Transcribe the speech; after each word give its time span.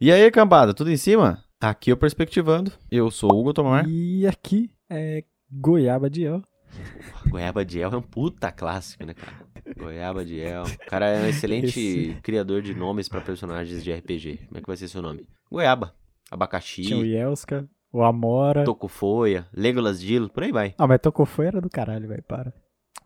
E 0.00 0.12
aí, 0.12 0.30
cambada, 0.30 0.74
tudo 0.74 0.90
em 0.90 0.96
cima? 0.96 1.42
Aqui 1.60 1.90
é 1.90 1.94
o 1.94 1.96
Perspectivando. 1.96 2.70
Eu 2.90 3.10
sou 3.10 3.32
o 3.32 3.40
Hugo 3.40 3.52
Tomar. 3.54 3.88
E 3.88 4.26
aqui 4.26 4.70
é 4.90 5.24
Goiaba 5.50 6.10
de 6.10 6.24
El. 6.24 6.42
Goiaba 7.28 7.64
de 7.64 7.80
El 7.80 7.92
é 7.92 7.96
um 7.96 8.02
puta 8.02 8.52
clássico, 8.52 9.06
né, 9.06 9.14
cara? 9.14 9.32
Goiaba 9.78 10.24
de 10.24 10.38
El. 10.38 10.64
O 10.64 10.86
cara 10.86 11.06
é 11.08 11.22
um 11.24 11.26
excelente 11.28 11.66
Esse- 11.80 12.18
criador 12.22 12.60
de 12.60 12.74
nomes 12.74 13.08
pra 13.08 13.20
personagens 13.20 13.82
de 13.82 13.92
RPG. 13.92 14.40
Como 14.48 14.58
é 14.58 14.60
que 14.60 14.66
vai 14.66 14.76
ser 14.76 14.88
seu 14.88 15.00
nome? 15.00 15.26
Goiaba. 15.50 15.94
Abacaxi, 16.30 16.82
Tinha 16.82 16.98
o 16.98 17.04
Yelska, 17.04 17.68
o 17.92 18.02
Amora. 18.02 18.64
Tocofoia, 18.64 19.46
Legolas 19.54 20.00
Dilo, 20.00 20.28
por 20.28 20.42
aí 20.42 20.50
vai. 20.50 20.74
Ah, 20.76 20.86
mas 20.88 21.00
Tocofoi 21.00 21.46
era 21.46 21.60
do 21.60 21.70
caralho, 21.70 22.08
velho, 22.08 22.22
para. 22.24 22.52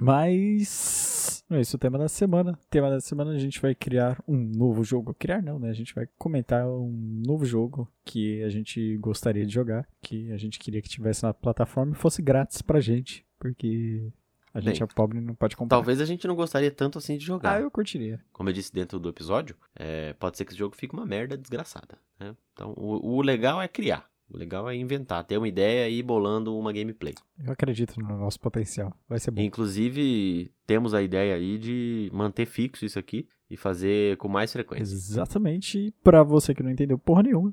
Mas. 0.01 1.45
Não 1.49 1.59
é 1.59 1.61
isso 1.61 1.77
o 1.77 1.79
tema 1.79 1.99
da 1.99 2.09
semana. 2.09 2.59
tema 2.71 2.91
da 2.91 3.01
semana 3.01 3.33
a 3.33 3.39
gente 3.39 3.61
vai 3.61 3.75
criar 3.75 4.23
um 4.27 4.37
novo 4.37 4.85
jogo. 4.85 5.15
Criar 5.15 5.43
não, 5.43 5.59
né? 5.59 5.69
A 5.71 5.73
gente 5.75 5.95
vai 5.95 6.07
comentar 6.19 6.67
um 6.67 7.23
novo 7.27 7.45
jogo 7.45 7.91
que 8.05 8.43
a 8.45 8.49
gente 8.49 8.97
gostaria 8.99 9.45
de 9.45 9.53
jogar. 9.53 9.87
Que 10.03 10.31
a 10.33 10.37
gente 10.37 10.59
queria 10.59 10.81
que 10.81 10.89
tivesse 10.89 11.23
na 11.23 11.35
plataforma 11.35 11.93
e 11.93 11.97
fosse 11.99 12.23
grátis 12.23 12.63
pra 12.63 12.81
gente. 12.81 13.25
Porque 13.39 14.13
a 14.53 14.61
gente 14.61 14.79
Bem, 14.81 14.89
é 14.91 14.95
pobre 14.95 15.19
e 15.19 15.21
não 15.21 15.35
pode 15.35 15.57
comprar. 15.57 15.77
Talvez 15.77 16.01
a 16.01 16.05
gente 16.05 16.27
não 16.27 16.35
gostaria 16.35 16.71
tanto 16.71 16.99
assim 16.99 17.17
de 17.17 17.25
Ah, 17.25 17.27
jogar. 17.27 17.61
eu 17.61 17.71
curtiria. 17.71 18.21
Como 18.33 18.49
eu 18.49 18.53
disse 18.53 18.73
dentro 18.73 18.99
do 18.99 19.09
episódio, 19.09 19.57
é, 19.77 20.13
pode 20.15 20.37
ser 20.37 20.45
que 20.45 20.51
esse 20.53 20.59
jogo 20.59 20.77
fique 20.77 20.95
uma 20.95 21.07
merda 21.07 21.37
desgraçada. 21.37 21.99
né? 22.19 22.35
Então, 22.53 22.75
o, 22.77 23.17
o 23.17 23.23
legal 23.23 23.61
é 23.63 23.69
criar. 23.69 24.10
O 24.33 24.37
legal 24.37 24.69
é 24.71 24.77
inventar, 24.77 25.25
ter 25.25 25.37
uma 25.39 25.49
ideia 25.49 25.89
e 25.89 25.99
ir 25.99 26.03
bolando 26.03 26.57
uma 26.57 26.73
gameplay. 26.73 27.15
Eu 27.45 27.53
acredito 27.53 27.99
no 28.01 28.17
nosso 28.19 28.39
potencial. 28.39 28.95
Vai 29.09 29.19
ser 29.19 29.31
bom. 29.33 29.41
Inclusive, 29.43 30.51
temos 30.67 30.95
a 30.95 31.03
ideia 31.03 31.35
aí 31.35 31.59
de 31.59 32.09
manter 32.13 32.47
fixo 32.47 32.85
isso 32.85 32.99
aqui 32.99 33.27
e 33.51 33.57
fazer 33.57 34.17
com 34.19 34.29
mais 34.29 34.53
frequência. 34.53 34.95
Exatamente. 34.95 35.79
E 35.79 35.91
pra 36.05 36.23
você 36.23 36.55
que 36.55 36.63
não 36.63 36.71
entendeu 36.71 36.97
porra 36.99 37.25
nenhuma, 37.25 37.53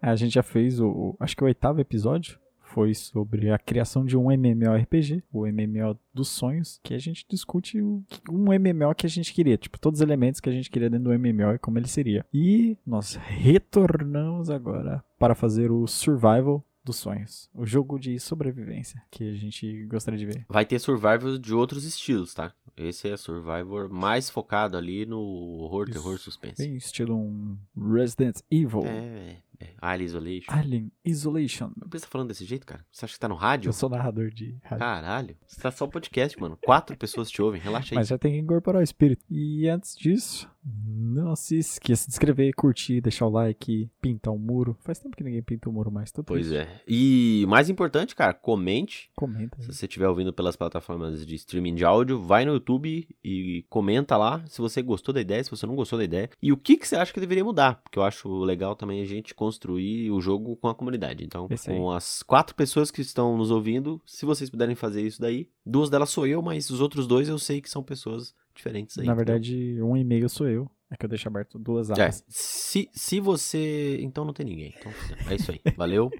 a 0.00 0.14
gente 0.14 0.34
já 0.34 0.42
fez 0.42 0.78
o, 0.78 0.86
o- 0.88 1.16
acho 1.18 1.36
que 1.36 1.42
o 1.42 1.46
oitavo 1.46 1.80
episódio 1.80 2.38
foi 2.72 2.94
sobre 2.94 3.50
a 3.50 3.58
criação 3.58 4.04
de 4.04 4.16
um 4.16 4.32
MMORPG, 4.32 5.22
o 5.30 5.46
MMO 5.46 5.98
dos 6.12 6.28
sonhos, 6.28 6.80
que 6.82 6.94
a 6.94 6.98
gente 6.98 7.26
discute 7.28 7.80
um 7.82 8.04
MMO 8.30 8.94
que 8.96 9.04
a 9.06 9.10
gente 9.10 9.32
queria, 9.34 9.58
tipo, 9.58 9.78
todos 9.78 10.00
os 10.00 10.02
elementos 10.02 10.40
que 10.40 10.48
a 10.48 10.52
gente 10.52 10.70
queria 10.70 10.88
dentro 10.88 11.10
do 11.10 11.18
MMO 11.18 11.54
e 11.54 11.58
como 11.58 11.78
ele 11.78 11.86
seria. 11.88 12.24
E 12.32 12.78
nós 12.86 13.14
retornamos 13.14 14.48
agora 14.48 15.04
para 15.18 15.34
fazer 15.34 15.70
o 15.70 15.86
Survival 15.86 16.64
dos 16.84 16.96
sonhos, 16.96 17.48
o 17.54 17.64
jogo 17.64 17.98
de 17.98 18.18
sobrevivência 18.18 19.00
que 19.10 19.30
a 19.30 19.34
gente 19.34 19.84
gostaria 19.84 20.18
de 20.18 20.26
ver. 20.26 20.46
Vai 20.48 20.64
ter 20.64 20.78
survival 20.78 21.38
de 21.38 21.54
outros 21.54 21.84
estilos, 21.84 22.34
tá? 22.34 22.52
Esse 22.76 23.08
é 23.08 23.16
Survivor 23.16 23.88
mais 23.88 24.30
focado 24.30 24.76
ali 24.76 25.04
no 25.04 25.20
horror, 25.20 25.88
Isso. 25.88 25.98
terror, 25.98 26.18
suspense. 26.18 26.66
Bem 26.66 26.76
estilo 26.76 27.14
um 27.14 27.56
Resident 27.76 28.38
Evil, 28.50 28.82
É, 28.84 29.36
é. 29.62 29.74
Alien 29.80 30.06
Isolation. 30.06 30.52
Alien 30.52 30.92
Isolation. 31.04 31.70
Por 31.70 31.88
que 31.90 31.98
você 31.98 32.04
tá 32.04 32.10
falando 32.10 32.28
desse 32.28 32.44
jeito, 32.44 32.66
cara? 32.66 32.84
Você 32.90 33.04
acha 33.04 33.14
que 33.14 33.20
tá 33.20 33.28
no 33.28 33.34
rádio? 33.34 33.68
Eu 33.68 33.72
sou 33.72 33.88
narrador 33.88 34.30
de 34.30 34.56
rádio. 34.62 34.78
Caralho. 34.78 35.36
Você 35.46 35.60
tá 35.60 35.70
só 35.70 35.86
podcast, 35.86 36.38
mano. 36.40 36.58
Quatro 36.64 36.96
pessoas 36.96 37.30
te 37.30 37.40
ouvem. 37.42 37.60
Relaxa 37.60 37.94
aí. 37.94 37.96
Mas 37.96 38.08
já 38.08 38.18
tem 38.18 38.32
que 38.32 38.38
incorporar 38.38 38.80
o 38.80 38.84
espírito. 38.84 39.24
E 39.30 39.68
antes 39.68 39.96
disso, 39.96 40.48
não 40.64 41.34
se 41.36 41.58
esqueça 41.58 42.06
de 42.06 42.12
inscrever, 42.12 42.52
curtir, 42.54 43.00
deixar 43.00 43.26
o 43.26 43.30
like, 43.30 43.90
pintar 44.00 44.32
um 44.32 44.38
muro. 44.38 44.76
Faz 44.80 44.98
tempo 44.98 45.16
que 45.16 45.24
ninguém 45.24 45.42
pinta 45.42 45.68
um 45.68 45.72
muro 45.72 45.90
mais. 45.90 46.10
Tô 46.12 46.22
Pois 46.22 46.48
triste. 46.48 46.62
é. 46.68 46.80
E 46.86 47.44
mais 47.48 47.68
importante, 47.68 48.14
cara, 48.14 48.32
comente. 48.34 49.10
Comenta. 49.16 49.60
Se 49.60 49.66
você 49.72 49.86
estiver 49.86 50.08
ouvindo 50.08 50.32
pelas 50.32 50.56
plataformas 50.56 51.24
de 51.26 51.34
streaming 51.34 51.74
de 51.74 51.84
áudio, 51.84 52.20
vai 52.22 52.44
no 52.44 52.52
YouTube 52.54 53.06
e 53.24 53.64
comenta 53.68 54.16
lá 54.16 54.44
se 54.46 54.60
você 54.60 54.82
gostou 54.82 55.12
da 55.14 55.20
ideia, 55.20 55.42
se 55.42 55.50
você 55.50 55.66
não 55.66 55.74
gostou 55.76 55.98
da 55.98 56.04
ideia. 56.04 56.30
E 56.40 56.52
o 56.52 56.56
que, 56.56 56.76
que 56.76 56.86
você 56.86 56.96
acha 56.96 57.12
que 57.12 57.20
deveria 57.20 57.44
mudar. 57.44 57.80
Porque 57.82 57.98
eu 57.98 58.02
acho 58.04 58.28
legal 58.44 58.74
também 58.76 59.00
a 59.02 59.04
gente 59.04 59.34
construir 59.52 60.10
o 60.10 60.20
jogo 60.20 60.56
com 60.56 60.68
a 60.68 60.74
comunidade. 60.74 61.24
Então, 61.24 61.46
com 61.66 61.90
as 61.90 62.22
quatro 62.22 62.54
pessoas 62.56 62.90
que 62.90 63.00
estão 63.02 63.36
nos 63.36 63.50
ouvindo, 63.50 64.00
se 64.06 64.24
vocês 64.24 64.48
puderem 64.48 64.74
fazer 64.74 65.02
isso 65.02 65.20
daí, 65.20 65.48
duas 65.64 65.90
delas 65.90 66.08
sou 66.10 66.26
eu, 66.26 66.40
mas 66.40 66.70
os 66.70 66.80
outros 66.80 67.06
dois 67.06 67.28
eu 67.28 67.38
sei 67.38 67.60
que 67.60 67.68
são 67.70 67.82
pessoas 67.82 68.34
diferentes 68.54 68.98
aí. 68.98 69.06
Na 69.06 69.14
verdade, 69.14 69.78
um 69.82 69.96
e-mail 69.96 70.28
sou 70.28 70.48
eu. 70.48 70.70
É 70.90 70.96
que 70.96 71.04
eu 71.04 71.08
deixo 71.08 71.28
aberto 71.28 71.58
duas 71.58 71.88
É, 71.90 71.92
abas. 71.94 72.24
se, 72.28 72.88
se 72.92 73.18
você. 73.20 73.98
Então 74.02 74.24
não 74.24 74.32
tem 74.32 74.44
ninguém. 74.46 74.74
Então, 74.78 74.92
é 75.30 75.34
isso 75.34 75.50
aí. 75.50 75.60
Valeu. 75.76 76.10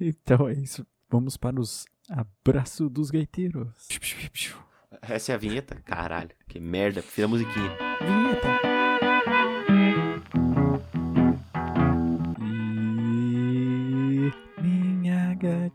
Então 0.00 0.48
é 0.48 0.52
isso. 0.54 0.86
Vamos 1.10 1.36
para 1.36 1.58
os 1.60 1.86
abraços 2.08 2.90
dos 2.90 3.10
gaiteiros. 3.10 3.68
Essa 5.02 5.32
é 5.32 5.34
a 5.34 5.38
vinheta? 5.38 5.76
Caralho, 5.84 6.30
que 6.48 6.60
merda. 6.60 7.00
Prefiro 7.02 7.26
a 7.26 7.30
musiquinha. 7.30 7.76
Vinheta. 8.00 8.67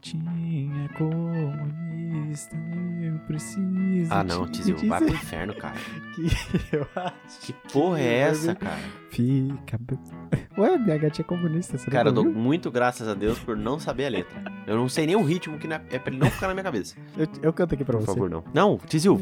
Minha 0.04 0.90
gatinha 0.90 0.90
comunista, 0.98 2.56
eu 3.02 3.18
preciso. 3.20 4.12
Ah, 4.14 4.24
não, 4.24 4.46
te 4.46 4.60
Tizio, 4.60 4.78
vai 4.90 5.00
pro 5.00 5.14
inferno, 5.14 5.56
cara. 5.56 5.76
que 6.14 6.76
eu 6.76 6.88
acho 6.96 7.40
Que 7.42 7.54
porra 7.72 8.00
é 8.00 8.18
essa, 8.20 8.54
cara? 8.56 8.80
Fica. 9.10 9.80
Ué, 10.58 10.78
minha 10.78 10.98
gatinha 10.98 11.24
é 11.24 11.28
comunista, 11.28 11.78
você 11.78 11.90
Cara, 11.90 12.10
eu 12.10 12.14
dou 12.14 12.26
muito 12.26 12.70
graças 12.70 13.08
a 13.08 13.14
Deus 13.14 13.40
por 13.40 13.56
não 13.56 13.80
saber 13.80 14.06
a 14.06 14.10
letra. 14.10 14.44
Eu 14.68 14.78
não 14.78 14.88
sei 14.90 15.06
nem 15.08 15.16
o 15.16 15.24
ritmo 15.24 15.58
que 15.58 15.68
é 15.90 15.98
pra 15.98 16.12
ele 16.12 16.20
não 16.20 16.30
ficar 16.30 16.48
na 16.48 16.54
minha 16.54 16.64
cabeça. 16.64 16.96
eu, 17.18 17.28
eu 17.42 17.54
canto 17.54 17.74
aqui 17.74 17.84
pra 17.84 17.98
Por 17.98 18.06
você. 18.06 18.14
favor, 18.14 18.30
não. 18.30 18.44
Não, 18.54 18.78
Fica 18.78 19.20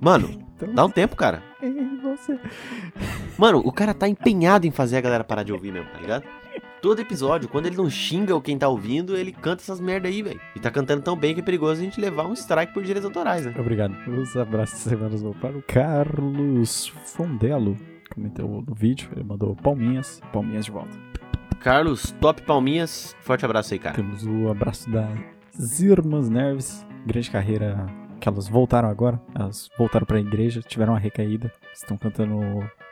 mano, 0.00 0.42
dá 0.74 0.84
um 0.84 0.90
tempo, 0.90 1.16
cara. 1.16 1.42
você. 2.02 2.38
Mano, 3.36 3.58
o 3.58 3.72
cara 3.72 3.92
tá 3.92 4.08
empenhado 4.08 4.66
em 4.66 4.70
fazer 4.70 4.96
a 4.96 5.00
galera 5.00 5.24
parar 5.24 5.42
de 5.42 5.52
ouvir 5.52 5.72
mesmo, 5.72 5.90
tá 5.90 5.98
ligado? 5.98 6.24
Todo 6.82 7.00
episódio, 7.00 7.48
quando 7.48 7.66
ele 7.66 7.76
não 7.76 7.88
xinga 7.88 8.36
o 8.36 8.40
quem 8.40 8.58
tá 8.58 8.68
ouvindo, 8.68 9.16
ele 9.16 9.32
canta 9.32 9.62
essas 9.62 9.80
merda 9.80 10.08
aí, 10.08 10.22
velho. 10.22 10.40
E 10.54 10.60
tá 10.60 10.70
cantando 10.70 11.02
tão 11.02 11.16
bem 11.16 11.34
que 11.34 11.40
é 11.40 11.42
perigoso 11.42 11.80
a 11.80 11.84
gente 11.84 12.00
levar 12.00 12.26
um 12.26 12.32
strike 12.34 12.72
por 12.74 12.82
direitos 12.82 13.04
autorais, 13.04 13.46
né? 13.46 13.54
Obrigado. 13.58 13.94
Os 14.08 14.36
abraços 14.36 14.80
semanas 14.80 15.22
vão 15.22 15.32
para 15.32 15.56
o 15.56 15.62
Carlos 15.62 16.88
Fondelo. 17.06 17.76
Comentou 18.14 18.62
no 18.66 18.74
vídeo, 18.74 19.08
ele 19.14 19.24
mandou 19.24 19.56
palminhas, 19.56 20.20
palminhas 20.32 20.64
de 20.64 20.70
volta. 20.70 20.96
Carlos, 21.60 22.14
top 22.20 22.42
palminhas. 22.42 23.16
Forte 23.20 23.44
abraço 23.44 23.74
aí, 23.74 23.80
cara. 23.80 23.96
Temos 23.96 24.24
o 24.26 24.48
abraço 24.48 24.88
das 24.90 25.80
Irmãs 25.80 26.28
Nerves, 26.28 26.86
grande 27.06 27.30
carreira 27.30 27.86
que 28.26 28.28
elas 28.28 28.48
voltaram 28.48 28.88
agora. 28.88 29.20
Elas 29.34 29.68
voltaram 29.78 30.04
pra 30.04 30.18
igreja, 30.18 30.60
tiveram 30.60 30.92
uma 30.94 30.98
recaída, 30.98 31.52
estão 31.72 31.96
cantando. 31.96 32.40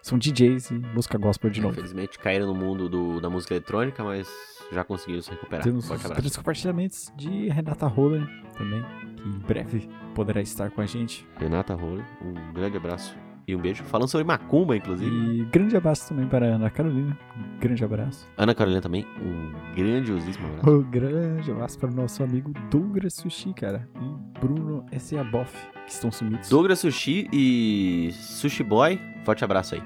São 0.03 0.17
DJs 0.19 0.71
e 0.71 0.75
música 0.75 1.19
gospel 1.19 1.51
de 1.51 1.61
novo. 1.61 1.73
Infelizmente 1.75 2.19
caíram 2.19 2.47
no 2.47 2.55
mundo 2.55 2.89
do- 2.89 3.21
da 3.21 3.29
música 3.29 3.55
eletrônica, 3.55 4.05
mas 4.05 4.29
já 4.71 4.85
conseguiram 4.85 5.23
se 5.23 5.31
recuperar. 5.31 5.65
Temos 5.65 5.91
os 5.91 6.03
três 6.03 6.37
compartilhamentos 6.37 7.13
de 7.17 7.49
Renata 7.49 7.87
Roller 7.87 8.23
também, 8.57 8.85
que 9.17 9.29
em 9.29 9.39
breve 9.39 9.89
poderá 10.15 10.41
estar 10.41 10.71
com 10.71 10.81
a 10.81 10.87
gente. 10.87 11.27
Renata 11.39 11.75
Roller, 11.75 12.05
um 12.23 12.53
grande 12.53 12.77
abraço 12.77 13.17
e 13.47 13.55
um 13.55 13.61
beijo. 13.61 13.83
Falando 13.85 14.09
sobre 14.09 14.27
macumba, 14.27 14.77
inclusive. 14.77 15.11
E 15.11 15.45
grande 15.47 15.77
abraço 15.77 16.09
também 16.09 16.27
para 16.27 16.47
a 16.47 16.55
Ana 16.57 16.71
Carolina. 16.71 17.17
Um 17.37 17.59
grande 17.59 17.85
abraço. 17.85 18.29
Ana 18.37 18.55
Carolina 18.55 18.81
também, 18.81 19.05
um 19.23 19.53
grandiosíssimo 19.75 20.47
abraço. 20.47 20.71
Um 20.71 20.83
grande 20.91 21.51
abraço 21.51 21.79
para 21.79 21.91
o 21.91 21.95
nosso 21.95 22.23
amigo 22.23 22.53
Douglas 22.71 23.15
Sushi, 23.15 23.53
cara. 23.55 23.89
E 24.01 24.39
Bruno 24.41 24.85
S.A. 24.93 25.23
Boff, 25.25 25.53
que 25.87 25.93
estão 25.93 26.11
sumidos. 26.11 26.49
Douglas 26.49 26.79
Sushi 26.81 27.29
e 27.33 28.11
Sushi 28.13 28.63
Boy, 28.63 29.01
forte 29.25 29.45
abraço 29.45 29.75
aí. 29.75 29.83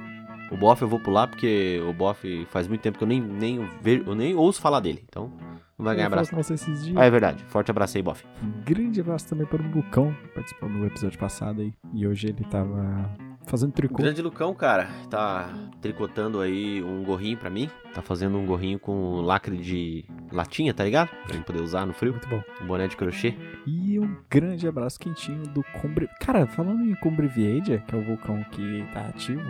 O 0.50 0.56
Boff 0.56 0.80
eu 0.80 0.88
vou 0.88 0.98
pular 0.98 1.26
porque 1.28 1.78
o 1.86 1.92
Boff 1.92 2.46
faz 2.50 2.66
muito 2.66 2.80
tempo 2.80 2.96
que 2.96 3.04
eu 3.04 3.08
nem, 3.08 3.20
nem, 3.20 3.58
ve- 3.82 4.02
eu 4.06 4.14
nem 4.14 4.34
ouço 4.34 4.60
falar 4.62 4.80
dele. 4.80 5.04
Então 5.06 5.30
não 5.78 5.84
vai 5.84 5.94
ganhar 5.94 6.06
Eu 6.06 6.12
abraço. 6.14 6.34
você 6.34 6.54
esses 6.54 6.84
dias. 6.86 6.96
Ah, 6.96 7.04
é 7.04 7.10
verdade. 7.10 7.44
Forte 7.48 7.70
abraço 7.70 7.98
aí, 7.98 8.02
Boff. 8.02 8.25
Um 8.42 8.64
grande 8.64 8.98
abraço 9.00 9.28
também 9.28 9.46
para 9.46 9.62
o 9.62 9.70
Lucão, 9.70 10.11
que 10.22 10.28
participou 10.28 10.69
do 10.70 10.87
episódio 10.87 11.19
passado 11.19 11.61
aí. 11.61 11.72
E 11.93 12.06
hoje 12.06 12.28
ele 12.28 12.43
tava 12.44 13.11
fazendo 13.49 13.73
tricô. 13.73 14.03
grande 14.03 14.23
Lucão, 14.23 14.55
cara, 14.55 14.89
tá 15.11 15.53
tricotando 15.81 16.41
aí 16.41 16.83
um 16.83 17.03
gorrinho 17.03 17.37
pra 17.37 17.50
mim. 17.50 17.71
Tá 17.95 18.03
fazendo 18.03 18.39
um 18.39 18.47
gorrinho 18.47 18.79
com 18.79 19.21
lacre 19.23 19.56
de 19.56 20.05
latinha, 20.31 20.73
tá 20.73 20.85
ligado? 20.85 21.09
Pra 21.25 21.35
gente 21.35 21.45
poder 21.45 21.62
usar 21.62 21.87
no 21.87 21.93
frio. 21.93 22.12
Muito 22.12 22.29
bom. 22.29 22.43
Um 22.62 22.67
boné 22.67 22.87
de 22.87 22.97
crochê. 22.97 23.35
E 23.67 23.99
um 23.99 24.17
grande 24.31 24.69
abraço 24.69 24.99
quentinho 24.99 25.43
do 25.45 25.65
Combre... 25.81 26.09
Cara, 26.21 26.47
falando 26.47 26.85
em 26.85 26.95
Combreviedia, 26.97 27.79
que 27.79 27.95
é 27.95 27.99
o 27.99 28.05
vulcão 28.05 28.45
que 28.53 28.87
tá 28.93 29.06
ativo 29.06 29.41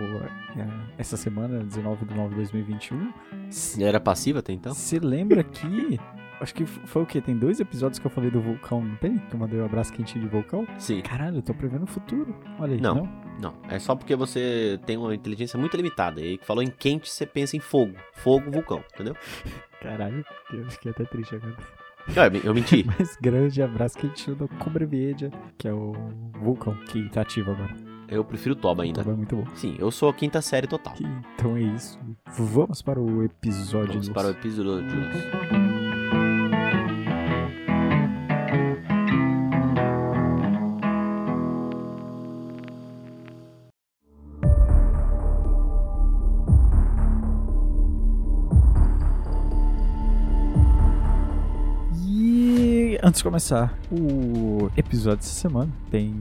é, 0.56 0.66
essa 0.96 1.16
semana, 1.16 1.64
19 1.64 2.06
de 2.06 2.14
9 2.14 2.30
de 2.30 2.36
2021, 2.36 3.12
Era 3.80 4.00
passiva 4.00 4.38
até 4.38 4.52
então? 4.52 4.72
Você 4.72 4.98
lembra 4.98 5.42
que. 5.42 5.98
Acho 6.40 6.54
que 6.54 6.64
foi 6.66 7.02
o 7.02 7.06
quê? 7.06 7.20
Tem 7.20 7.36
dois 7.36 7.58
episódios 7.60 7.98
que 7.98 8.06
eu 8.06 8.10
falei 8.10 8.30
do 8.30 8.40
vulcão, 8.40 8.80
não 8.82 8.96
tem? 8.96 9.18
Que 9.18 9.34
eu 9.34 9.38
mandei 9.40 9.60
um 9.60 9.64
abraço 9.64 9.92
quentinho 9.92 10.24
de 10.24 10.30
vulcão? 10.30 10.66
Sim. 10.78 11.00
Caralho, 11.02 11.38
eu 11.38 11.42
tô 11.42 11.52
prevendo 11.52 11.82
o 11.82 11.86
futuro. 11.86 12.34
Olha 12.58 12.74
aí, 12.74 12.80
Não. 12.80 12.94
não? 12.94 13.28
Não, 13.40 13.54
é 13.68 13.78
só 13.78 13.94
porque 13.94 14.16
você 14.16 14.80
tem 14.84 14.96
uma 14.96 15.14
inteligência 15.14 15.58
muito 15.58 15.76
limitada. 15.76 16.20
E 16.20 16.24
aí 16.24 16.38
que 16.38 16.44
falou 16.46 16.62
em 16.62 16.70
quente, 16.70 17.08
você 17.08 17.24
pensa 17.24 17.56
em 17.56 17.60
fogo. 17.60 17.94
Fogo, 18.12 18.50
vulcão, 18.50 18.82
entendeu? 18.94 19.14
Caralho, 19.80 20.24
eu 20.52 20.64
fiquei 20.70 20.90
até 20.90 21.04
triste 21.04 21.36
agora. 21.36 21.56
Eu, 22.34 22.40
eu 22.42 22.54
menti. 22.54 22.84
Mas 22.98 23.16
grande 23.20 23.62
abraço 23.62 23.96
quentinho 23.98 24.34
do 24.36 24.48
Combreviedia, 24.48 25.30
que 25.56 25.68
é 25.68 25.72
o 25.72 25.92
vulcão 26.40 26.74
que 26.86 27.08
tá 27.10 27.20
ativo 27.20 27.50
agora. 27.52 27.74
Eu 28.08 28.24
prefiro 28.24 28.56
Toba 28.56 28.82
ainda. 28.84 29.02
Toba 29.02 29.12
é 29.12 29.16
muito 29.16 29.36
bom. 29.36 29.44
Sim, 29.54 29.76
eu 29.78 29.90
sou 29.90 30.08
a 30.08 30.14
quinta 30.14 30.40
série 30.40 30.66
total. 30.66 30.94
Então 31.34 31.56
é 31.56 31.60
isso. 31.60 31.98
Vamos 32.38 32.80
para 32.80 32.98
o 32.98 33.22
episódio. 33.22 33.92
Vamos 33.92 34.08
para 34.08 34.28
o 34.28 34.30
episódio. 34.30 34.88
E 34.88 35.87
antes 53.08 53.20
de 53.20 53.24
começar 53.24 53.74
o 53.90 54.70
episódio 54.76 55.20
dessa 55.20 55.32
semana, 55.32 55.72
tem 55.90 56.14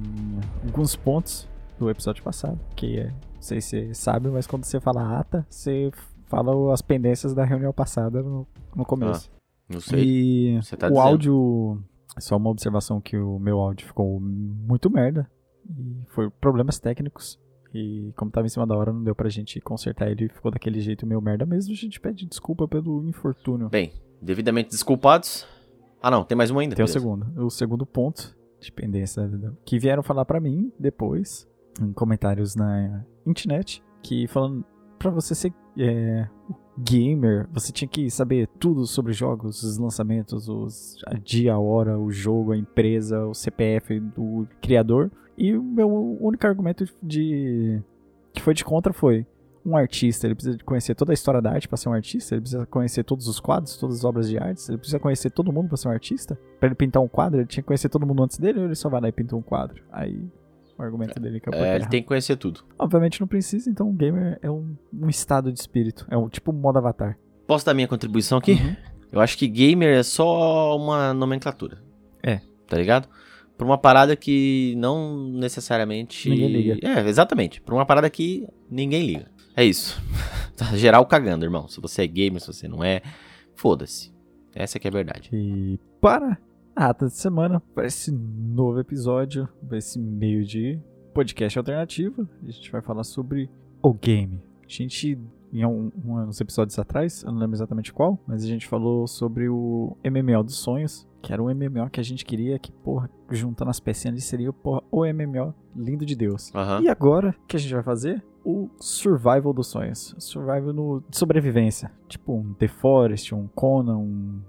alguns 0.66 0.96
pontos 0.96 1.46
do 1.78 1.90
episódio 1.90 2.24
passado, 2.24 2.58
que 2.78 2.98
é, 2.98 3.08
não 3.08 3.42
sei 3.42 3.60
se 3.60 3.88
você 3.88 3.94
sabe, 3.94 4.30
mas 4.30 4.48
quando 4.48 4.64
você 4.64 4.80
fala 4.80 5.20
ata, 5.20 5.46
você 5.50 5.92
fala 6.28 6.74
as 6.74 6.82
pendências 6.82 7.34
da 7.34 7.44
reunião 7.44 7.74
passada 7.74 8.24
no, 8.24 8.48
no 8.74 8.86
começo. 8.86 9.30
Ah, 9.30 9.74
não 9.74 9.82
sei. 9.82 10.02
E 10.02 10.62
Você 10.62 10.78
tá 10.78 10.88
o 10.88 10.92
dizendo. 10.92 11.06
áudio, 11.06 11.84
só 12.20 12.38
uma 12.38 12.50
observação 12.52 13.02
que 13.02 13.18
o 13.18 13.38
meu 13.38 13.60
áudio 13.60 13.86
ficou 13.86 14.18
muito 14.22 14.90
merda. 14.90 15.30
E 15.70 16.06
foi 16.08 16.30
problemas 16.30 16.80
técnicos. 16.80 17.38
E 17.74 18.14
como 18.16 18.32
tava 18.32 18.48
em 18.48 18.50
cima 18.50 18.66
da 18.66 18.78
hora, 18.78 18.94
não 18.94 19.04
deu 19.04 19.14
pra 19.14 19.28
gente 19.28 19.60
consertar 19.60 20.10
ele. 20.10 20.30
Ficou 20.30 20.50
daquele 20.52 20.80
jeito 20.80 21.06
meio 21.06 21.22
merda 21.22 21.46
mesmo. 21.46 21.74
A 21.74 21.76
gente 21.76 22.00
pede 22.00 22.26
desculpa 22.26 22.66
pelo 22.66 23.04
infortúnio. 23.04 23.68
Bem, 23.68 23.92
devidamente 24.22 24.70
desculpados. 24.70 25.46
Ah, 26.02 26.12
não, 26.12 26.24
tem 26.24 26.38
mais 26.38 26.52
um 26.52 26.60
ainda. 26.60 26.76
Tem 26.76 26.86
o 26.86 26.88
segundo. 26.88 27.26
O 27.44 27.50
segundo 27.50 27.86
ponto 27.86 28.36
de 28.60 28.72
pendência 28.72 29.30
que 29.66 29.80
vieram 29.80 30.04
falar 30.04 30.26
pra 30.26 30.40
mim 30.40 30.72
depois, 30.80 31.48
em 31.82 31.92
comentários 31.94 32.56
na 32.56 33.04
internet, 33.26 33.84
que 34.02 34.28
falando 34.28 34.64
pra 34.98 35.12
você 35.12 35.36
ser 35.36 35.54
é, 35.78 36.28
gamer, 36.78 37.48
você 37.52 37.72
tinha 37.72 37.88
que 37.88 38.10
saber 38.10 38.48
tudo 38.60 38.86
sobre 38.86 39.14
jogos, 39.14 39.64
os 39.64 39.78
lançamentos, 39.78 40.48
os, 40.48 40.98
a 41.06 41.14
dia, 41.16 41.54
a 41.54 41.60
hora, 41.60 42.00
o 42.00 42.12
jogo, 42.12 42.52
a 42.52 42.58
empresa, 42.58 43.26
o 43.26 43.34
CPF 43.34 44.00
do 44.00 44.48
criador. 44.62 45.12
E 45.38 45.56
o 45.56 45.64
meu 45.64 45.90
único 46.20 46.48
argumento 46.48 46.86
de 47.02 47.82
que 48.34 48.42
foi 48.42 48.54
de 48.54 48.66
contra 48.66 48.94
foi 48.94 49.26
um 49.68 49.76
artista, 49.76 50.26
ele 50.26 50.36
precisa 50.36 50.58
conhecer 50.64 50.96
toda 50.96 51.12
a 51.12 51.14
história 51.14 51.42
da 51.42 51.52
arte 51.52 51.68
para 51.68 51.78
ser 51.78 51.90
um 51.90 51.94
artista, 51.94 52.36
ele 52.36 52.42
precisa 52.42 52.66
conhecer 52.66 53.04
todos 53.04 53.28
os 53.28 53.40
quadros, 53.40 53.76
todas 53.78 53.98
as 53.98 54.06
obras 54.06 54.30
de 54.30 54.38
arte, 54.38 54.64
ele 54.70 54.78
precisa 54.78 54.98
conhecer 54.98 55.30
todo 55.30 55.52
mundo 55.52 55.68
para 55.68 55.78
ser 55.78 55.90
um 55.90 55.92
artista. 55.92 56.40
Para 56.60 56.68
ele 56.68 56.76
pintar 56.76 57.04
um 57.04 57.08
quadro, 57.08 57.42
ele 57.42 57.48
tinha 57.48 57.62
que 57.62 57.68
conhecer 57.68 57.90
todo 57.90 58.06
mundo 58.06 58.24
antes 58.24 58.38
dele 58.38 58.60
ou 58.60 58.66
ele 58.66 58.76
só 58.76 58.88
vai 58.88 59.02
lá 59.02 59.10
e 59.10 59.12
pinta 59.12 59.36
um 59.36 59.42
quadro? 59.42 59.84
Aí 59.92 60.24
o 60.78 60.82
argumento 60.82 61.20
dele 61.20 61.38
acabou 61.38 61.60
É, 61.60 61.74
é, 61.74 61.76
ele 61.76 61.88
tem 61.88 62.02
que 62.02 62.08
conhecer 62.08 62.38
tudo. 62.38 62.62
Obviamente 62.80 63.20
não 63.20 63.28
precisa, 63.28 63.70
então 63.70 63.90
o 63.90 63.94
gamer 63.94 64.40
é 64.42 64.50
um, 64.50 64.76
um 64.94 65.10
estado 65.10 65.52
de 65.52 65.60
espírito, 65.60 66.08
é 66.10 66.18
um 66.18 66.30
tipo 66.30 66.52
um 66.52 66.56
modo 66.56 66.78
avatar. 66.78 67.18
Posso 67.46 67.66
dar 67.66 67.74
minha 67.74 67.88
contribuição 67.88 68.38
aqui? 68.38 68.54
Uhum. 68.54 68.76
Eu 69.12 69.20
acho 69.20 69.38
que 69.38 69.48
gamer 69.48 69.98
é 69.98 70.04
só 70.04 70.78
uma 70.78 71.14
nomenclatura. 71.14 71.82
É. 72.24 72.42
Tá 72.68 72.78
ligado? 72.78 73.08
Pra 73.58 73.66
uma 73.66 73.78
parada 73.78 74.16
que 74.16 74.76
não 74.78 75.30
necessariamente. 75.32 76.30
Ninguém 76.30 76.50
liga. 76.50 76.78
É, 76.88 77.08
exatamente. 77.08 77.60
Pra 77.62 77.74
uma 77.74 77.86
parada 77.86 78.10
que 78.10 78.48
ninguém 78.70 79.06
liga. 79.06 79.32
É 79.58 79.66
isso. 79.66 80.00
Tá 80.58 80.76
geral 80.76 81.06
cagando, 81.06 81.46
irmão. 81.46 81.68
Se 81.68 81.80
você 81.80 82.02
é 82.02 82.08
gamer, 82.08 82.42
se 82.42 82.48
você 82.48 82.68
não 82.68 82.84
é, 82.84 83.04
foda-se. 83.56 84.12
Essa 84.56 84.80
que 84.80 84.88
é 84.88 84.90
a 84.90 84.92
verdade. 84.92 85.30
E 85.32 85.80
para 86.02 86.36
a 86.76 86.90
ata 86.90 87.06
de 87.06 87.14
semana, 87.14 87.62
para 87.76 87.86
esse 87.86 88.12
novo 88.12 88.80
episódio, 88.80 89.48
para 89.68 89.78
esse 89.78 90.00
meio 90.00 90.44
de 90.44 90.80
podcast 91.14 91.60
alternativo, 91.60 92.28
a 92.42 92.50
gente 92.50 92.72
vai 92.72 92.82
falar 92.82 93.04
sobre 93.04 93.52
o 93.84 93.94
game. 93.94 94.42
A 94.64 94.68
gente, 94.68 95.20
em 95.54 95.64
um, 95.64 95.92
uns 96.04 96.42
episódios 96.42 96.80
atrás, 96.80 97.22
eu 97.22 97.32
não 97.32 97.38
lembro 97.38 97.56
exatamente 97.56 97.94
qual, 97.94 98.20
mas 98.26 98.44
a 98.44 98.48
gente 98.48 98.66
falou 98.66 99.06
sobre 99.06 99.48
o 99.48 99.96
MMO 100.04 100.44
dos 100.44 100.58
sonhos, 100.58 101.08
que 101.22 101.32
era 101.32 101.44
um 101.44 101.54
MMO 101.54 101.88
que 101.92 102.00
a 102.00 102.04
gente 102.04 102.26
queria 102.26 102.58
que, 102.58 102.72
porra, 102.72 103.12
juntando 103.30 103.70
as 103.70 103.80
pecinhas 103.80 104.14
ali 104.14 104.22
seria 104.22 104.52
porra, 104.52 104.82
o 104.90 105.06
MMO 105.06 105.54
lindo 105.76 106.04
de 106.04 106.16
Deus. 106.16 106.52
Aham. 106.56 106.82
E 106.82 106.90
agora, 106.90 107.36
o 107.44 107.46
que 107.46 107.58
a 107.58 107.60
gente 107.60 107.76
vai 107.76 107.84
fazer? 107.84 108.24
O 108.50 108.70
survival 108.80 109.52
dos 109.52 109.68
sonhos. 109.68 110.16
Survival 110.20 110.72
no, 110.72 111.04
de 111.10 111.18
sobrevivência. 111.18 111.92
Tipo 112.08 112.38
um 112.38 112.54
The 112.54 112.70
Forest, 112.70 113.36
um 113.36 113.46
Conan, 113.54 113.98
um, 113.98 114.40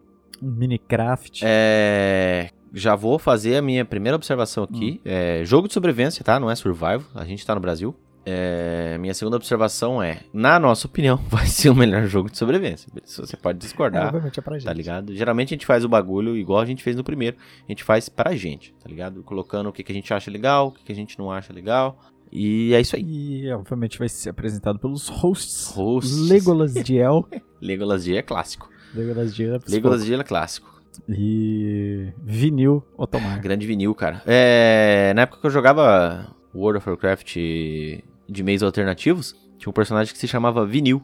um 0.40 0.50
Minecraft. 0.50 1.42
É. 1.44 2.50
Já 2.72 2.94
vou 2.94 3.18
fazer 3.18 3.56
a 3.56 3.62
minha 3.62 3.84
primeira 3.84 4.14
observação 4.14 4.62
aqui. 4.62 5.00
É 5.04 5.42
jogo 5.44 5.66
de 5.66 5.74
sobrevivência, 5.74 6.22
tá? 6.22 6.38
Não 6.38 6.48
é 6.50 6.54
survival. 6.54 7.02
A 7.14 7.24
gente 7.24 7.44
tá 7.44 7.54
no 7.56 7.60
Brasil. 7.60 7.92
É, 8.30 8.98
minha 8.98 9.14
segunda 9.14 9.36
observação 9.36 10.02
é, 10.02 10.20
na 10.34 10.58
nossa 10.60 10.86
opinião, 10.86 11.16
vai 11.30 11.46
ser 11.46 11.70
o 11.70 11.74
melhor 11.74 12.04
jogo 12.06 12.30
de 12.30 12.36
sobrevivência. 12.36 12.86
Você 13.02 13.36
pode 13.38 13.56
É, 13.56 13.60
discordar, 13.60 14.08
obviamente 14.08 14.38
é 14.38 14.42
pra 14.42 14.58
gente. 14.58 14.66
tá 14.66 14.72
ligado? 14.74 15.16
Geralmente 15.16 15.48
a 15.48 15.54
gente 15.56 15.64
faz 15.64 15.82
o 15.82 15.88
bagulho 15.88 16.36
igual 16.36 16.60
a 16.60 16.66
gente 16.66 16.82
fez 16.84 16.94
no 16.94 17.02
primeiro. 17.02 17.38
A 17.66 17.72
gente 17.72 17.82
faz 17.82 18.08
pra 18.10 18.36
gente, 18.36 18.74
tá 18.82 18.86
ligado? 18.88 19.22
Colocando 19.22 19.70
o 19.70 19.72
que, 19.72 19.82
que 19.82 19.90
a 19.90 19.94
gente 19.94 20.12
acha 20.12 20.30
legal, 20.30 20.68
o 20.68 20.72
que, 20.72 20.84
que 20.84 20.92
a 20.92 20.94
gente 20.94 21.18
não 21.18 21.32
acha 21.32 21.54
legal. 21.54 21.98
E 22.30 22.74
é 22.74 22.80
isso 22.80 22.96
aí. 22.96 23.42
E 23.44 23.52
obviamente 23.52 23.98
vai 23.98 24.08
ser 24.08 24.30
apresentado 24.30 24.78
pelos 24.78 25.08
hosts. 25.08 25.68
Hosts. 25.74 26.28
Legolas 26.28 26.74
Diel. 26.74 27.26
Legolas 27.60 28.04
G 28.04 28.16
é 28.16 28.22
clássico. 28.22 28.68
Legolas 28.94 29.34
Diel. 29.34 29.56
é 29.56 29.58
Legolas 29.68 30.10
é 30.10 30.24
clássico. 30.24 30.78
E 31.08 32.12
Vinil 32.24 32.84
Otomar. 32.96 33.40
Grande 33.42 33.66
vinil, 33.66 33.94
cara. 33.94 34.22
É, 34.26 35.12
na 35.14 35.22
época 35.22 35.40
que 35.40 35.46
eu 35.46 35.50
jogava 35.50 36.34
World 36.54 36.78
of 36.78 36.88
Warcraft 36.88 37.36
de 37.36 38.42
meios 38.42 38.62
alternativos, 38.62 39.34
tinha 39.58 39.70
um 39.70 39.72
personagem 39.72 40.12
que 40.12 40.18
se 40.18 40.26
chamava 40.28 40.66
Vinil. 40.66 41.02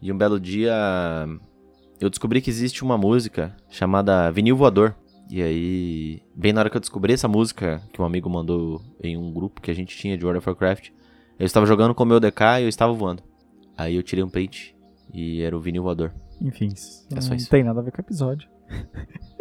E 0.00 0.12
um 0.12 0.18
belo 0.18 0.38
dia 0.38 0.74
eu 2.00 2.10
descobri 2.10 2.40
que 2.40 2.50
existe 2.50 2.82
uma 2.82 2.98
música 2.98 3.56
chamada 3.70 4.30
Vinil 4.30 4.56
Voador. 4.56 4.94
E 5.30 5.42
aí, 5.42 6.22
bem 6.34 6.52
na 6.52 6.60
hora 6.60 6.70
que 6.70 6.76
eu 6.76 6.80
descobri 6.80 7.12
essa 7.12 7.26
música, 7.26 7.82
que 7.92 8.00
um 8.00 8.04
amigo 8.04 8.30
mandou 8.30 8.80
em 9.02 9.16
um 9.16 9.32
grupo 9.32 9.60
que 9.60 9.70
a 9.70 9.74
gente 9.74 9.96
tinha 9.96 10.16
de 10.16 10.24
World 10.24 10.38
of 10.38 10.48
Warcraft, 10.48 10.90
eu 11.38 11.44
estava 11.46 11.66
jogando 11.66 11.94
com 11.94 12.04
o 12.04 12.06
meu 12.06 12.20
DK 12.20 12.60
e 12.60 12.62
eu 12.62 12.68
estava 12.68 12.92
voando. 12.92 13.22
Aí 13.76 13.96
eu 13.96 14.02
tirei 14.02 14.22
um 14.24 14.28
print 14.28 14.74
e 15.12 15.42
era 15.42 15.56
o 15.56 15.60
Vinil 15.60 15.82
Voador. 15.82 16.12
Enfim, 16.40 16.68
É 17.14 17.20
só 17.20 17.30
não 17.30 17.36
isso. 17.36 17.50
tem 17.50 17.64
nada 17.64 17.80
a 17.80 17.82
ver 17.82 17.90
com 17.90 17.98
o 17.98 18.04
episódio. 18.04 18.48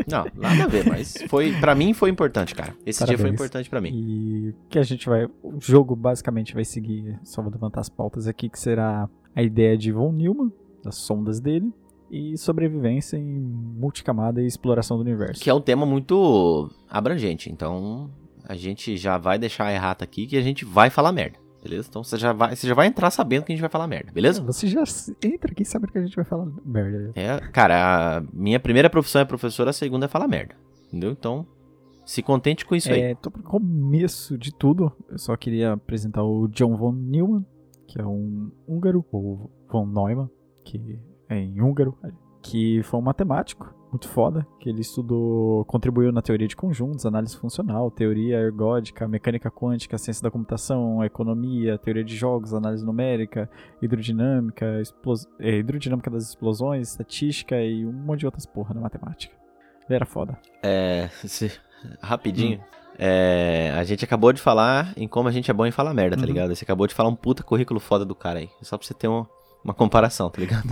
Não, 0.08 0.24
nada 0.36 0.66
a 0.66 0.68
ver, 0.68 0.86
mas 0.88 1.18
foi, 1.28 1.52
para 1.60 1.74
mim 1.74 1.92
foi 1.96 2.12
importante, 2.12 2.54
cara. 2.54 2.76
Esse 2.86 3.00
dia 3.06 3.18
foi 3.18 3.24
Parabéns. 3.24 3.34
importante 3.34 3.70
pra 3.72 3.82
mim. 3.82 3.90
E 3.92 4.54
que 4.70 4.78
a 4.78 4.84
gente 4.84 5.10
vai. 5.10 5.26
O 5.42 5.60
jogo 5.60 5.96
basicamente 5.96 6.54
vai 6.54 6.64
seguir. 6.64 7.20
Só 7.24 7.42
vou 7.42 7.52
levantar 7.52 7.82
as 7.82 7.90
pautas 7.90 8.28
aqui, 8.28 8.48
que 8.48 8.60
será 8.60 9.10
a 9.36 9.42
ideia 9.42 9.76
de 9.76 9.92
Von 9.92 10.12
Neumann, 10.12 10.52
das 10.84 10.98
sondas 10.98 11.40
dele, 11.40 11.74
e 12.10 12.38
sobrevivência 12.38 13.18
em 13.18 13.40
multicamada 13.40 14.42
e 14.42 14.46
exploração 14.46 14.98
do 14.98 15.02
universo. 15.02 15.42
Que 15.42 15.50
é 15.50 15.54
um 15.54 15.62
tema 15.62 15.86
muito 15.86 16.70
abrangente. 16.90 17.52
Então, 17.52 18.10
a 18.48 18.56
gente 18.56 18.98
já 18.98 19.18
vai 19.18 19.38
deixar 19.38 19.66
a 19.66 19.74
errata 19.74 20.04
aqui 20.04 20.28
que 20.28 20.38
a 20.38 20.42
gente 20.42 20.66
vai 20.66 20.90
falar 20.90 21.12
merda. 21.12 21.38
Beleza? 21.64 21.88
Então 21.90 22.04
você 22.04 22.16
já 22.16 22.32
vai, 22.32 22.56
você 22.56 22.68
já 22.68 22.76
vai 22.76 22.86
entrar 22.86 23.10
sabendo 23.10 23.44
que 23.44 23.52
a 23.52 23.56
gente 23.56 23.62
vai 23.62 23.72
falar 23.72 23.88
merda, 23.88 24.12
beleza? 24.12 24.40
Você 24.44 24.68
já 24.68 24.84
entra 25.24 25.52
aqui 25.52 25.66
sabendo 25.66 25.92
que 25.92 25.98
a 25.98 26.02
gente 26.04 26.16
vai 26.16 26.24
falar 26.24 26.46
merda. 26.64 27.12
É, 27.16 27.40
cara, 27.52 28.18
a 28.18 28.22
minha 28.32 28.60
primeira 28.60 28.88
profissão 28.88 29.20
é 29.22 29.26
professora, 29.26 29.72
a 29.72 29.74
segunda 29.74 30.06
é 30.06 30.08
falar 30.08 30.28
merda. 30.28 30.56
Entendeu? 30.88 31.10
Então, 31.10 31.44
se 32.06 32.22
contente 32.22 32.66
com 32.68 32.76
isso 32.76 32.92
aí. 32.92 33.02
É, 33.02 33.16
tô 33.16 33.32
pro 33.32 33.42
começo 33.42 34.38
de 34.38 34.54
tudo. 34.54 34.92
Eu 35.10 35.18
só 35.18 35.36
queria 35.36 35.74
apresentar 35.74 36.24
o 36.24 36.48
John 36.50 36.76
von 36.76 36.92
Neumann, 36.92 37.44
que 37.88 38.00
é 38.00 38.06
um 38.06 38.52
húngaro, 38.68 39.04
ou 39.12 39.50
von 39.68 39.88
Neumann, 39.88 40.30
que 40.64 41.00
em 41.30 41.62
húngaro, 41.62 41.98
que 42.42 42.82
foi 42.84 43.00
um 43.00 43.04
matemático 43.04 43.74
muito 43.92 44.08
foda, 44.10 44.46
que 44.60 44.70
ele 44.70 44.82
estudou, 44.82 45.64
contribuiu 45.66 46.12
na 46.12 46.22
teoria 46.22 46.48
de 46.48 46.56
conjuntos, 46.56 47.06
análise 47.06 47.36
funcional, 47.38 47.90
teoria 47.90 48.38
ergódica, 48.38 49.08
mecânica 49.08 49.50
quântica, 49.50 49.98
ciência 49.98 50.22
da 50.22 50.30
computação, 50.30 51.04
economia, 51.04 51.78
teoria 51.78 52.04
de 52.04 52.16
jogos, 52.16 52.54
análise 52.54 52.86
numérica, 52.86 53.50
hidrodinâmica, 53.82 54.82
explos- 54.82 55.26
é, 55.40 55.58
hidrodinâmica 55.58 56.10
das 56.12 56.28
explosões, 56.30 56.90
estatística 56.90 57.60
e 57.62 57.86
um 57.86 57.92
monte 57.94 58.20
de 58.22 58.26
outras 58.26 58.46
porra 58.46 58.74
na 58.74 58.82
matemática. 58.82 59.34
Ele 59.88 59.96
era 59.96 60.06
foda. 60.06 60.38
É, 60.62 61.08
se- 61.26 61.52
rapidinho. 62.02 62.60
É, 62.98 63.74
a 63.78 63.84
gente 63.84 64.04
acabou 64.06 64.32
de 64.32 64.42
falar 64.42 64.94
em 64.98 65.08
como 65.08 65.28
a 65.28 65.32
gente 65.32 65.50
é 65.52 65.54
bom 65.54 65.66
em 65.66 65.72
falar 65.72 65.94
merda, 65.94 66.16
tá 66.16 66.22
Uhum. 66.22 66.28
ligado? 66.28 66.56
Você 66.56 66.64
acabou 66.64 66.88
de 66.88 66.94
falar 66.94 67.10
um 67.10 67.16
puta 67.16 67.44
currículo 67.44 67.80
foda 67.80 68.06
do 68.06 68.16
cara 68.16 68.40
aí. 68.40 68.50
Só 68.62 68.78
pra 68.78 68.86
você 68.88 68.94
ter 68.94 69.08
uma, 69.08 69.28
uma 69.66 69.74
comparação, 69.74 70.30
tá 70.30 70.40
ligado? 70.40 70.68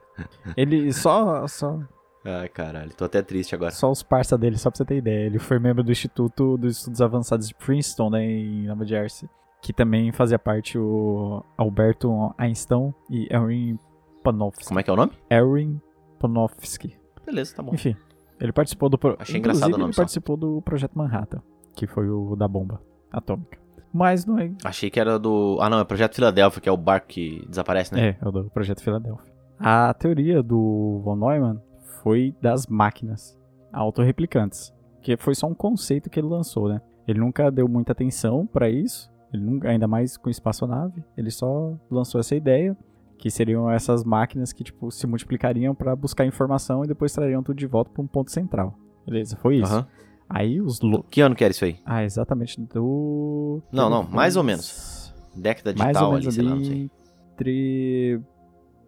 Ele 0.56 0.92
só, 0.92 1.46
só 1.48 1.80
Ai, 2.22 2.48
caralho, 2.48 2.92
tô 2.92 3.04
até 3.04 3.22
triste 3.22 3.54
agora. 3.54 3.70
Só 3.70 3.90
os 3.90 4.02
parça 4.02 4.36
dele, 4.36 4.58
só 4.58 4.68
pra 4.68 4.78
você 4.78 4.84
ter 4.84 4.96
ideia. 4.96 5.26
Ele 5.26 5.38
foi 5.38 5.58
membro 5.58 5.82
do 5.82 5.92
Instituto 5.92 6.58
dos 6.58 6.78
Estudos 6.78 7.00
Avançados 7.00 7.48
de 7.48 7.54
Princeton, 7.54 8.10
né, 8.10 8.24
em 8.24 8.66
Nova 8.66 8.84
Jersey. 8.84 9.28
Que 9.62 9.72
também 9.72 10.10
fazia 10.12 10.38
parte 10.38 10.76
o 10.76 11.42
Alberto 11.56 12.34
Einstein 12.36 12.92
e 13.08 13.28
Erin 13.32 13.78
Panofsky. 14.22 14.66
Como 14.66 14.80
é 14.80 14.82
que 14.82 14.90
é 14.90 14.92
o 14.92 14.96
nome? 14.96 15.12
Erin 15.30 15.80
Panofsky. 16.18 16.96
Beleza, 17.24 17.54
tá 17.54 17.62
bom. 17.62 17.72
Enfim, 17.72 17.96
ele 18.40 18.52
participou 18.52 18.88
do... 18.88 18.98
Pro... 18.98 19.16
Achei 19.18 19.38
Inclusive, 19.38 19.38
engraçado 19.38 19.74
o 19.74 19.78
nome 19.78 19.90
ele 19.90 19.94
só. 19.94 20.02
participou 20.02 20.36
do 20.36 20.60
Projeto 20.62 20.98
Manhattan, 20.98 21.40
que 21.74 21.86
foi 21.86 22.08
o 22.10 22.34
da 22.34 22.48
bomba 22.48 22.82
atômica. 23.10 23.65
Mas 23.96 24.26
não 24.26 24.38
é. 24.38 24.50
Achei 24.62 24.90
que 24.90 25.00
era 25.00 25.18
do. 25.18 25.56
Ah, 25.58 25.70
não, 25.70 25.80
é 25.80 25.84
Projeto 25.84 26.14
Filadélfia, 26.14 26.60
que 26.60 26.68
é 26.68 26.72
o 26.72 26.76
barco 26.76 27.06
que 27.06 27.42
desaparece, 27.48 27.94
né? 27.94 28.08
É, 28.08 28.16
é 28.20 28.28
o 28.28 28.30
do 28.30 28.50
Projeto 28.50 28.82
Filadélfia. 28.82 29.32
A 29.58 29.94
teoria 29.94 30.42
do 30.42 31.00
von 31.02 31.16
Neumann 31.16 31.58
foi 32.02 32.34
das 32.42 32.66
máquinas 32.66 33.38
autorreplicantes, 33.72 34.70
que 35.00 35.16
foi 35.16 35.34
só 35.34 35.46
um 35.46 35.54
conceito 35.54 36.10
que 36.10 36.20
ele 36.20 36.28
lançou, 36.28 36.68
né? 36.68 36.82
Ele 37.08 37.18
nunca 37.18 37.50
deu 37.50 37.66
muita 37.66 37.92
atenção 37.92 38.46
para 38.46 38.68
isso, 38.68 39.10
ele 39.32 39.42
nunca, 39.42 39.70
ainda 39.70 39.88
mais 39.88 40.18
com 40.18 40.28
espaçonave, 40.28 41.02
ele 41.16 41.30
só 41.30 41.74
lançou 41.90 42.20
essa 42.20 42.36
ideia 42.36 42.76
que 43.16 43.30
seriam 43.30 43.70
essas 43.70 44.04
máquinas 44.04 44.52
que 44.52 44.62
tipo 44.62 44.90
se 44.90 45.06
multiplicariam 45.06 45.74
para 45.74 45.96
buscar 45.96 46.26
informação 46.26 46.84
e 46.84 46.86
depois 46.86 47.14
trariam 47.14 47.42
tudo 47.42 47.56
de 47.56 47.66
volta 47.66 47.90
para 47.90 48.02
um 48.02 48.06
ponto 48.06 48.30
central. 48.30 48.78
Beleza, 49.06 49.36
foi 49.36 49.56
isso. 49.56 49.72
Aham. 49.72 49.86
Aí 50.28 50.60
os 50.60 50.80
lo... 50.80 51.04
Que 51.04 51.20
ano 51.20 51.34
que 51.34 51.44
era 51.44 51.52
isso 51.52 51.64
aí? 51.64 51.78
Ah, 51.84 52.02
exatamente 52.04 52.60
do 52.60 53.62
Não, 53.72 53.88
não, 53.88 54.02
mais 54.02 54.36
ou 54.36 54.42
menos. 54.42 55.14
Década 55.34 55.72
de 55.72 55.78
mais 55.78 55.96
tal 55.96 56.06
ou 56.06 56.12
menos 56.18 56.26
ali, 56.26 56.34
sei 56.34 56.44
lá, 56.44 56.54
não 56.56 56.64
sei. 56.64 56.90
entre 57.32 58.20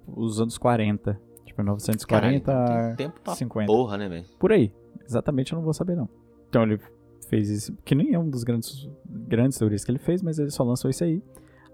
os 0.07 0.41
anos 0.41 0.57
40, 0.59 1.21
tipo 1.45 1.63
1940 1.63 2.45
Caralho, 2.45 2.97
tem 2.97 3.07
tempo 3.07 3.21
pra 3.21 3.35
50. 3.35 3.67
Porra, 3.67 3.99
né, 3.99 4.09
velho? 4.09 4.25
Por 4.39 4.53
aí. 4.53 4.73
Exatamente 5.05 5.53
eu 5.53 5.57
não 5.57 5.65
vou 5.65 5.75
saber, 5.75 5.97
não. 5.97 6.09
Então 6.49 6.63
ele 6.63 6.81
fez 7.29 7.49
isso, 7.51 7.77
que 7.85 7.95
nem 7.95 8.15
é 8.15 8.19
um 8.19 8.29
dos 8.29 8.43
grandes, 8.43 8.89
grandes 9.07 9.59
teorias 9.59 9.85
que 9.85 9.91
ele 9.91 9.99
fez, 9.99 10.23
mas 10.23 10.39
ele 10.39 10.51
só 10.51 10.65
lançou 10.65 10.91
isso 10.91 11.05
aí. 11.05 11.23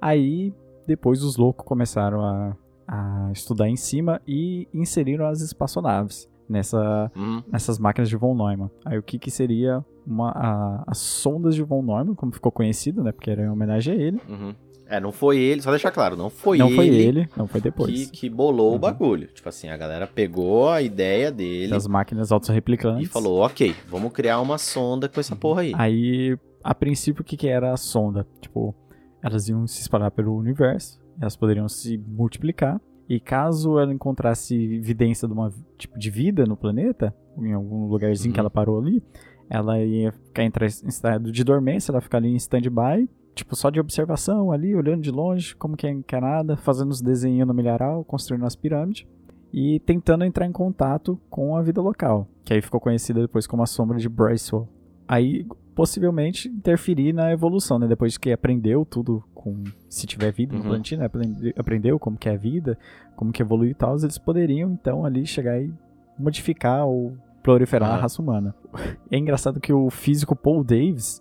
Aí, 0.01 0.53
depois 0.87 1.23
os 1.23 1.37
loucos 1.37 1.65
começaram 1.65 2.21
a, 2.21 2.57
a 2.87 3.31
estudar 3.33 3.69
em 3.69 3.77
cima 3.77 4.21
e 4.27 4.69
inseriram 4.75 5.27
as 5.27 5.41
espaçonaves 5.41 6.29
nessa, 6.49 7.11
Hum, 7.17 7.43
nessas 7.51 7.79
máquinas 7.79 8.09
de 8.09 8.17
von 8.17 8.35
Neumann. 8.35 8.71
Aí 8.85 8.99
o 8.99 9.03
que 9.03 9.19
que 9.19 9.31
seria 9.31 9.85
uma, 10.07 10.31
a- 10.31 10.85
as 10.87 10.99
sondas 10.99 11.55
de 11.55 11.63
von 11.63 11.83
Neumann, 11.83 12.15
como 12.15 12.33
ficou 12.33 12.53
conhecido, 12.53 13.03
né, 13.03 13.13
porque 13.13 13.31
era 13.31 13.43
em 13.43 13.49
homenagem 13.49 13.95
a 13.95 13.97
ele. 13.97 14.21
uhum. 14.29 14.55
É, 14.87 15.01
não 15.01 15.11
foi 15.13 15.39
ele, 15.39 15.63
só 15.63 15.71
deixar 15.71 15.91
claro, 15.91 16.15
não 16.15 16.29
foi 16.29 16.59
não 16.59 16.67
ele, 16.67 16.77
foi 16.77 16.89
ele, 16.89 17.29
não 17.35 17.47
foi 17.47 17.59
que, 17.59 17.65
depois. 17.71 18.11
que 18.11 18.29
bolou 18.29 18.69
Uhum. 18.71 18.77
o 18.77 18.79
bagulho. 18.79 19.29
Tipo 19.29 19.49
assim, 19.49 19.69
a 19.71 19.77
galera 19.79 20.07
pegou 20.07 20.69
a 20.69 20.83
ideia 20.83 21.33
dele 21.33 21.71
Das 21.71 21.87
máquinas 21.87 22.31
autorreplicantes. 22.31 23.09
e 23.09 23.11
falou, 23.11 23.39
ok, 23.41 23.75
vamos 23.89 24.13
criar 24.13 24.41
uma 24.43 24.59
sonda 24.59 25.09
com 25.09 25.19
essa 25.19 25.35
porra 25.35 25.63
aí. 25.63 25.73
Aí, 25.75 26.37
a 26.63 26.75
princípio, 26.75 27.23
o 27.23 27.25
que, 27.25 27.35
que 27.35 27.49
era 27.49 27.73
a 27.73 27.79
sonda? 27.79 28.27
Tipo, 28.43 28.75
elas 29.23 29.49
iam 29.49 29.67
se 29.67 29.81
espalhar 29.81 30.11
pelo 30.11 30.37
universo, 30.37 31.01
elas 31.19 31.35
poderiam 31.35 31.67
se 31.67 31.97
multiplicar, 31.97 32.79
e 33.09 33.21
caso 33.21 33.79
ela 33.79 33.93
encontrasse 33.93 34.55
evidência 34.55 35.29
de 35.29 35.35
uma 35.35 35.53
tipo 35.77 35.99
de 35.99 36.11
vida 36.11 36.47
no 36.47 36.57
planeta, 36.57 37.15
em 37.39 37.53
algum 37.53 37.87
lugarzinho 37.87 38.31
Uhum. 38.31 38.35
que 38.35 38.41
ela 38.41 38.51
parou 38.51 38.79
ali, 38.79 39.03
ela 39.49 39.79
ia 39.79 40.13
ficar 40.13 40.45
entrar 40.45 40.67
em 40.67 40.89
estado 40.89 41.31
de 41.31 41.45
dormência, 41.45 41.91
ela 41.91 41.99
ia 41.99 42.03
ficar 42.03 42.19
ali 42.19 42.29
em 42.29 42.37
stand-by, 42.37 43.09
tipo, 43.35 43.55
só 43.57 43.69
de 43.69 43.81
observação 43.81 44.51
ali, 44.53 44.75
olhando 44.75 45.03
de 45.03 45.11
longe, 45.11 45.55
como 45.57 45.77
que 45.77 45.87
é, 45.87 45.95
que 46.07 46.15
é 46.15 46.21
nada, 46.21 46.57
fazendo 46.57 46.91
os 46.91 47.01
desenhos 47.03 47.47
no 47.47 47.53
milharal, 47.53 48.05
construindo 48.05 48.47
as 48.47 48.57
pirâmides, 48.57 49.07
e 49.53 49.79
tentando 49.81 50.25
entrar 50.25 50.47
em 50.47 50.53
contato 50.53 51.21
com 51.31 51.57
a 51.57 51.63
vida 51.63 51.81
local, 51.81 52.27
que 52.45 52.53
aí 52.53 52.61
ficou 52.61 52.81
conhecida 52.81 53.21
depois 53.21 53.47
como 53.47 53.63
a 53.63 53.67
sombra 53.67 53.99
de 53.99 54.09
Bracewell. 54.09 54.69
Aí, 55.07 55.47
possivelmente, 55.75 56.49
interferir 56.49 57.13
na 57.13 57.33
evolução, 57.33 57.79
né? 57.79 57.87
Depois 57.87 58.17
que 58.17 58.33
aprendeu 58.33 58.85
tudo 58.85 59.23
com... 59.35 59.65
Se 59.89 60.07
tiver 60.07 60.33
vida 60.33 60.53
no 60.55 60.61
Uhum. 60.63 60.67
planeta, 60.69 60.97
né? 60.97 61.05
Aprende- 61.07 61.55
aprendeu 61.59 61.99
como 61.99 62.17
que 62.17 62.29
é 62.29 62.33
a 62.33 62.37
vida, 62.37 62.79
como 63.17 63.33
que 63.33 63.43
evolui 63.43 63.71
e 63.71 63.75
tal, 63.75 63.97
eles 63.97 64.19
poderiam, 64.19 64.71
então, 64.73 65.05
ali 65.05 65.27
chegar 65.27 65.61
e 65.61 65.73
modificar 66.19 66.87
ou 66.87 67.17
proliferar 67.43 67.91
a 67.91 67.93
Aham. 67.95 68.03
raça 68.03 68.23
humana. 68.23 68.55
É 69.11 69.19
engraçado 69.19 69.61
que 69.61 69.73
o 69.73 69.91
físico 69.91 70.35
Paul 70.35 70.65
Davis, 70.65 71.21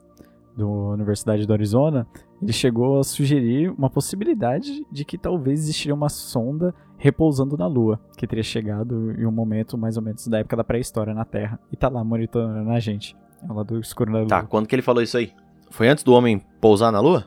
da 0.57 0.65
Universidade 0.65 1.45
do 1.45 1.53
Arizona, 1.53 2.07
ele 2.41 2.53
chegou 2.53 2.99
a 2.99 3.03
sugerir 3.03 3.69
uma 3.71 3.89
possibilidade 3.89 4.85
de 4.91 5.03
que 5.03 5.17
talvez 5.17 5.59
existiria 5.61 5.93
uma 5.95 6.09
sonda 6.09 6.73
repousando 6.97 7.57
na 7.57 7.67
Lua, 7.67 7.99
que 8.15 8.25
teria 8.27 8.43
chegado 8.43 9.11
em 9.19 9.25
um 9.25 9.31
momento 9.31 9.77
mais 9.77 9.97
ou 9.97 10.03
menos 10.03 10.27
da 10.27 10.39
época 10.39 10.55
da 10.55 10.63
pré-história 10.63 11.13
na 11.13 11.25
Terra, 11.25 11.59
e 11.71 11.75
tá 11.75 11.89
lá 11.89 12.03
monitorando 12.03 12.69
a 12.69 12.79
gente. 12.79 13.15
É 13.49 13.53
lá 13.53 13.63
do 13.63 13.79
escuro 13.79 14.11
da 14.11 14.19
Lua. 14.19 14.27
Tá, 14.27 14.43
quando 14.43 14.67
que 14.67 14.75
ele 14.75 14.81
falou 14.81 15.01
isso 15.03 15.17
aí? 15.17 15.31
Foi 15.69 15.87
antes 15.87 16.03
do 16.03 16.13
homem 16.13 16.41
pousar 16.61 16.91
na 16.91 16.99
Lua? 16.99 17.25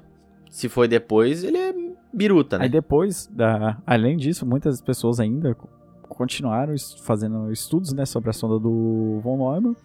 Se 0.50 0.68
foi 0.68 0.88
depois, 0.88 1.42
ele 1.44 1.58
é 1.58 1.74
biruta, 2.12 2.56
né? 2.58 2.64
Aí 2.64 2.70
depois, 2.70 3.26
da, 3.32 3.78
além 3.86 4.16
disso, 4.16 4.46
muitas 4.46 4.80
pessoas 4.80 5.20
ainda 5.20 5.54
co- 5.54 5.68
continuaram 6.08 6.74
fazendo 7.02 7.50
estudos 7.52 7.92
né, 7.92 8.06
sobre 8.06 8.30
a 8.30 8.32
sonda 8.32 8.58
do 8.58 9.20
Von 9.22 9.36
Neumann. 9.36 9.76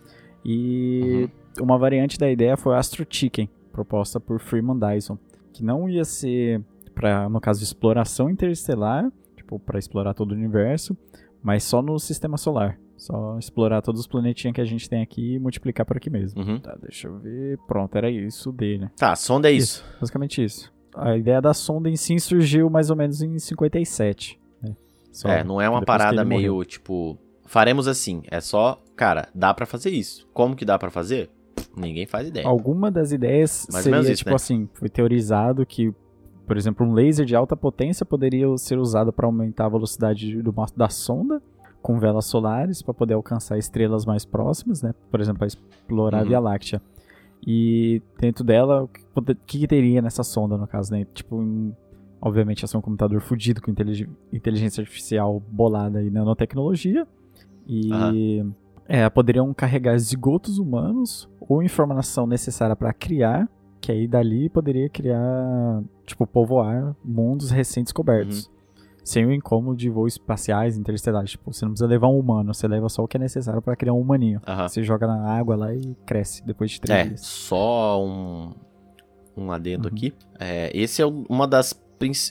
E 0.46 1.30
uma 1.60 1.78
variante 1.78 2.18
da 2.18 2.30
ideia 2.32 2.56
foi 2.58 2.74
o 2.74 2.76
Astro 2.76 3.06
Chicken, 3.10 3.50
proposta 3.72 4.20
por 4.20 4.40
Freeman 4.40 4.78
Dyson, 4.80 5.18
que 5.54 5.64
não 5.64 5.90
ia 5.90 6.06
ser 6.06 6.62
para, 6.96 7.28
no 7.30 7.40
caso, 7.42 7.64
exploração 7.64 8.30
interestelar, 8.30 9.12
tipo, 9.36 9.60
para 9.60 9.80
explorar 9.80 10.14
todo 10.14 10.32
o 10.32 10.36
universo, 10.36 10.96
mas 11.44 11.64
só 11.64 11.82
no 11.82 11.98
sistema 12.00 12.38
solar. 12.38 12.78
Só 13.02 13.36
explorar 13.40 13.82
todos 13.82 14.02
os 14.02 14.06
planetinhas 14.06 14.54
que 14.54 14.62
a 14.62 14.64
gente 14.64 14.88
tem 14.88 15.02
aqui 15.02 15.34
e 15.34 15.40
multiplicar 15.40 15.84
por 15.88 15.98
aqui 15.98 16.08
mesmo. 16.08 16.40
Uhum. 16.40 16.60
Tá, 16.60 16.78
deixa 16.80 17.08
eu 17.08 17.18
ver. 17.18 17.58
Pronto, 17.68 17.96
era 17.96 18.12
isso 18.12 18.52
dele. 18.52 18.90
Tá, 18.96 19.14
a 19.14 19.16
sonda 19.16 19.50
é 19.50 19.54
isso. 19.54 19.84
Basicamente 20.00 20.44
isso. 20.44 20.72
A 20.96 21.18
ideia 21.18 21.42
da 21.42 21.52
sonda 21.52 21.90
em 21.90 21.96
si 21.96 22.20
surgiu 22.20 22.70
mais 22.70 22.92
ou 22.92 22.96
menos 22.96 23.24
em 23.24 23.40
57. 23.40 24.40
Né? 24.62 24.76
Só 25.12 25.30
é, 25.30 25.44
não 25.44 25.60
é 25.60 25.68
uma 25.68 25.82
parada 25.84 26.24
meio, 26.24 26.52
morreu. 26.54 26.64
tipo, 26.64 27.18
faremos 27.48 27.88
assim. 27.88 28.22
É 28.30 28.40
só, 28.40 28.80
cara, 28.96 29.30
dá 29.34 29.52
pra 29.52 29.66
fazer 29.66 29.90
isso. 29.90 30.30
Como 30.32 30.56
que 30.56 30.64
dá 30.64 30.78
pra 30.78 30.92
fazer? 30.92 31.32
Ninguém 31.76 32.06
faz 32.06 32.28
ideia. 32.28 32.46
Alguma 32.46 32.92
das 32.92 33.12
ideias 33.12 33.66
Mais 33.72 33.84
seria, 33.84 34.00
isso, 34.02 34.14
tipo 34.18 34.30
né? 34.30 34.36
assim, 34.36 34.70
foi 34.76 34.90
teorizado 34.90 35.66
que, 35.66 35.92
por 36.46 36.56
exemplo, 36.56 36.86
um 36.86 36.94
laser 36.94 37.26
de 37.26 37.36
alta 37.36 37.58
potência 37.58 38.06
poderia 38.06 38.46
ser 38.60 38.78
usado 38.78 39.12
para 39.12 39.26
aumentar 39.26 39.66
a 39.66 39.70
velocidade 39.70 40.40
do, 40.44 40.54
da 40.78 40.88
sonda 40.88 41.42
com 41.82 42.00
velas 42.00 42.26
solares 42.26 42.82
para 42.82 42.94
poder 42.94 43.14
alcançar 43.16 43.58
estrelas 43.58 44.06
mais 44.06 44.24
próximas, 44.26 44.82
né? 44.82 44.94
Por 45.10 45.20
exemplo, 45.20 45.40
para 45.40 45.48
explorar 45.48 46.20
a 46.20 46.22
Uhum. 46.22 46.28
Via 46.28 46.40
Láctea. 46.40 46.82
E 47.46 48.02
dentro 48.20 48.44
dela, 48.44 48.84
o 48.84 48.88
que, 48.88 49.60
que 49.60 49.68
teria 49.68 50.02
nessa 50.02 50.24
sonda, 50.24 50.58
no 50.58 50.68
caso, 50.68 50.92
né? 50.94 51.06
Tipo, 51.14 51.38
um- 51.38 51.74
obviamente, 52.22 52.62
ia 52.62 52.68
ser 52.68 52.78
um 52.78 52.82
computador 52.82 53.20
fudido 53.22 53.62
com 53.62 53.72
intelig- 53.72 54.08
inteligência 54.32 54.82
artificial 54.82 55.42
bolada 55.50 56.04
e 56.04 56.10
nanotecnologia. 56.12 57.08
E 57.68 58.46
é, 58.88 59.10
poderiam 59.10 59.52
carregar 59.54 59.98
zigotos 59.98 60.58
humanos 60.60 61.28
ou 61.40 61.64
informação 61.64 62.28
necessária 62.28 62.76
para 62.76 62.94
criar, 62.94 63.50
que 63.80 63.92
aí 63.92 64.08
dali 64.08 64.50
poderia 64.50 64.88
criar, 64.90 65.82
tipo, 66.06 66.28
povoar 66.28 66.96
mundos 67.04 67.50
recém-descobertos. 67.50 68.46
Uhum. 68.46 68.52
Sem 69.04 69.26
o 69.26 69.32
incômodo 69.34 69.76
de 69.78 69.90
voos 69.90 70.14
espaciais 70.14 70.78
interestelares. 70.78 71.32
Tipo, 71.32 71.52
você 71.52 71.66
não 71.66 71.72
precisa 71.72 71.88
levar 71.88 72.08
um 72.08 72.20
humano, 72.20 72.54
você 72.54 72.68
leva 72.68 72.88
só 72.88 73.04
o 73.04 73.08
que 73.08 73.18
é 73.18 73.20
necessário 73.20 73.62
para 73.62 73.76
criar 73.76 73.94
um 73.94 74.00
humaninho. 74.00 74.40
Você 74.68 74.84
joga 74.84 75.08
na 75.08 75.28
água 75.32 75.56
lá 75.56 75.74
e 75.74 75.96
cresce 76.06 76.46
depois 76.46 76.72
de 76.72 76.80
três 76.82 77.00
É, 77.00 77.08
dias. 77.10 77.22
só 77.22 78.04
um, 78.06 78.54
um 79.36 79.52
adendo 79.52 79.88
Uhum. 79.88 79.96
aqui. 79.96 80.14
É, 80.40 80.70
esse 80.78 81.02
é 81.02 81.08
um- 81.08 81.26
uma 81.28 81.48
das. 81.48 81.74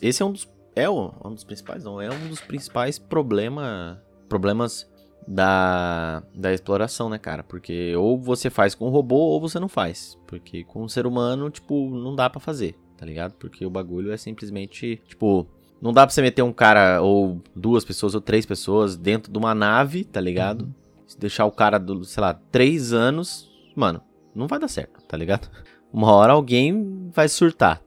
Esse 0.01 0.23
é 0.23 0.27
um 0.27 0.33
dos. 0.33 0.49
É 0.77 0.89
um, 0.89 1.11
um 1.25 1.35
dos 1.35 1.43
principais, 1.45 1.83
não. 1.83 2.01
É 2.01 2.09
um 2.09 2.29
dos 2.29 2.41
principais 2.41 2.99
problema, 2.99 4.01
problemas 4.29 4.89
da, 5.27 6.23
da 6.35 6.53
exploração, 6.53 7.09
né, 7.09 7.19
cara? 7.19 7.43
Porque 7.43 7.95
ou 7.97 8.19
você 8.19 8.49
faz 8.51 8.75
com 8.75 8.87
o 8.87 8.91
robô 8.91 9.17
ou 9.17 9.41
você 9.41 9.59
não 9.59 9.69
faz. 9.69 10.17
Porque 10.27 10.65
com 10.65 10.83
o 10.85 10.89
ser 10.89 11.07
humano, 11.07 11.51
tipo, 11.51 11.91
não 11.91 12.15
dá 12.15 12.29
pra 12.31 12.41
fazer, 12.41 12.77
tá 12.97 13.05
ligado? 13.05 13.35
Porque 13.35 13.65
o 13.67 13.71
bagulho 13.71 14.13
é 14.13 14.17
simplesmente, 14.17 15.03
tipo. 15.07 15.47
Não 15.81 15.93
dá 15.93 16.07
pra 16.07 16.13
você 16.13 16.21
meter 16.23 16.43
um 16.43 16.53
cara, 16.53 17.01
ou 17.01 17.41
duas 17.57 17.85
pessoas, 17.85 18.15
ou 18.15 18.21
três 18.21 18.45
pessoas 18.45 18.97
dentro 18.97 19.33
de 19.33 19.39
uma 19.39 19.55
nave, 19.55 20.05
tá 20.05 20.21
ligado? 20.21 20.63
Uhum. 20.63 20.75
Se 21.07 21.19
deixar 21.19 21.47
o 21.47 21.51
cara, 21.51 21.79
do, 21.79 22.05
sei 22.05 22.21
lá, 22.21 22.35
três 22.35 22.93
anos, 22.93 23.51
mano, 23.75 24.01
não 24.35 24.47
vai 24.47 24.59
dar 24.59 24.69
certo, 24.69 25.03
tá 25.09 25.17
ligado? 25.17 25.49
Uma 25.93 26.13
hora 26.13 26.35
alguém 26.35 27.11
vai 27.13 27.29
surtar, 27.29 27.79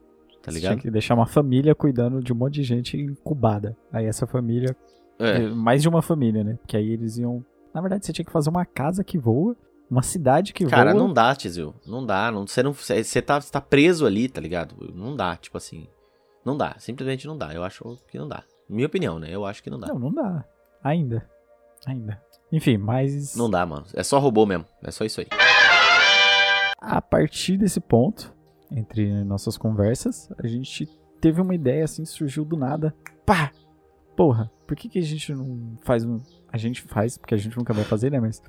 tá 0.41 0.51
Você 0.51 0.57
ligado? 0.57 0.71
tinha 0.73 0.81
que 0.81 0.91
deixar 0.91 1.13
uma 1.13 1.25
família 1.25 1.73
cuidando 1.73 2.19
de 2.21 2.33
um 2.33 2.35
monte 2.35 2.55
de 2.55 2.63
gente 2.63 2.97
incubada. 2.97 3.77
Aí 3.93 4.05
essa 4.05 4.27
família 4.27 4.75
É, 5.17 5.37
É, 5.37 5.47
mais 5.49 5.81
de 5.81 5.87
uma 5.87 6.01
família, 6.01 6.43
né? 6.43 6.57
Porque 6.61 6.75
aí 6.75 6.89
eles 6.91 7.17
iam. 7.17 7.45
Na 7.73 7.79
verdade, 7.79 8.05
você 8.05 8.11
tinha 8.11 8.25
que 8.25 8.31
fazer 8.31 8.49
uma 8.49 8.65
casa 8.65 9.05
que 9.05 9.17
voa, 9.17 9.55
uma 9.89 10.01
cidade 10.01 10.51
que 10.51 10.65
cara, 10.65 10.91
voa. 10.91 11.01
não 11.01 11.13
dá, 11.13 11.33
Tizil. 11.33 11.73
Não 11.87 12.05
dá. 12.05 12.29
Não, 12.29 12.45
você 12.45 12.61
não, 12.61 12.73
você 12.73 13.01
você 13.01 13.21
tá, 13.21 13.39
você 13.39 13.49
tá 13.49 13.61
preso 13.61 14.05
ali, 14.05 14.27
tá 14.27 14.41
ligado? 14.41 14.75
Não 14.93 15.15
dá, 15.15 15.37
tipo 15.37 15.55
assim. 15.55 15.87
Não 16.45 16.57
dá. 16.57 16.75
Simplesmente 16.79 17.27
não 17.27 17.37
dá. 17.37 17.53
Eu 17.53 17.63
acho 17.63 17.97
que 18.07 18.17
não 18.17 18.27
dá. 18.27 18.43
Minha 18.67 18.87
opinião, 18.87 19.19
né? 19.19 19.29
Eu 19.29 19.45
acho 19.45 19.61
que 19.63 19.69
não 19.69 19.79
dá. 19.79 19.87
Não, 19.87 19.99
não 19.99 20.13
dá. 20.13 20.43
Ainda. 20.83 21.27
Ainda. 21.85 22.21
Enfim, 22.51 22.77
mas. 22.77 23.35
Não 23.35 23.49
dá, 23.49 23.65
mano. 23.65 23.85
É 23.93 24.03
só 24.03 24.19
robô 24.19 24.45
mesmo. 24.45 24.65
É 24.83 24.91
só 24.91 25.03
isso 25.03 25.21
aí. 25.21 25.27
A 26.79 27.01
partir 27.01 27.57
desse 27.57 27.79
ponto, 27.79 28.33
entre 28.69 29.23
nossas 29.23 29.57
conversas, 29.57 30.29
a 30.37 30.47
gente 30.47 30.87
teve 31.21 31.41
uma 31.41 31.55
ideia 31.55 31.85
assim, 31.85 32.05
surgiu 32.05 32.43
do 32.43 32.57
nada. 32.57 32.93
Pá! 33.25 33.51
Porra, 34.15 34.51
por 34.67 34.75
que, 34.75 34.89
que 34.89 34.99
a 34.99 35.03
gente 35.03 35.33
não 35.33 35.77
faz 35.81 36.05
um. 36.05 36.21
A 36.51 36.57
gente 36.57 36.81
faz, 36.81 37.17
porque 37.17 37.33
a 37.33 37.37
gente 37.37 37.57
nunca 37.57 37.73
vai 37.73 37.83
fazer, 37.83 38.11
né? 38.11 38.19
Mas. 38.19 38.41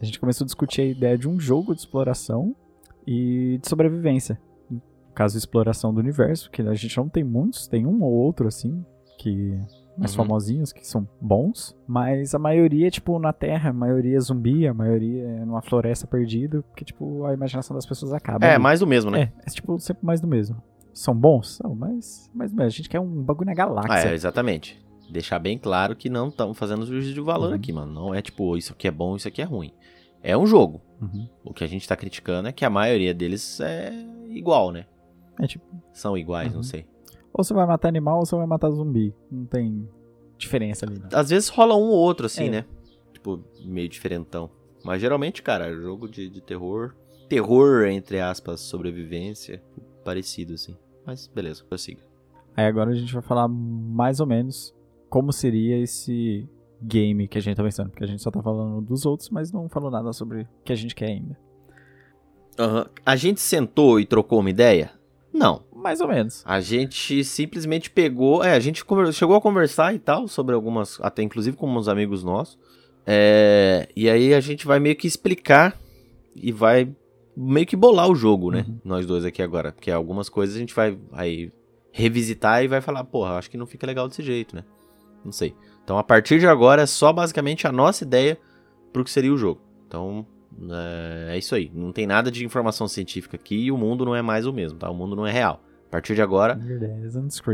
A 0.00 0.04
gente 0.04 0.20
começou 0.20 0.44
a 0.44 0.46
discutir 0.46 0.82
a 0.82 0.84
ideia 0.84 1.16
de 1.16 1.26
um 1.26 1.40
jogo 1.40 1.74
de 1.74 1.80
exploração 1.80 2.54
e 3.06 3.58
de 3.62 3.68
sobrevivência. 3.68 4.38
Caso 5.16 5.36
exploração 5.38 5.92
do 5.92 5.98
universo, 6.00 6.50
que 6.50 6.62
a 6.62 6.74
gente 6.74 6.96
não 6.96 7.08
tem 7.08 7.24
muitos, 7.24 7.66
tem 7.66 7.86
um 7.86 8.02
ou 8.02 8.12
outro 8.12 8.46
assim, 8.46 8.84
que 9.18 9.58
mais 9.96 10.12
Uhum. 10.12 10.24
famosinhos, 10.24 10.72
que 10.74 10.86
são 10.86 11.08
bons, 11.20 11.74
mas 11.88 12.34
a 12.34 12.38
maioria 12.38 12.88
é 12.88 12.90
tipo 12.90 13.18
na 13.18 13.32
Terra, 13.32 13.70
a 13.70 13.72
maioria 13.72 14.16
é 14.16 14.20
zumbi, 14.20 14.68
a 14.68 14.74
maioria 14.74 15.22
é 15.24 15.44
numa 15.44 15.62
floresta 15.62 16.06
perdida, 16.06 16.62
porque 16.62 16.84
tipo 16.84 17.24
a 17.24 17.32
imaginação 17.32 17.74
das 17.74 17.86
pessoas 17.86 18.12
acaba. 18.12 18.46
É, 18.46 18.54
ali. 18.54 18.62
mais 18.62 18.80
do 18.80 18.86
mesmo, 18.86 19.10
né? 19.10 19.32
É, 19.38 19.48
é 19.48 19.50
tipo 19.50 19.78
sempre 19.80 20.04
mais 20.04 20.20
do 20.20 20.28
mesmo. 20.28 20.62
São 20.92 21.14
bons? 21.14 21.56
São, 21.56 21.74
mas, 21.74 22.30
mas 22.34 22.56
a 22.58 22.68
gente 22.68 22.88
quer 22.88 23.00
um 23.00 23.22
bagulho 23.22 23.46
na 23.46 23.52
Ah, 23.52 23.54
galáxia. 23.54 24.08
é, 24.10 24.14
exatamente. 24.14 24.78
Deixar 25.10 25.38
bem 25.38 25.56
claro 25.56 25.94
que 25.96 26.10
não 26.10 26.28
estamos 26.28 26.58
fazendo 26.58 26.84
juízo 26.84 27.14
de 27.14 27.20
valor 27.20 27.50
Uhum. 27.50 27.54
aqui, 27.54 27.72
mano. 27.72 27.92
Não 27.92 28.14
é 28.14 28.20
tipo, 28.20 28.56
isso 28.56 28.72
aqui 28.72 28.88
é 28.88 28.90
bom, 28.90 29.16
isso 29.16 29.28
aqui 29.28 29.40
é 29.40 29.44
ruim. 29.44 29.72
É 30.22 30.36
um 30.36 30.46
jogo. 30.46 30.80
Uhum. 31.00 31.28
O 31.44 31.54
que 31.54 31.62
a 31.64 31.66
gente 31.66 31.86
tá 31.88 31.94
criticando 31.96 32.48
é 32.48 32.52
que 32.52 32.64
a 32.64 32.70
maioria 32.70 33.14
deles 33.14 33.60
é 33.60 33.92
igual, 34.30 34.72
né? 34.72 34.84
É 35.40 35.46
tipo, 35.46 35.64
São 35.92 36.16
iguais, 36.16 36.50
não 36.52 36.58
Uhum. 36.58 36.62
sei. 36.62 36.86
ou 37.32 37.44
você 37.44 37.52
vai 37.52 37.66
matar 37.66 37.88
animal 37.88 38.18
ou 38.20 38.24
você 38.26 38.34
vai 38.36 38.46
matar 38.46 38.70
zumbi. 38.70 39.14
Não 39.30 39.44
tem 39.44 39.88
diferença 40.38 40.86
ali. 40.86 40.98
né? 40.98 41.08
Às 41.12 41.30
vezes 41.30 41.48
rola 41.48 41.74
um 41.76 41.88
ou 41.88 41.96
outro, 41.98 42.26
assim, 42.26 42.46
É. 42.46 42.50
né? 42.50 42.64
Tipo, 43.12 43.42
meio 43.64 43.88
diferentão. 43.88 44.48
Mas 44.84 45.00
geralmente, 45.00 45.42
cara, 45.42 45.72
jogo 45.74 46.08
de, 46.08 46.28
de 46.30 46.40
terror. 46.40 46.94
Terror, 47.28 47.86
entre 47.86 48.20
aspas, 48.20 48.60
sobrevivência. 48.60 49.62
Parecido, 50.04 50.54
assim. 50.54 50.76
Mas 51.04 51.26
beleza, 51.26 51.64
prossiga. 51.64 52.00
Aí 52.56 52.64
agora 52.66 52.90
a 52.90 52.94
gente 52.94 53.12
vai 53.12 53.22
falar 53.22 53.48
mais 53.48 54.20
ou 54.20 54.26
menos 54.26 54.74
como 55.10 55.32
seria 55.32 55.76
esse 55.78 56.48
game 56.80 57.26
que 57.28 57.36
a 57.36 57.40
gente 57.40 57.56
tá 57.56 57.62
pensando. 57.62 57.90
Porque 57.90 58.04
a 58.04 58.06
gente 58.06 58.22
só 58.22 58.30
tá 58.30 58.40
falando 58.42 58.80
dos 58.80 59.04
outros, 59.04 59.28
mas 59.30 59.50
não 59.52 59.68
falou 59.68 59.90
nada 59.90 60.12
sobre 60.12 60.42
o 60.42 60.48
que 60.64 60.72
a 60.72 60.76
gente 60.76 60.94
quer 60.94 61.06
ainda. 61.10 61.36
Aham. 62.58 62.86
A 63.04 63.16
gente 63.16 63.40
sentou 63.40 64.00
e 64.00 64.06
trocou 64.06 64.40
uma 64.40 64.50
ideia? 64.50 64.90
Não. 65.36 65.62
Mais 65.74 66.00
ou 66.00 66.08
menos. 66.08 66.42
A 66.44 66.60
gente 66.60 67.22
simplesmente 67.22 67.90
pegou. 67.90 68.42
É, 68.42 68.54
a 68.54 68.60
gente 68.60 68.82
chegou 69.12 69.36
a 69.36 69.40
conversar 69.40 69.94
e 69.94 69.98
tal 69.98 70.26
sobre 70.26 70.54
algumas. 70.54 70.98
Até 71.00 71.22
inclusive 71.22 71.56
com 71.56 71.68
uns 71.68 71.88
amigos 71.88 72.24
nossos. 72.24 72.58
É, 73.06 73.88
e 73.94 74.10
aí 74.10 74.34
a 74.34 74.40
gente 74.40 74.66
vai 74.66 74.80
meio 74.80 74.96
que 74.96 75.06
explicar 75.06 75.78
e 76.34 76.50
vai 76.50 76.92
meio 77.36 77.66
que 77.66 77.76
bolar 77.76 78.10
o 78.10 78.14
jogo, 78.14 78.50
né? 78.50 78.64
Uhum. 78.66 78.78
Nós 78.84 79.06
dois 79.06 79.24
aqui 79.24 79.42
agora. 79.42 79.72
Porque 79.72 79.90
algumas 79.90 80.28
coisas 80.28 80.56
a 80.56 80.58
gente 80.58 80.74
vai 80.74 80.98
aí 81.12 81.52
revisitar 81.92 82.64
e 82.64 82.68
vai 82.68 82.80
falar, 82.80 83.04
porra, 83.04 83.36
acho 83.36 83.50
que 83.50 83.56
não 83.56 83.66
fica 83.66 83.86
legal 83.86 84.08
desse 84.08 84.22
jeito, 84.22 84.56
né? 84.56 84.64
Não 85.24 85.32
sei. 85.32 85.54
Então 85.84 85.98
a 85.98 86.02
partir 86.02 86.40
de 86.40 86.46
agora 86.46 86.82
é 86.82 86.86
só 86.86 87.12
basicamente 87.12 87.66
a 87.66 87.72
nossa 87.72 88.02
ideia 88.04 88.38
pro 88.92 89.04
que 89.04 89.10
seria 89.10 89.32
o 89.32 89.38
jogo. 89.38 89.60
Então. 89.86 90.26
É, 90.70 91.34
é 91.34 91.38
isso 91.38 91.54
aí. 91.54 91.70
Não 91.74 91.92
tem 91.92 92.06
nada 92.06 92.30
de 92.30 92.44
informação 92.44 92.88
científica 92.88 93.36
aqui 93.36 93.56
e 93.56 93.72
o 93.72 93.76
mundo 93.76 94.04
não 94.04 94.14
é 94.14 94.22
mais 94.22 94.46
o 94.46 94.52
mesmo, 94.52 94.78
tá? 94.78 94.90
O 94.90 94.94
mundo 94.94 95.14
não 95.14 95.26
é 95.26 95.32
real. 95.32 95.62
A 95.88 95.90
partir 95.90 96.14
de 96.14 96.22
agora, 96.22 96.60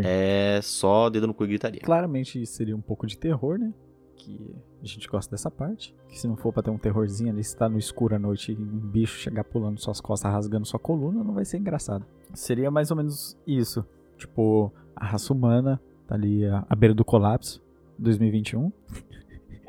é 0.05 0.61
só 0.63 1.11
dedo 1.11 1.27
no 1.27 1.35
cu 1.35 1.45
e 1.45 1.49
gritaria. 1.49 1.81
Claramente 1.81 2.45
seria 2.47 2.75
um 2.75 2.81
pouco 2.81 3.07
de 3.07 3.19
terror, 3.19 3.59
né? 3.59 3.73
Que 4.17 4.57
a 4.83 4.87
gente 4.87 5.07
gosta 5.07 5.31
dessa 5.31 5.51
parte. 5.51 5.95
Que 6.09 6.19
se 6.19 6.27
não 6.27 6.37
for 6.37 6.53
pra 6.53 6.63
ter 6.63 6.71
um 6.71 6.79
terrorzinho 6.79 7.31
ali, 7.31 7.45
se 7.45 7.57
tá 7.57 7.69
no 7.69 7.79
escuro 7.79 8.15
à 8.15 8.19
noite 8.19 8.53
e 8.53 8.57
um 8.57 8.79
bicho 8.79 9.19
chegar 9.19 9.45
pulando 9.45 9.79
suas 9.81 10.01
costas, 10.01 10.33
rasgando 10.33 10.67
sua 10.67 10.81
coluna, 10.81 11.23
não 11.23 11.35
vai 11.35 11.45
ser 11.45 11.59
engraçado. 11.59 12.07
Seria 12.33 12.71
mais 12.71 12.91
ou 12.91 12.97
menos 12.97 13.37
isso. 13.47 13.85
Tipo, 14.17 14.73
a 14.97 15.05
raça 15.05 15.33
humana 15.33 15.81
tá 16.07 16.15
ali 16.15 16.47
à, 16.47 16.65
à 16.69 16.75
beira 16.75 16.95
do 16.95 17.05
colapso, 17.05 17.63
2021. 17.99 18.73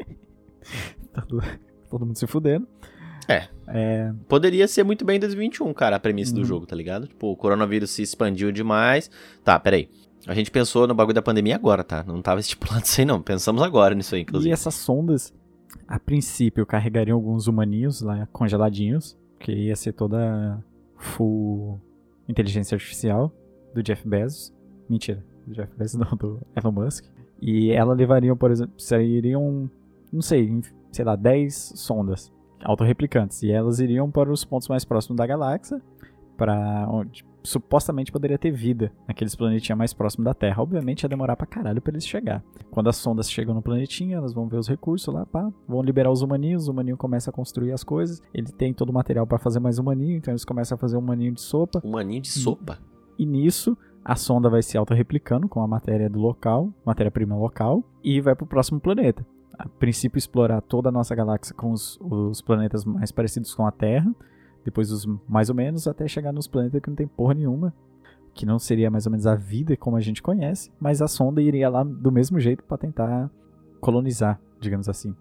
todo, 1.13 1.41
todo 1.89 2.05
mundo 2.05 2.17
se 2.17 2.27
fudendo. 2.27 2.67
Poderia 4.27 4.67
ser 4.67 4.83
muito 4.83 5.05
bem 5.05 5.19
2021, 5.19 5.73
cara, 5.73 5.95
a 5.95 5.99
premissa 5.99 6.33
do 6.33 6.39
Uhum. 6.39 6.45
jogo, 6.45 6.65
tá 6.65 6.75
ligado? 6.75 7.07
Tipo, 7.07 7.31
o 7.31 7.35
coronavírus 7.37 7.89
se 7.91 8.01
expandiu 8.01 8.51
demais. 8.51 9.09
Tá, 9.43 9.59
peraí. 9.59 9.89
A 10.27 10.33
gente 10.33 10.49
pensou 10.51 10.87
no 10.87 10.93
bagulho 10.95 11.15
da 11.15 11.21
pandemia 11.21 11.55
agora, 11.55 11.83
tá? 11.83 12.03
Não 12.05 12.21
tava 12.21 12.39
estipulado 12.39 12.83
isso 12.85 12.99
aí, 13.01 13.05
não. 13.05 13.21
Pensamos 13.21 13.61
agora 13.61 13.93
nisso 13.95 14.15
aí, 14.15 14.21
E 14.21 14.23
inclusive. 14.23 14.53
essas 14.53 14.73
sondas, 14.75 15.33
a 15.87 15.99
princípio, 15.99 16.65
carregariam 16.65 17.15
alguns 17.17 17.47
humaninhos 17.47 18.01
lá 18.01 18.27
congeladinhos, 18.31 19.17
que 19.39 19.51
ia 19.51 19.75
ser 19.75 19.93
toda 19.93 20.63
full 20.97 21.79
inteligência 22.27 22.75
artificial 22.75 23.33
do 23.73 23.83
Jeff 23.83 24.07
Bezos. 24.07 24.53
Mentira, 24.89 25.23
do 25.45 25.53
Jeff 25.53 25.71
Bezos 25.77 25.99
não, 25.99 26.15
do 26.17 26.39
Elon 26.55 26.71
Musk. 26.71 27.05
E 27.41 27.71
ela 27.71 27.93
levariam, 27.93 28.37
por 28.37 28.51
exemplo, 28.51 28.73
sairiam, 28.77 29.69
não 30.11 30.21
sei, 30.21 30.61
sei 30.91 31.03
lá, 31.03 31.15
10 31.17 31.73
sondas 31.75 32.31
autorreplicantes. 32.63 33.43
E 33.43 33.51
elas 33.51 33.79
iriam 33.79 34.09
para 34.09 34.31
os 34.31 34.43
pontos 34.43 34.67
mais 34.67 34.83
próximos 34.85 35.17
da 35.17 35.25
galáxia, 35.25 35.81
para 36.37 36.87
onde 36.89 37.25
supostamente 37.43 38.11
poderia 38.11 38.37
ter 38.37 38.51
vida 38.51 38.91
naqueles 39.07 39.35
planetinhas 39.35 39.77
mais 39.77 39.93
próximos 39.93 40.25
da 40.25 40.33
Terra. 40.33 40.63
Obviamente 40.63 41.03
ia 41.03 41.09
demorar 41.09 41.35
pra 41.35 41.45
caralho 41.45 41.81
pra 41.81 41.91
eles 41.91 42.07
chegar. 42.07 42.41
Quando 42.71 42.87
as 42.89 42.95
sondas 42.95 43.29
chegam 43.29 43.53
no 43.53 43.61
planetinha, 43.61 44.17
elas 44.17 44.33
vão 44.33 44.47
ver 44.47 44.57
os 44.57 44.67
recursos 44.67 45.13
lá, 45.13 45.25
pá, 45.25 45.51
vão 45.67 45.81
liberar 45.81 46.09
os 46.09 46.21
humaninhos, 46.21 46.67
o 46.67 46.71
humaninho 46.71 46.97
começa 46.97 47.29
a 47.29 47.33
construir 47.33 47.73
as 47.73 47.83
coisas, 47.83 48.21
ele 48.33 48.47
tem 48.47 48.73
todo 48.73 48.89
o 48.89 48.93
material 48.93 49.27
pra 49.27 49.37
fazer 49.37 49.59
mais 49.59 49.77
humaninho, 49.77 50.17
então 50.17 50.31
eles 50.31 50.45
começam 50.45 50.75
a 50.75 50.79
fazer 50.79 50.95
um 50.95 50.99
humaninho 51.01 51.33
de 51.33 51.41
sopa, 51.41 51.81
Um 51.83 51.91
maninho 51.91 52.21
de 52.21 52.29
sopa. 52.31 52.79
e 53.19 53.25
nisso 53.25 53.77
a 54.05 54.15
sonda 54.15 54.49
vai 54.49 54.61
se 54.61 54.77
autorreplicando 54.77 55.47
com 55.47 55.61
a 55.61 55.67
matéria 55.67 56.09
do 56.09 56.19
local, 56.19 56.73
matéria-prima 56.85 57.35
local, 57.35 57.83
e 58.03 58.19
vai 58.21 58.35
pro 58.35 58.45
próximo 58.45 58.79
planeta. 58.79 59.25
A 59.57 59.67
princípio 59.67 60.17
explorar 60.17 60.61
toda 60.61 60.89
a 60.89 60.91
nossa 60.91 61.13
galáxia 61.13 61.55
com 61.55 61.71
os, 61.71 61.99
os 62.01 62.41
planetas 62.41 62.83
mais 62.83 63.11
parecidos 63.11 63.53
com 63.53 63.65
a 63.65 63.71
Terra, 63.71 64.13
depois 64.63 64.91
os 64.91 65.05
mais 65.27 65.49
ou 65.49 65.55
menos, 65.55 65.87
até 65.87 66.07
chegar 66.07 66.31
nos 66.31 66.47
planetas 66.47 66.81
que 66.81 66.89
não 66.89 66.95
tem 66.95 67.07
porra 67.07 67.33
nenhuma, 67.33 67.73
que 68.33 68.45
não 68.45 68.57
seria 68.57 68.89
mais 68.89 69.05
ou 69.05 69.11
menos 69.11 69.27
a 69.27 69.35
vida 69.35 69.77
como 69.77 69.95
a 69.95 70.01
gente 70.01 70.21
conhece, 70.21 70.71
mas 70.79 71.01
a 71.01 71.07
sonda 71.07 71.41
iria 71.41 71.69
lá 71.69 71.83
do 71.83 72.11
mesmo 72.11 72.39
jeito 72.39 72.63
para 72.63 72.77
tentar 72.77 73.29
colonizar, 73.79 74.39
digamos 74.59 74.89
assim. 74.89 75.15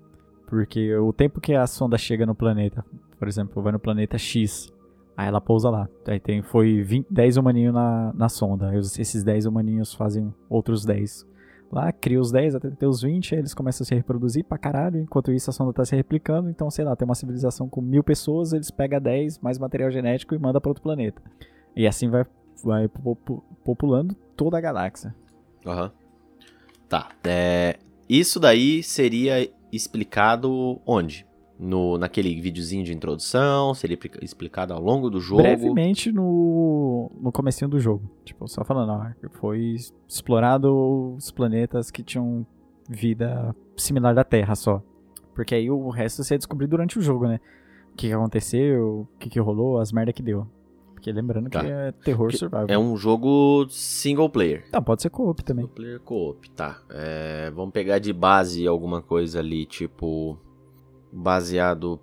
Porque 0.47 0.95
o 0.97 1.13
tempo 1.13 1.41
que 1.41 1.55
a 1.55 1.67
sonda 1.67 1.99
chega 1.99 2.25
no 2.25 2.35
planeta, 2.35 2.85
por 3.19 3.29
exemplo, 3.29 3.63
vai 3.63 3.73
no 3.73 3.79
planeta 3.79 4.19
X, 4.19 4.73
aí 5.17 5.27
ela 5.29 5.41
pousa 5.41 5.71
lá. 5.71 5.89
Aí 6.07 6.21
tem, 6.21 6.43
foi 6.43 6.83
20, 6.83 7.07
10 7.11 7.37
humaninhos 7.37 7.75
na, 7.75 8.13
na 8.15 8.29
sonda. 8.29 8.75
Esses 8.77 9.23
10 9.23 9.47
humaninhos 9.47 9.95
fazem 9.95 10.33
outros 10.49 10.85
10. 10.85 11.27
Lá, 11.73 11.91
cria 11.91 12.21
os 12.21 12.31
10 12.31 12.55
até 12.55 12.69
ter 12.71 12.87
os 12.87 13.01
20, 13.01 13.35
aí 13.35 13.41
eles 13.41 13.55
começam 13.55 13.83
a 13.83 13.87
se 13.87 13.95
reproduzir 13.95 14.45
pra 14.45 14.59
caralho. 14.59 15.01
Enquanto 15.01 15.33
isso, 15.33 15.49
a 15.49 15.53
sonda 15.55 15.73
tá 15.73 15.85
se 15.87 15.97
replicando. 15.97 16.51
Então, 16.51 16.71
sei 16.71 16.85
lá, 16.85 16.95
tem 16.95 17.07
uma 17.09 17.15
civilização 17.15 17.67
com 17.67 17.81
mil 17.81 18.05
pessoas, 18.05 18.53
eles 18.53 18.71
pegam 18.71 19.01
10 19.01 19.39
mais 19.39 19.59
material 19.59 19.91
genético 19.91 20.35
e 20.35 20.39
mandam 20.39 20.61
pra 20.61 20.71
outro 20.71 20.83
planeta. 20.83 21.23
E 21.75 21.87
assim 21.87 22.11
vai, 22.11 22.27
vai 22.63 22.89
popu- 22.89 23.43
populando 23.65 24.15
toda 24.37 24.59
a 24.59 24.61
galáxia. 24.61 25.15
Aham. 25.67 25.91
Tá. 26.91 27.09
É, 27.25 27.79
isso 28.07 28.39
daí 28.39 28.83
seria 28.83 29.51
explicado 29.73 30.79
onde? 30.87 31.27
No, 31.65 31.97
naquele 31.97 32.41
videozinho 32.41 32.83
de 32.85 32.93
introdução? 32.93 33.73
Seria 33.73 33.95
expli- 33.95 34.11
explicado 34.21 34.75
ao 34.75 34.81
longo 34.83 35.09
do 35.09 35.21
jogo? 35.21 35.43
Brevemente 35.43 36.11
no, 36.11 37.11
no 37.21 37.31
comecinho 37.31 37.71
do 37.71 37.79
jogo. 37.79 38.11
Tipo, 38.25 38.49
só 38.49 38.65
falando, 38.65 38.91
ó, 38.91 39.29
foi 39.31 39.77
explorado 40.09 41.15
os 41.17 41.31
planetas 41.31 41.91
que 41.91 42.03
tinham 42.03 42.45
vida 42.89 43.55
similar 43.77 44.15
da 44.15 44.25
Terra 44.25 44.55
só. 44.55 44.83
Porque 45.35 45.55
aí 45.55 45.71
o 45.71 45.89
resto 45.89 46.23
você 46.25 46.35
ia 46.35 46.39
descobrir 46.39 46.67
durante 46.67 46.99
o 46.99 47.03
jogo, 47.03 47.27
né? 47.27 47.41
O 47.93 47.97
que, 47.97 48.09
que 48.09 48.13
aconteceu, 48.13 49.07
o 49.15 49.19
que, 49.19 49.29
que 49.31 49.39
rolou, 49.41 49.79
as 49.79 49.93
merda 49.93 50.13
que 50.13 50.23
deu. 50.23 50.47
Porque 50.95 51.13
lembrando 51.13 51.49
Tá. 51.51 51.61
que 51.61 51.67
é 51.71 51.93
terror 51.93 52.29
Que 52.31 52.37
survival. 52.39 52.67
É 52.69 52.79
um 52.79 52.97
jogo 52.97 53.67
single 53.69 54.29
player. 54.29 54.65
Tá, 54.71 54.81
pode 54.81 55.03
ser 55.03 55.11
co-op 55.11 55.43
também. 55.45 55.65
Single 55.65 55.75
player 55.77 56.01
co-op, 56.01 56.51
tá. 56.51 56.81
É, 56.91 57.51
vamos 57.51 57.73
pegar 57.73 57.99
de 57.99 58.13
base 58.13 58.67
alguma 58.67 59.01
coisa 59.01 59.39
ali, 59.39 59.65
tipo. 59.67 60.39
Baseado 61.13 62.01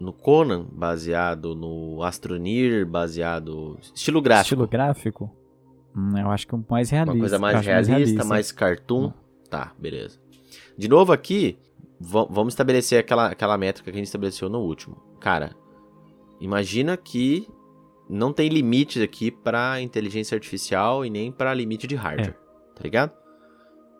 no 0.00 0.12
Conan, 0.12 0.66
baseado 0.72 1.54
no 1.54 2.02
Astronir, 2.02 2.86
baseado. 2.86 3.78
Estilo 3.94 4.20
gráfico. 4.22 4.44
Estilo 4.46 4.66
gráfico? 4.66 5.30
Hum, 5.94 6.16
eu 6.18 6.30
acho 6.30 6.46
que 6.46 6.54
um 6.54 6.64
mais 6.68 6.90
realista. 6.90 7.12
Uma 7.14 7.20
coisa 7.20 7.38
mais 7.38 7.56
acho 7.56 7.68
realista, 7.68 8.24
mais, 8.24 8.50
cartoon. 8.50 9.12
Tá, 9.50 9.72
beleza. 9.78 10.18
De 10.76 10.88
novo 10.88 11.12
aqui, 11.12 11.58
va- 12.00 12.26
vamos 12.28 12.54
estabelecer 12.54 12.98
aquela, 12.98 13.26
aquela 13.26 13.58
métrica 13.58 13.90
que 13.90 13.96
a 13.96 13.98
gente 13.98 14.06
estabeleceu 14.06 14.48
no 14.48 14.60
último. 14.60 14.96
Cara, 15.20 15.54
imagina 16.40 16.96
que 16.96 17.46
não 18.08 18.32
tem 18.32 18.48
limite 18.48 19.02
aqui 19.02 19.30
pra 19.30 19.80
inteligência 19.80 20.34
artificial 20.34 21.04
e 21.04 21.10
nem 21.10 21.30
pra 21.30 21.52
limite 21.54 21.86
de 21.86 21.94
hardware, 21.94 22.34
tá 22.74 22.82
ligado? 22.82 23.12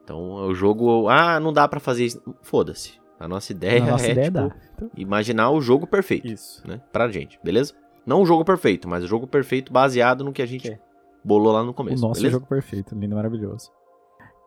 Então, 0.03 0.33
o 0.49 0.55
jogo, 0.55 1.09
ah, 1.09 1.39
não 1.39 1.53
dá 1.53 1.69
pra 1.69 1.79
fazer 1.79 2.07
isso. 2.07 2.21
Foda-se. 2.43 3.01
A 3.25 3.29
nossa 3.29 3.53
ideia 3.53 3.83
A 3.83 3.87
nossa 3.87 4.07
é, 4.07 4.11
ideia 4.13 4.31
tipo. 4.31 4.53
Então, 4.75 4.91
imaginar 4.97 5.51
o 5.51 5.61
jogo 5.61 5.87
perfeito 5.87 6.27
isso. 6.27 6.67
né? 6.67 6.81
Pra 6.93 7.09
gente, 7.09 7.39
beleza? 7.45 7.73
Não 8.05 8.21
o 8.23 8.27
jogo 8.27 8.45
perfeito, 8.45 8.89
mas 8.89 9.05
o 9.05 9.07
jogo 9.07 9.27
perfeito 9.27 9.73
baseado 9.73 10.25
no 10.25 10.33
que 10.33 10.43
a 10.43 10.47
gente 10.47 10.71
É. 10.73 10.81
bolou 11.25 11.53
lá 11.53 11.63
no 11.63 11.71
O 11.71 11.75
começo, 11.75 12.03
nosso 12.03 12.21
beleza? 12.21 12.33
jogo 12.39 12.47
perfeito, 12.47 12.95
lindo, 12.97 13.15
maravilhoso. 13.15 13.71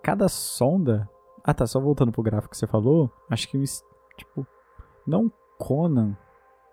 Cada 0.03 0.27
sonda. 0.27 1.07
Ah, 1.43 1.53
tá. 1.53 1.65
Só 1.65 1.79
voltando 1.79 2.11
pro 2.11 2.21
gráfico 2.21 2.51
que 2.51 2.57
você 2.57 2.67
falou. 2.67 3.09
Acho 3.29 3.47
que, 3.47 3.57
o 3.57 3.63
tipo, 4.17 4.45
não 5.07 5.31
Conan, 5.57 6.17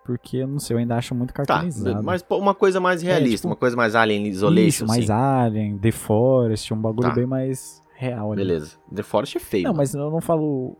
porque 0.05 0.37
eu 0.37 0.47
não 0.47 0.59
sei, 0.59 0.75
eu 0.75 0.79
ainda 0.79 0.97
acho 0.97 1.15
muito 1.15 1.33
Tá, 1.33 1.43
cartoonizado. 1.45 2.03
mas 2.03 2.21
pô, 2.21 2.37
uma 2.37 2.53
coisa 2.53 2.79
mais 2.81 3.01
realista, 3.01 3.37
tipo, 3.37 3.47
uma 3.47 3.55
coisa 3.55 3.77
mais 3.77 3.95
Alien 3.95 4.27
Isolation, 4.27 4.67
Isso, 4.67 4.85
mais 4.87 5.09
assim. 5.09 5.13
Alien, 5.23 5.77
The 5.77 5.91
Forest, 5.91 6.73
um 6.73 6.81
bagulho 6.81 7.07
Tá. 7.09 7.15
bem 7.15 7.25
mais 7.25 7.81
real 7.95 8.33
ali. 8.33 8.41
Beleza. 8.41 8.77
The 8.93 9.03
Forest 9.03 9.37
é 9.37 9.39
feio. 9.39 9.63
Não, 9.63 9.69
mano. 9.71 9.77
mas 9.77 9.93
eu 9.95 10.11
não 10.11 10.19
falo, 10.19 10.75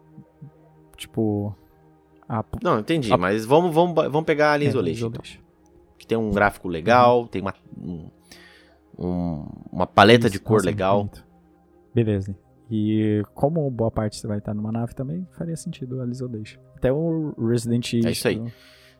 tipo... 0.97 1.55
A, 2.27 2.43
Não, 2.63 2.79
entendi, 2.79 3.11
a- 3.11 3.17
mas 3.17 3.45
vamos, 3.45 3.73
vamos, 3.73 3.93
vamos 3.95 4.23
pegar 4.23 4.53
Alien 4.53 4.67
é, 4.67 4.71
Isolation, 4.71 5.07
então. 5.07 5.21
Que 5.97 6.07
tem 6.07 6.17
um 6.17 6.31
gráfico 6.31 6.67
legal, 6.67 7.27
tem 7.27 7.41
uma, 7.41 7.53
um- 7.77 8.09
um- 8.97 9.45
uma 9.71 9.85
paleta 9.87 10.29
de 10.29 10.37
Isso, 10.37 10.43
cor 10.45 10.57
nossa, 10.57 10.65
legal. 10.65 11.09
Beleza. 11.93 12.35
E 12.71 13.21
como 13.35 13.69
boa 13.69 13.91
parte 13.91 14.17
você 14.17 14.25
vai 14.27 14.37
estar 14.39 14.53
numa 14.53 14.71
nave 14.71 14.95
também, 14.95 15.27
faria 15.37 15.55
sentido 15.55 16.01
a 16.01 16.07
Isolation. 16.07 16.59
Até 16.75 16.91
o 16.91 17.33
Resident 17.37 17.91
Evil. 17.93 18.07
É 18.07 18.11
isso 18.11 18.27
aí. 18.27 18.41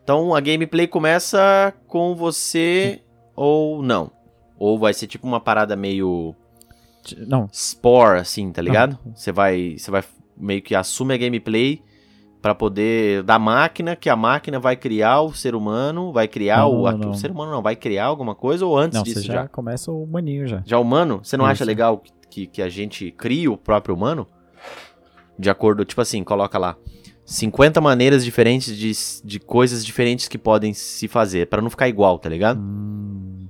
Então 0.02 0.34
a 0.34 0.40
gameplay 0.40 0.86
começa 0.86 1.72
com 1.88 2.14
você 2.14 3.02
ou 3.34 3.82
não. 3.82 4.10
Ou 4.58 4.78
vai 4.78 4.94
ser 4.94 5.06
tipo 5.06 5.26
uma 5.26 5.40
parada 5.40 5.74
meio 5.74 6.34
Não, 7.26 7.48
Spore, 7.52 8.20
assim, 8.20 8.52
tá 8.52 8.62
ligado? 8.62 8.98
Você 9.14 9.32
vai, 9.32 9.76
você 9.78 9.90
vai 9.90 10.04
meio 10.36 10.62
que 10.62 10.74
assume 10.74 11.14
a 11.14 11.16
gameplay 11.16 11.82
pra 12.42 12.54
poder 12.54 13.22
da 13.22 13.38
máquina, 13.38 13.96
que 13.96 14.10
a 14.10 14.16
máquina 14.16 14.60
vai 14.60 14.76
criar 14.76 15.22
o 15.22 15.32
ser 15.32 15.54
humano, 15.54 16.12
vai 16.12 16.28
criar 16.28 16.58
Não, 16.58 16.72
o, 16.82 16.90
não, 16.90 16.98
não. 16.98 17.10
o 17.10 17.14
ser 17.14 17.30
humano 17.30 17.50
não 17.52 17.62
vai 17.62 17.74
criar 17.74 18.04
alguma 18.06 18.34
coisa 18.34 18.66
ou 18.66 18.76
antes 18.76 18.96
não 18.98 19.02
disso 19.02 19.20
você 19.20 19.26
já? 19.26 19.34
já, 19.34 19.48
começa 19.48 19.90
o 19.90 20.06
maninho 20.06 20.46
já. 20.46 20.62
Já 20.66 20.78
o 20.78 20.82
humano, 20.82 21.20
você 21.22 21.36
não 21.36 21.46
acha 21.46 21.62
Isso. 21.62 21.68
legal 21.68 22.02
que, 22.28 22.46
que 22.46 22.60
a 22.60 22.68
gente 22.68 23.10
crie 23.12 23.48
o 23.48 23.56
próprio 23.56 23.94
humano? 23.94 24.26
De 25.38 25.48
acordo, 25.50 25.84
tipo 25.84 26.00
assim, 26.00 26.22
coloca 26.22 26.58
lá 26.58 26.76
50 27.24 27.80
maneiras 27.80 28.22
diferentes 28.24 28.76
de, 28.76 28.92
de 29.26 29.40
coisas 29.40 29.84
diferentes 29.84 30.28
que 30.28 30.36
podem 30.36 30.74
se 30.74 31.08
fazer, 31.08 31.46
pra 31.48 31.62
não 31.62 31.70
ficar 31.70 31.88
igual, 31.88 32.18
tá 32.18 32.28
ligado? 32.28 32.60
Hum, 32.60 33.46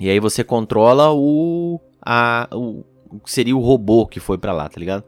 E 0.00 0.08
aí 0.08 0.18
você 0.18 0.42
controla 0.42 1.12
o, 1.12 1.78
a, 2.00 2.48
o 2.52 2.84
o 3.10 3.18
que 3.20 3.30
seria 3.30 3.56
o 3.56 3.60
robô 3.60 4.06
que 4.06 4.20
foi 4.20 4.36
pra 4.36 4.52
lá, 4.52 4.68
tá 4.68 4.78
ligado? 4.78 5.02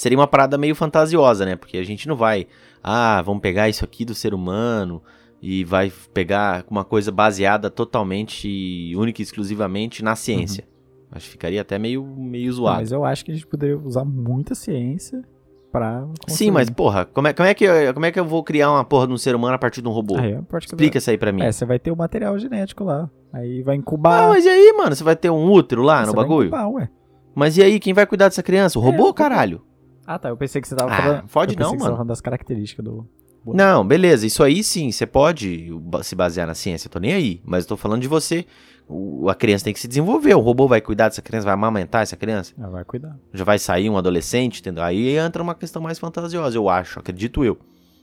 Seria 0.00 0.16
uma 0.16 0.26
parada 0.26 0.56
meio 0.56 0.74
fantasiosa, 0.74 1.44
né? 1.44 1.56
Porque 1.56 1.76
a 1.76 1.84
gente 1.84 2.08
não 2.08 2.16
vai, 2.16 2.46
ah, 2.82 3.20
vamos 3.20 3.42
pegar 3.42 3.68
isso 3.68 3.84
aqui 3.84 4.02
do 4.02 4.14
ser 4.14 4.32
humano 4.32 5.02
e 5.42 5.62
vai 5.62 5.92
pegar 6.14 6.64
uma 6.70 6.84
coisa 6.86 7.12
baseada 7.12 7.68
totalmente, 7.68 8.94
única 8.96 9.20
e 9.20 9.24
exclusivamente 9.24 10.02
na 10.02 10.16
ciência. 10.16 10.66
Acho 11.12 11.26
que 11.26 11.32
ficaria 11.32 11.60
até 11.60 11.78
meio, 11.78 12.02
meio 12.16 12.50
zoado. 12.50 12.78
mas 12.80 12.92
eu 12.92 13.04
acho 13.04 13.22
que 13.24 13.30
a 13.30 13.34
gente 13.34 13.46
poderia 13.46 13.76
usar 13.76 14.04
muita 14.06 14.54
ciência 14.54 15.22
pra. 15.70 16.06
Sim, 16.28 16.50
mas 16.50 16.70
porra, 16.70 17.04
como 17.04 17.28
é, 17.28 17.34
como, 17.34 17.46
é 17.46 17.52
que, 17.52 17.64
eu- 17.64 17.92
como 17.92 18.06
é 18.06 18.10
que 18.10 18.18
eu 18.18 18.24
vou 18.24 18.42
criar 18.42 18.70
uma 18.70 18.84
porra 18.84 19.06
de 19.06 19.12
um 19.12 19.18
ser 19.18 19.34
humano 19.34 19.54
a 19.54 19.58
partir 19.58 19.82
de 19.82 19.88
um 19.88 19.92
robô? 19.92 20.16
Aí, 20.18 20.32
a 20.34 20.42
parte 20.42 20.66
que 20.66 20.72
Explica 20.74 20.96
isso 20.96 21.10
aí 21.10 21.18
pra 21.18 21.30
mim. 21.30 21.42
É, 21.42 21.52
você 21.52 21.66
vai 21.66 21.78
ter 21.78 21.90
o 21.90 21.96
material 21.96 22.38
genético 22.38 22.84
lá. 22.84 23.10
Aí 23.34 23.60
vai 23.62 23.74
Ah, 23.74 23.78
incubar. 23.78 24.28
mas 24.28 24.46
e 24.46 24.48
aí, 24.48 24.72
mano? 24.78 24.96
Você 24.96 25.04
vai 25.04 25.14
ter 25.14 25.28
um 25.28 25.50
útero 25.52 25.82
lá 25.82 26.00
você 26.00 26.06
no 26.06 26.14
vai 26.14 26.24
bagulho? 26.24 26.46
incubar, 26.48 26.68
ué. 26.70 26.88
Mas 27.34 27.58
e 27.58 27.62
aí, 27.62 27.78
quem 27.78 27.92
vai 27.92 28.06
cuidar 28.06 28.28
dessa 28.28 28.42
criança? 28.42 28.78
O 28.78 28.82
É, 28.82 28.86
robô, 28.86 29.08
eu- 29.08 29.14
caralho? 29.14 29.60
Ah, 30.06 30.18
tá. 30.18 30.28
Eu 30.28 30.36
pensei 30.36 30.60
que 30.60 30.68
você 30.68 30.74
tava 30.74 30.92
Ah, 30.92 30.96
falando. 30.96 31.22
pensei 31.56 31.56
não, 31.56 31.70
mano. 31.72 31.92
falando 31.96 32.08
das 32.08 32.20
características 32.20 32.84
do. 32.84 33.06
Não, 33.46 33.86
beleza, 33.86 34.26
isso 34.26 34.42
aí 34.44 34.62
sim, 34.62 34.92
você 34.92 35.06
pode 35.06 35.70
se 36.02 36.14
basear 36.14 36.46
na 36.46 36.54
ciência, 36.54 36.88
eu 36.88 36.90
tô 36.92 36.98
nem 36.98 37.14
aí, 37.14 37.40
mas 37.42 37.64
eu 37.64 37.68
tô 37.70 37.76
falando 37.78 38.02
de 38.02 38.06
você, 38.06 38.44
o- 38.86 39.30
a 39.30 39.34
criança 39.34 39.64
tem 39.64 39.72
que 39.72 39.80
se 39.80 39.88
desenvolver, 39.88 40.34
o 40.34 40.40
robô 40.40 40.68
vai 40.68 40.78
cuidar 40.82 41.08
dessa 41.08 41.22
criança, 41.22 41.46
vai 41.46 41.54
amamentar 41.54 42.02
essa 42.02 42.16
criança, 42.16 42.52
Ah, 42.60 42.68
vai 42.68 42.84
cuidar. 42.84 43.18
já 43.32 43.42
vai 43.42 43.58
sair 43.58 43.88
um 43.88 43.96
adolescente, 43.96 44.60
entendeu? 44.60 44.84
Aí 44.84 45.16
entra 45.16 45.42
uma 45.42 45.54
questão 45.54 45.80
mais 45.80 45.98
fantasiosa, 45.98 46.54
eu 46.54 46.68
acho, 46.68 46.98
acredito 46.98 47.42
eu, 47.42 47.58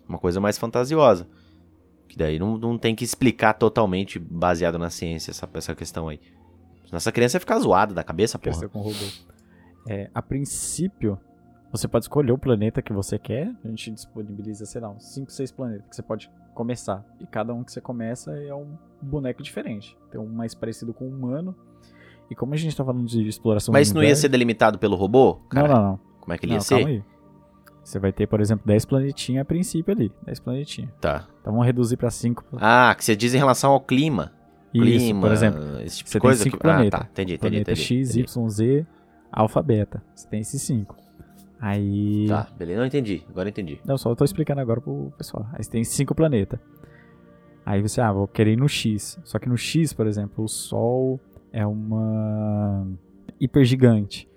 uma 0.09 0.17
coisa 0.17 0.41
mais 0.41 0.57
fantasiosa, 0.57 1.27
que 2.07 2.17
daí 2.17 2.39
não, 2.39 2.57
não 2.57 2.75
tem 2.75 2.95
que 2.95 3.03
explicar 3.03 3.53
totalmente 3.53 4.17
baseado 4.17 4.79
na 4.79 4.89
ciência 4.89 5.29
essa, 5.29 5.47
essa 5.53 5.75
questão 5.75 6.07
aí. 6.09 6.19
Senão 6.85 6.97
essa 6.97 7.11
criança 7.11 7.35
ia 7.37 7.41
ficar 7.41 7.59
zoada 7.59 7.93
da 7.93 8.03
cabeça, 8.03 8.39
porra. 8.39 8.67
Com 8.69 8.79
robô. 8.81 9.05
É, 9.87 10.09
a 10.15 10.21
princípio, 10.23 11.19
você 11.71 11.87
pode 11.87 12.05
escolher 12.05 12.31
o 12.31 12.37
planeta 12.37 12.81
que 12.81 12.93
você 12.93 13.17
quer. 13.19 13.51
A 13.63 13.67
gente 13.67 13.91
disponibiliza, 13.91 14.65
sei 14.65 14.81
lá, 14.81 14.89
uns 14.89 15.03
5, 15.13 15.31
6 15.31 15.51
planetas 15.51 15.85
que 15.89 15.95
você 15.95 16.01
pode 16.01 16.31
começar. 16.53 17.03
E 17.19 17.25
cada 17.27 17.53
um 17.53 17.63
que 17.63 17.71
você 17.71 17.81
começa 17.81 18.31
é 18.37 18.53
um 18.53 18.67
boneco 19.01 19.43
diferente. 19.43 19.97
Tem 20.11 20.19
um 20.19 20.27
mais 20.27 20.55
parecido 20.55 20.93
com 20.93 21.05
um 21.05 21.09
humano. 21.09 21.55
E 22.29 22.35
como 22.35 22.53
a 22.53 22.57
gente 22.57 22.75
tá 22.75 22.83
falando 22.83 23.05
de 23.05 23.27
exploração 23.27 23.71
Mas 23.71 23.87
isso 23.87 23.95
não 23.95 24.03
ia 24.03 24.15
ser 24.15 24.27
delimitado 24.29 24.77
pelo 24.77 24.95
robô? 24.95 25.39
Não, 25.53 25.61
Cara, 25.61 25.67
não, 25.67 25.83
não. 25.91 25.99
Como 26.19 26.33
é 26.33 26.37
que 26.37 26.45
ele 26.45 26.53
não 26.53 26.59
ia 26.61 26.65
calma 26.67 26.83
ser? 26.85 26.89
aí. 26.89 27.03
Você 27.83 27.99
vai 27.99 28.11
ter, 28.11 28.27
por 28.27 28.41
exemplo, 28.41 28.65
10 28.67 28.83
planetinhas 28.85 29.41
a 29.43 29.45
princípio 29.45 29.93
ali. 29.93 30.11
10 30.25 30.39
planetinhas. 30.41 30.91
Tá. 30.99 31.25
Então 31.39 31.53
vamos 31.53 31.65
reduzir 31.65 31.95
pra 31.95 32.09
5. 32.09 32.43
Ah, 32.57 32.93
que 32.97 33.05
você 33.05 33.15
diz 33.15 33.33
em 33.33 33.37
relação 33.37 33.71
ao 33.71 33.79
clima. 33.79 34.33
Isso, 34.73 34.83
clima, 34.83 35.21
por 35.21 35.31
exemplo. 35.31 35.79
esse 35.79 35.99
tipo 35.99 36.09
você 36.09 36.17
de 36.17 36.21
coisa. 36.21 36.43
tem 36.43 36.51
cinco 36.51 36.61
que... 36.61 36.67
Ah, 36.69 36.73
planetas. 36.75 36.99
tá. 36.99 37.05
Entendi, 37.09 37.33
entendi, 37.35 37.39
Planeta 37.39 37.71
entendi. 37.71 37.81
X, 37.87 38.09
entendi. 38.09 38.23
Y, 38.29 38.49
Z, 38.49 38.85
alfa, 39.31 39.61
beta. 39.63 40.03
Você 40.13 40.27
tem 40.27 40.41
esses 40.41 40.61
5. 40.63 40.95
Aí. 41.59 42.27
Tá, 42.27 42.47
beleza. 42.57 42.79
Não 42.79 42.87
entendi. 42.87 43.23
Agora 43.29 43.49
entendi. 43.49 43.79
Não, 43.85 43.97
só 43.97 44.09
eu 44.09 44.15
tô 44.15 44.23
explicando 44.23 44.61
agora 44.61 44.79
pro 44.79 45.11
pessoal. 45.17 45.47
Aí 45.53 45.63
você 45.63 45.69
tem 45.69 45.83
cinco 45.83 46.13
planetas. 46.13 46.59
Aí 47.65 47.81
você, 47.81 47.99
ah, 47.99 48.11
vou 48.11 48.27
querer 48.27 48.53
ir 48.53 48.57
no 48.57 48.69
X. 48.69 49.19
Só 49.23 49.39
que 49.39 49.49
no 49.49 49.57
X, 49.57 49.91
por 49.91 50.07
exemplo, 50.07 50.43
o 50.43 50.47
Sol 50.47 51.19
é 51.51 51.65
uma 51.65 52.87
hipergigante. 53.39 54.29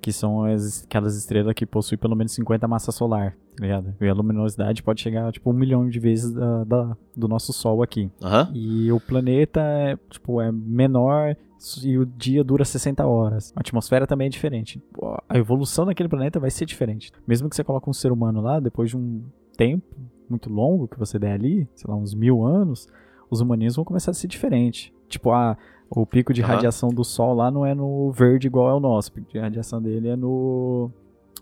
Que 0.00 0.12
são 0.12 0.44
as, 0.44 0.84
aquelas 0.84 1.16
estrelas 1.16 1.54
que 1.54 1.64
possuem 1.66 1.98
pelo 1.98 2.14
menos 2.14 2.32
50 2.32 2.68
massa 2.68 2.92
solar, 2.92 3.36
tá 3.56 3.62
ligado? 3.64 3.94
E 4.00 4.08
a 4.08 4.14
luminosidade 4.14 4.82
pode 4.82 5.00
chegar, 5.00 5.32
tipo, 5.32 5.50
um 5.50 5.52
milhão 5.54 5.88
de 5.88 5.98
vezes 5.98 6.30
da, 6.32 6.64
da- 6.64 6.96
do 7.16 7.26
nosso 7.28 7.52
Sol 7.52 7.82
aqui. 7.82 8.10
Aham. 8.22 8.50
E 8.54 8.90
o 8.92 9.00
planeta 9.00 9.60
é, 9.60 9.96
tipo, 10.10 10.40
é 10.40 10.52
menor 10.52 11.36
e 11.82 11.98
o 11.98 12.04
dia 12.06 12.44
dura 12.44 12.64
60 12.64 13.04
horas. 13.06 13.52
A 13.56 13.60
atmosfera 13.60 14.06
também 14.06 14.26
é 14.26 14.30
diferente. 14.30 14.80
A 15.28 15.38
evolução 15.38 15.86
daquele 15.86 16.08
planeta 16.08 16.38
vai 16.38 16.50
ser 16.50 16.66
diferente. 16.66 17.10
Mesmo 17.26 17.48
que 17.48 17.56
você 17.56 17.64
coloque 17.64 17.88
um 17.88 17.92
ser 17.94 18.12
humano 18.12 18.40
lá, 18.40 18.60
depois 18.60 18.90
de 18.90 18.96
um 18.96 19.22
tempo 19.56 19.84
muito 20.28 20.50
longo 20.50 20.86
que 20.86 20.98
você 20.98 21.18
der 21.18 21.32
ali, 21.32 21.66
sei 21.74 21.90
lá, 21.90 21.96
uns 21.96 22.14
mil 22.14 22.44
anos, 22.44 22.86
os 23.30 23.40
humaninhos 23.40 23.74
vão 23.76 23.84
começar 23.84 24.10
a 24.10 24.14
ser 24.14 24.26
diferentes. 24.28 24.92
Tipo, 25.08 25.30
a, 25.32 25.56
o 25.88 26.04
pico 26.04 26.32
de 26.34 26.42
Aham. 26.42 26.54
radiação 26.54 26.90
do 26.90 27.02
Sol 27.04 27.32
lá 27.34 27.50
não 27.50 27.64
é 27.64 27.74
no 27.74 28.10
verde 28.12 28.46
igual 28.48 28.68
é 28.70 28.74
o 28.74 28.80
nosso. 28.80 29.08
O 29.10 29.12
pico 29.14 29.32
de 29.32 29.38
radiação 29.38 29.80
dele 29.80 30.08
é 30.08 30.16
no... 30.16 30.90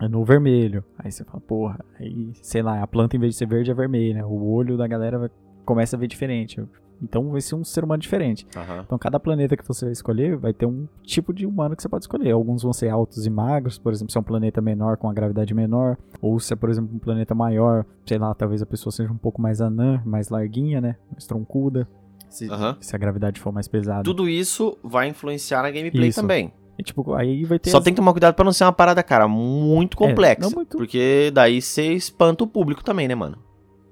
É 0.00 0.08
no 0.08 0.24
vermelho. 0.24 0.84
Aí 0.98 1.10
você 1.10 1.24
fala, 1.24 1.40
porra, 1.40 1.84
aí, 1.98 2.32
sei 2.42 2.62
lá, 2.62 2.82
a 2.82 2.86
planta 2.86 3.16
em 3.16 3.20
vez 3.20 3.34
de 3.34 3.38
ser 3.38 3.46
verde 3.46 3.70
é 3.70 3.74
vermelha. 3.74 4.26
O 4.26 4.52
olho 4.52 4.76
da 4.76 4.86
galera 4.86 5.18
vai, 5.18 5.30
começa 5.64 5.96
a 5.96 5.98
ver 5.98 6.08
diferente. 6.08 6.62
Então 7.02 7.30
vai 7.30 7.40
ser 7.40 7.54
um 7.54 7.64
ser 7.64 7.84
humano 7.84 8.00
diferente. 8.00 8.46
Aham. 8.56 8.82
Então 8.84 8.98
cada 8.98 9.20
planeta 9.20 9.56
que 9.56 9.66
você 9.66 9.84
vai 9.84 9.92
escolher 9.92 10.36
vai 10.36 10.52
ter 10.52 10.66
um 10.66 10.86
tipo 11.02 11.32
de 11.32 11.46
humano 11.46 11.76
que 11.76 11.82
você 11.82 11.88
pode 11.88 12.04
escolher. 12.04 12.30
Alguns 12.32 12.62
vão 12.62 12.72
ser 12.72 12.88
altos 12.88 13.26
e 13.26 13.30
magros, 13.30 13.78
por 13.78 13.92
exemplo, 13.92 14.10
se 14.10 14.18
é 14.18 14.20
um 14.20 14.24
planeta 14.24 14.60
menor 14.60 14.96
com 14.96 15.08
a 15.08 15.12
gravidade 15.12 15.52
menor, 15.54 15.96
ou 16.20 16.38
se 16.40 16.52
é, 16.52 16.56
por 16.56 16.70
exemplo, 16.70 16.94
um 16.94 16.98
planeta 16.98 17.34
maior, 17.34 17.84
sei 18.06 18.18
lá, 18.18 18.34
talvez 18.34 18.62
a 18.62 18.66
pessoa 18.66 18.92
seja 18.92 19.12
um 19.12 19.18
pouco 19.18 19.40
mais 19.40 19.60
anã, 19.60 20.02
mais 20.04 20.28
larguinha, 20.28 20.80
né? 20.80 20.96
Mais 21.10 21.26
troncuda. 21.26 21.86
Se, 22.28 22.50
Aham. 22.50 22.76
se 22.80 22.94
a 22.96 22.98
gravidade 22.98 23.40
for 23.40 23.52
mais 23.52 23.68
pesada. 23.68 24.02
Tudo 24.02 24.28
isso 24.28 24.76
vai 24.82 25.08
influenciar 25.08 25.62
na 25.62 25.70
gameplay 25.70 26.08
Isso. 26.08 26.20
também. 26.20 26.52
E, 26.78 26.82
tipo, 26.82 27.14
aí 27.14 27.44
vai 27.44 27.58
ter 27.58 27.70
Só 27.70 27.78
as- 27.78 27.84
tem 27.84 27.92
que 27.92 27.96
tomar 28.00 28.12
cuidado 28.12 28.34
pra 28.34 28.44
não 28.44 28.52
ser 28.52 28.64
uma 28.64 28.72
parada, 28.72 29.02
cara, 29.02 29.28
muito 29.28 29.94
É, 30.02 30.08
complexa. 30.08 30.40
não 30.42 30.50
muito- 30.50 30.76
Porque 30.76 31.30
daí 31.32 31.60
você 31.62 31.92
espanta 31.92 32.44
o 32.44 32.46
público 32.46 32.82
também, 32.82 33.06
né, 33.08 33.14
mano? 33.14 33.38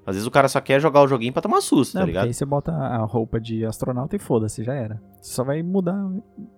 Às 0.05 0.15
vezes 0.15 0.27
o 0.27 0.31
cara 0.31 0.49
só 0.49 0.59
quer 0.59 0.81
jogar 0.81 1.01
o 1.01 1.07
joguinho 1.07 1.31
pra 1.31 1.41
tomar 1.41 1.61
susto, 1.61 1.93
Não, 1.95 2.01
tá 2.01 2.05
ligado? 2.07 2.25
aí 2.25 2.33
você 2.33 2.43
bota 2.43 2.73
a 2.73 2.97
roupa 3.05 3.39
de 3.39 3.63
astronauta 3.65 4.17
e 4.17 4.19
foda-se, 4.19 4.61
já 4.61 4.73
era. 4.73 5.01
Você 5.21 5.31
só 5.33 5.45
vai 5.45 5.63
mudar 5.63 5.95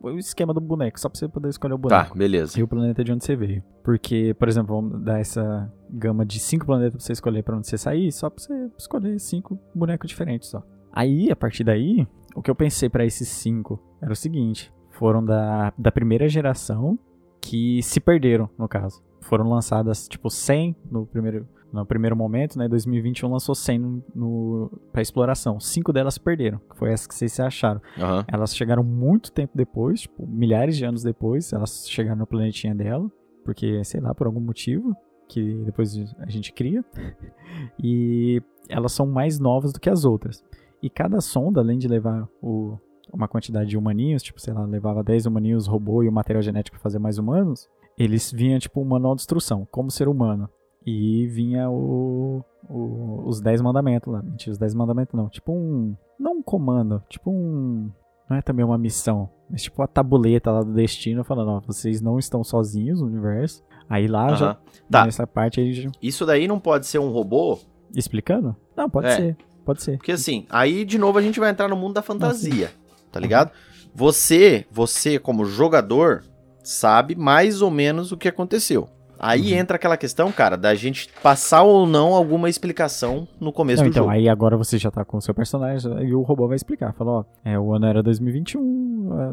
o 0.01 0.17
esquema 0.17 0.51
do 0.51 0.59
boneco, 0.59 0.99
só 0.99 1.07
pra 1.07 1.19
você 1.19 1.27
poder 1.27 1.49
escolher 1.49 1.75
o 1.75 1.77
boneco. 1.77 2.09
Tá, 2.09 2.15
beleza. 2.15 2.59
E 2.59 2.63
o 2.63 2.67
planeta 2.67 3.03
de 3.03 3.11
onde 3.11 3.23
você 3.23 3.35
veio. 3.35 3.61
Porque, 3.83 4.35
por 4.39 4.47
exemplo, 4.47 4.75
vamos 4.75 4.99
dar 5.03 5.19
essa 5.19 5.71
gama 5.91 6.25
de 6.25 6.39
cinco 6.39 6.65
planetas 6.65 6.93
pra 6.93 6.99
você 7.05 7.13
escolher 7.13 7.43
pra 7.43 7.55
onde 7.55 7.67
você 7.67 7.77
sair, 7.77 8.11
só 8.11 8.31
pra 8.31 8.43
você 8.43 8.67
escolher 8.79 9.19
cinco 9.19 9.59
bonecos 9.75 10.09
diferentes 10.09 10.49
só. 10.49 10.63
Aí, 10.91 11.29
a 11.29 11.35
partir 11.35 11.63
daí, 11.63 12.07
o 12.35 12.41
que 12.41 12.49
eu 12.49 12.55
pensei 12.55 12.89
pra 12.89 13.05
esses 13.05 13.27
cinco 13.27 13.79
era 14.01 14.11
o 14.11 14.15
seguinte: 14.15 14.73
foram 14.97 15.23
da, 15.23 15.73
da 15.77 15.91
primeira 15.91 16.27
geração 16.27 16.97
que 17.41 17.81
se 17.83 17.99
perderam, 17.99 18.49
no 18.57 18.67
caso. 18.67 19.03
Foram 19.21 19.49
lançadas, 19.49 20.07
tipo, 20.07 20.29
100 20.29 20.75
no 20.91 21.05
primeiro, 21.05 21.47
no 21.73 21.85
primeiro 21.85 22.15
momento, 22.15 22.57
né? 22.57 22.67
2021 22.67 23.29
lançou 23.31 23.53
100 23.55 23.79
no, 23.79 24.03
no, 24.15 24.71
pra 24.91 25.01
exploração. 25.01 25.59
Cinco 25.59 25.91
delas 25.91 26.13
se 26.15 26.19
perderam, 26.19 26.59
que 26.69 26.77
foi 26.77 26.91
essa 26.91 27.07
que 27.07 27.13
vocês 27.15 27.33
se 27.33 27.41
acharam. 27.41 27.81
Aham. 27.97 28.23
Elas 28.27 28.55
chegaram 28.55 28.83
muito 28.83 29.31
tempo 29.31 29.51
depois, 29.55 30.01
tipo, 30.01 30.25
milhares 30.27 30.77
de 30.77 30.85
anos 30.85 31.03
depois, 31.03 31.51
elas 31.53 31.87
chegaram 31.89 32.17
no 32.19 32.27
planetinha 32.27 32.73
dela, 32.75 33.09
porque, 33.43 33.83
sei 33.83 33.99
lá, 33.99 34.13
por 34.13 34.27
algum 34.27 34.39
motivo, 34.39 34.95
que 35.27 35.55
depois 35.65 35.95
a 36.19 36.29
gente 36.29 36.51
cria. 36.53 36.83
E 37.81 38.41
elas 38.69 38.91
são 38.91 39.05
mais 39.07 39.39
novas 39.39 39.71
do 39.71 39.79
que 39.79 39.89
as 39.89 40.05
outras. 40.05 40.43
E 40.81 40.89
cada 40.89 41.21
sonda, 41.21 41.61
além 41.61 41.77
de 41.77 41.87
levar 41.87 42.27
o- 42.41 42.77
uma 43.13 43.27
quantidade 43.27 43.69
de 43.69 43.77
humaninhos, 43.77 44.23
tipo, 44.23 44.39
sei 44.39 44.53
lá, 44.53 44.63
levava 44.65 45.03
10 45.03 45.25
humaninhos, 45.25 45.67
robô 45.67 46.03
e 46.03 46.07
o 46.07 46.11
material 46.11 46.41
genético 46.41 46.75
pra 46.77 46.83
fazer 46.83 46.99
mais 46.99 47.17
humanos, 47.17 47.67
eles 47.97 48.31
vinham, 48.31 48.59
tipo, 48.59 48.81
um 48.81 48.85
manual 48.85 49.15
de 49.15 49.21
instrução, 49.21 49.67
como 49.71 49.89
ser 49.91 50.07
humano. 50.07 50.49
e 50.87 51.25
vinha 51.27 51.67
o, 51.67 52.43
o- 52.69 53.23
os 53.25 53.41
10 53.41 53.59
mandamentos 53.61 54.11
lá. 54.13 54.21
Mentira, 54.21 54.51
os 54.51 54.57
10 54.59 54.75
mandamentos 54.75 55.15
não. 55.15 55.27
Tipo 55.29 55.51
um. 55.51 55.95
Não 56.19 56.33
um 56.33 56.43
comando, 56.43 57.01
tipo 57.09 57.31
um. 57.31 57.89
Não 58.29 58.37
é 58.37 58.41
também 58.43 58.63
uma 58.63 58.77
missão, 58.77 59.27
mas 59.49 59.63
tipo 59.63 59.81
a 59.81 59.87
tabuleta 59.87 60.51
lá 60.51 60.61
do 60.61 60.71
destino 60.73 61.23
falando: 61.23 61.49
ó, 61.53 61.59
vocês 61.61 62.01
não 62.01 62.19
estão 62.19 62.43
sozinhos 62.43 63.01
no 63.01 63.07
universo. 63.07 63.63
Aí 63.89 64.05
lá 64.07 64.35
já. 64.35 64.45
Aham. 64.51 64.57
Tá. 64.91 65.05
Nessa 65.05 65.25
parte 65.25 65.59
aí 65.59 65.73
já. 65.73 65.89
Isso 65.99 66.23
daí 66.23 66.47
não 66.47 66.59
pode 66.59 66.85
ser 66.85 66.99
um 66.99 67.09
robô, 67.09 67.57
Explicando? 67.95 68.55
Não, 68.77 68.87
pode 68.87 69.07
É. 69.07 69.15
ser. 69.15 69.37
Pode 69.65 69.81
ser. 69.81 69.97
porque 69.97 70.11
assim, 70.11 70.45
aí 70.51 70.85
de 70.85 70.99
novo 70.99 71.17
a 71.17 71.21
gente 71.23 71.39
vai 71.39 71.49
entrar 71.49 71.67
no 71.67 71.75
mundo 71.75 71.95
da 71.95 72.03
fantasia, 72.03 72.69
tá 73.15 73.19
ligado? 73.21 73.51
Você, 73.95 74.65
você 74.69 75.17
como 75.17 75.45
jogador, 75.45 76.21
sabe 76.61 77.15
mais 77.15 77.61
ou 77.61 77.71
menos 77.71 78.11
o 78.11 78.17
que 78.17 78.27
aconteceu. 78.27 78.89
Aí 79.17 79.53
Uhum. 79.53 79.59
entra 79.59 79.77
aquela 79.77 79.95
questão, 79.95 80.29
cara, 80.33 80.57
da 80.57 80.75
gente 80.75 81.07
passar 81.23 81.63
ou 81.63 81.87
não 81.87 82.13
alguma 82.13 82.49
explicação 82.49 83.25
no 83.39 83.53
começo 83.53 83.81
Não, 83.81 83.89
do 83.89 83.91
então, 83.93 84.03
jogo. 84.03 84.13
aí 84.13 84.27
agora 84.27 84.57
você 84.57 84.77
já 84.77 84.91
tá 84.91 85.05
com 85.05 85.15
o 85.17 85.21
seu 85.21 85.33
personagem 85.33 85.89
e 86.05 86.13
o 86.13 86.21
robô 86.23 86.45
vai 86.49 86.57
explicar. 86.57 86.93
Fala, 86.93 87.11
ó, 87.11 87.23
é, 87.45 87.57
o 87.57 87.73
ano 87.73 87.85
era 87.85 88.03
2021, 88.03 89.21
é, 89.21 89.31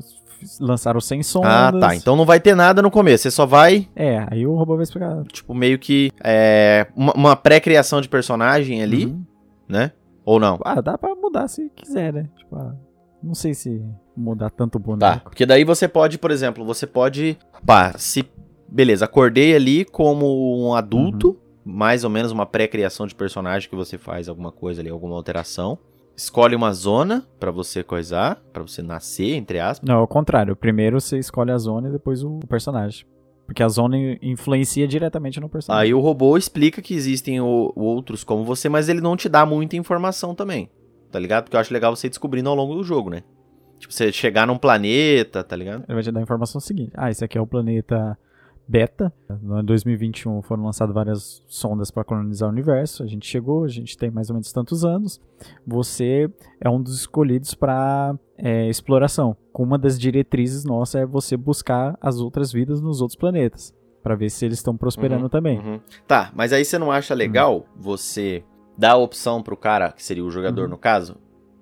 lançaram 0.61 1.01
100 1.01 1.25
sondas. 1.25 1.51
Ah, 1.51 1.73
tá. 1.73 1.97
Então 1.97 2.15
não 2.15 2.25
vai 2.25 2.39
ter 2.39 2.55
nada 2.55 2.81
no 2.81 2.91
começo. 2.93 3.25
Você 3.25 3.33
só 3.33 3.45
vai, 3.45 3.89
É, 3.97 4.25
aí 4.31 4.47
o 4.47 4.55
robô 4.55 4.77
vai 4.77 4.85
explicar. 4.85 5.25
tipo, 5.25 5.53
meio 5.53 5.77
que 5.81 6.13
é, 6.23 6.87
uma, 6.95 7.13
uma 7.15 7.37
pré-criação 7.37 8.01
de 8.01 8.09
personagem 8.09 8.81
ali, 8.81 9.07
Uhum. 9.07 9.25
né? 9.69 9.91
Ou 10.25 10.39
não? 10.39 10.61
Ah, 10.65 10.81
dá 10.81 10.97
pra 10.97 11.17
mudar 11.17 11.49
se 11.49 11.69
quiser, 11.75 12.13
né? 12.13 12.29
Tipo, 12.39 12.55
ah, 12.55 12.73
não 13.23 13.35
sei 13.35 13.55
se 13.55 13.81
mudar 14.17 14.51
tanto 14.51 14.77
o 14.77 14.81
Tá. 14.81 14.87
boneco. 14.87 15.31
Porque 15.31 15.47
daí 15.47 15.65
você 15.65 15.87
pode, 15.89 16.19
por 16.19 16.31
exemplo, 16.31 16.65
você 16.65 16.87
pode. 16.87 17.37
Pá, 17.65 17.93
se. 17.99 18.25
Beleza, 18.69 19.05
acordei 19.05 19.55
ali 19.55 19.85
como 19.85 20.67
um 20.67 20.75
adulto, 20.75 21.29
Uhum. 21.29 21.37
mais 21.73 22.05
ou 22.05 22.11
menos 22.11 22.33
uma 22.33 22.47
pré-criação 22.47 23.07
de 23.07 23.15
personagem 23.15 23.69
que 23.69 23.77
você 23.77 23.99
faz 23.99 24.29
alguma 24.29 24.51
coisa 24.51 24.81
ali, 24.81 24.89
alguma 24.89 25.15
alteração. 25.15 25.79
Escolhe 26.17 26.55
uma 26.57 26.73
zona 26.73 27.27
pra 27.39 27.51
você 27.51 27.83
coisar, 27.83 28.43
pra 28.53 28.63
você 28.63 28.81
nascer, 28.83 29.35
entre 29.35 29.59
aspas. 29.59 29.87
Não, 29.89 29.97
é 30.01 30.03
o 30.03 30.07
contrário. 30.07 30.55
Primeiro 30.57 31.01
você 31.01 31.19
escolhe 31.19 31.51
a 31.51 31.59
zona 31.59 31.89
e 31.89 31.93
depois 31.93 32.23
o 32.23 32.39
personagem. 32.49 33.07
Porque 33.47 33.63
a 33.63 33.69
zona 33.69 33.97
influencia 34.23 34.87
diretamente 34.89 35.39
no 35.41 35.49
personagem. 35.49 35.87
Aí 35.89 35.95
o 35.95 36.01
robô 36.01 36.37
explica 36.39 36.81
que 36.81 36.95
existem 36.95 37.41
o- 37.41 37.73
outros 37.77 38.25
como 38.25 38.45
você, 38.45 38.69
mas 38.69 38.89
ele 38.89 39.01
não 39.01 39.17
te 39.17 39.29
dá 39.29 39.45
muita 39.45 39.77
informação 39.77 40.35
também. 40.35 40.71
Tá 41.13 41.19
ligado? 41.19 41.45
Porque 41.45 41.55
eu 41.57 41.61
acho 41.61 41.73
legal 41.73 41.95
você 41.95 42.07
ir 42.09 42.11
descobrindo 42.11 42.49
ao 42.49 42.57
longo 42.57 42.75
do 42.75 42.83
jogo, 42.83 43.11
né? 43.11 43.23
Tipo, 43.79 43.93
você 43.93 44.11
chegar 44.11 44.47
num 44.47 44.57
planeta, 44.59 45.45
tá 45.45 45.55
ligado? 45.55 45.85
Ele 45.87 45.95
vai 45.95 46.03
te 46.03 46.11
dar 46.11 46.21
a 46.21 46.23
informação 46.23 46.61
seguinte. 46.61 46.91
Ah, 46.97 47.11
esse 47.11 47.25
aqui 47.25 47.37
é 47.37 47.41
o 47.41 47.47
planeta 47.47 48.19
Beta. 48.67 49.13
No 49.43 49.55
ano 49.55 49.65
2021 49.65 50.41
foram 50.41 50.65
lançadas 50.65 50.95
várias 50.95 51.43
sondas 51.49 51.91
para 51.91 52.05
colonizar 52.05 52.49
o 52.49 52.53
universo. 52.53 53.03
A 53.03 53.07
gente 53.07 53.27
chegou, 53.27 53.65
a 53.65 53.69
gente 53.69 53.99
tem 53.99 54.11
mais 54.11 54.31
ou 54.31 54.35
menos 54.35 54.53
tantos 54.53 54.85
anos. 54.85 55.21
Você 55.67 56.31
é 56.61 56.71
um 56.71 56.81
dos 56.81 57.01
escolhidos 57.01 57.55
para 57.55 58.15
exploração. 58.69 59.37
Com 59.53 59.65
uma 59.65 59.79
das 59.79 59.99
diretrizes 59.99 60.65
nossa 60.65 61.01
é 61.01 61.05
você 61.07 61.37
buscar 61.37 61.99
as 62.01 62.21
outras 62.21 62.53
vidas 62.53 62.81
nos 62.81 63.01
outros 63.01 63.17
planetas. 63.19 63.75
para 64.03 64.17
ver 64.17 64.31
se 64.31 64.45
eles 64.45 64.59
estão 64.59 64.77
prosperando 64.77 65.23
Uhum, 65.25 65.29
também. 65.29 65.59
Uhum. 65.61 65.81
Tá, 66.09 66.33
mas 66.35 66.53
aí 66.53 66.65
você 66.65 66.77
não 66.77 66.91
acha 66.91 67.15
legal 67.15 67.67
você 67.77 68.43
dar 68.77 68.93
a 68.93 68.97
opção 68.97 69.43
pro 69.43 69.57
cara, 69.57 69.93
que 69.93 70.03
seria 70.03 70.25
o 70.25 70.31
jogador 70.31 70.65
Uhum. 70.65 70.71
no 70.71 70.79
caso, 70.79 71.17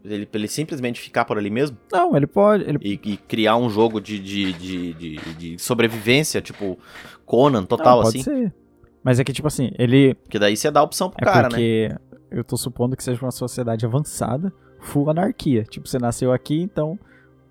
ele, 0.05 0.29
ele 0.33 0.49
simplesmente 0.49 1.01
ficar 1.01 1.25
por 1.25 1.37
ali 1.37 1.51
mesmo 1.51 1.77
Não, 1.93 2.17
ele 2.17 2.27
pode. 2.27 2.65
Ele... 2.65 2.79
e, 2.83 2.93
e 3.13 3.17
criar 3.17 3.57
um 3.57 3.69
jogo 3.69 4.01
de, 4.01 4.19
de, 4.19 4.53
de, 4.53 4.93
de- 4.95 5.35
de 5.35 5.59
sobrevivência, 5.59 6.41
tipo 6.41 6.79
Conan 7.27 7.65
total, 7.65 7.97
Não, 7.99 8.03
pode 8.05 8.19
assim? 8.21 8.23
ser. 8.25 8.55
Mas 9.03 9.19
é 9.19 9.25
que, 9.25 9.33
tipo 9.33 9.49
assim, 9.49 9.71
ele. 9.79 10.15
Porque 10.15 10.39
daí 10.39 10.57
você 10.57 10.71
dá 10.71 10.81
a 10.81 10.83
opção 10.83 11.09
pro 11.11 11.23
É 11.23 11.25
cara, 11.25 11.43
né? 11.45 11.49
porque 11.49 11.95
eu 12.31 12.45
tô 12.45 12.57
supondo 12.57 12.97
que 12.97 13.03
seja 13.03 13.21
uma 13.25 13.31
sociedade 13.31 13.85
avançada, 13.87 14.53
full 14.81 15.09
anarquia. 15.11 15.65
Tipo, 15.65 15.89
você 15.89 15.99
nasceu 15.99 16.33
aqui, 16.33 16.61
então. 16.61 16.99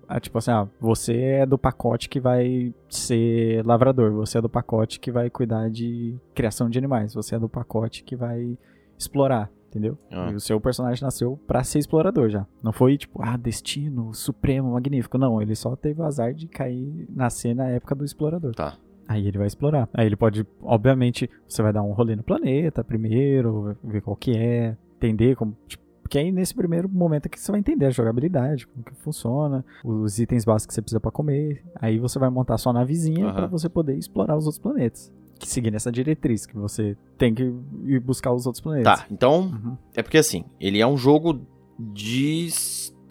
ah, 0.08 0.18
tipo 0.20 0.38
assim, 0.38 0.50
ah, 0.52 0.68
você 0.80 1.16
é 1.16 1.46
do 1.46 1.58
pacote 1.58 2.08
que 2.08 2.18
vai 2.20 2.72
ser 2.88 3.64
lavrador, 3.66 4.12
você 4.12 4.38
é 4.38 4.40
do 4.40 4.48
pacote 4.48 4.98
que 5.00 5.10
vai 5.10 5.28
cuidar 5.30 5.68
de 5.70 6.16
criação 6.34 6.68
de 6.70 6.78
animais, 6.78 7.14
você 7.14 7.34
é 7.34 7.38
do 7.38 7.48
pacote 7.48 8.02
que 8.04 8.14
vai 8.16 8.56
explorar, 9.00 9.50
entendeu? 9.68 9.98
Ah. 10.10 10.30
E 10.30 10.34
o 10.34 10.40
seu 10.40 10.60
personagem 10.60 11.02
nasceu 11.02 11.38
pra 11.46 11.64
ser 11.64 11.78
explorador 11.78 12.28
já. 12.28 12.46
Não 12.62 12.72
foi 12.72 12.96
tipo, 12.96 13.20
ah, 13.22 13.36
destino 13.36 14.12
supremo, 14.14 14.72
magnífico. 14.72 15.18
Não, 15.18 15.40
ele 15.40 15.54
só 15.54 15.74
teve 15.74 16.00
o 16.00 16.04
azar 16.04 16.34
de 16.34 16.46
cair, 16.46 17.06
nascer 17.08 17.54
na 17.54 17.68
época 17.68 17.94
do 17.94 18.04
explorador. 18.04 18.54
Tá. 18.54 18.76
Aí 19.08 19.26
ele 19.26 19.38
vai 19.38 19.46
explorar. 19.46 19.88
Aí 19.92 20.06
ele 20.06 20.14
pode, 20.16 20.46
obviamente, 20.62 21.28
você 21.48 21.62
vai 21.62 21.72
dar 21.72 21.82
um 21.82 21.92
rolê 21.92 22.14
no 22.14 22.22
planeta 22.22 22.84
primeiro, 22.84 23.76
ver 23.82 24.02
qual 24.02 24.14
que 24.14 24.36
é, 24.36 24.76
entender 24.96 25.34
como, 25.34 25.56
tipo, 25.66 25.82
porque 26.10 26.18
aí 26.18 26.32
nesse 26.32 26.52
primeiro 26.52 26.88
momento 26.88 27.26
é 27.26 27.28
que 27.28 27.38
você 27.38 27.52
vai 27.52 27.60
entender 27.60 27.86
a 27.86 27.90
jogabilidade, 27.90 28.66
como 28.66 28.84
que 28.84 28.92
funciona, 28.96 29.64
os 29.84 30.18
itens 30.18 30.44
básicos 30.44 30.66
que 30.66 30.74
você 30.74 30.82
precisa 30.82 30.98
pra 30.98 31.12
comer. 31.12 31.62
Aí 31.76 32.00
você 32.00 32.18
vai 32.18 32.28
montar 32.28 32.58
sua 32.58 32.72
navezinha 32.72 33.26
Aham. 33.26 33.34
pra 33.34 33.46
você 33.46 33.68
poder 33.68 33.96
explorar 33.96 34.36
os 34.36 34.44
outros 34.44 34.58
planetas. 34.58 35.12
Que 35.40 35.48
seguindo 35.48 35.74
essa 35.74 35.90
diretriz, 35.90 36.46
que 36.46 36.56
você 36.56 36.96
tem 37.18 37.34
que 37.34 37.42
ir 37.86 37.98
buscar 38.00 38.32
os 38.32 38.46
outros 38.46 38.60
planetas. 38.62 39.00
Tá, 39.00 39.06
então 39.10 39.40
Uhum. 39.40 39.76
é 39.94 40.02
porque 40.02 40.18
assim, 40.18 40.44
ele 40.60 40.78
é 40.80 40.86
um 40.86 40.96
jogo 40.96 41.40
de 41.78 42.48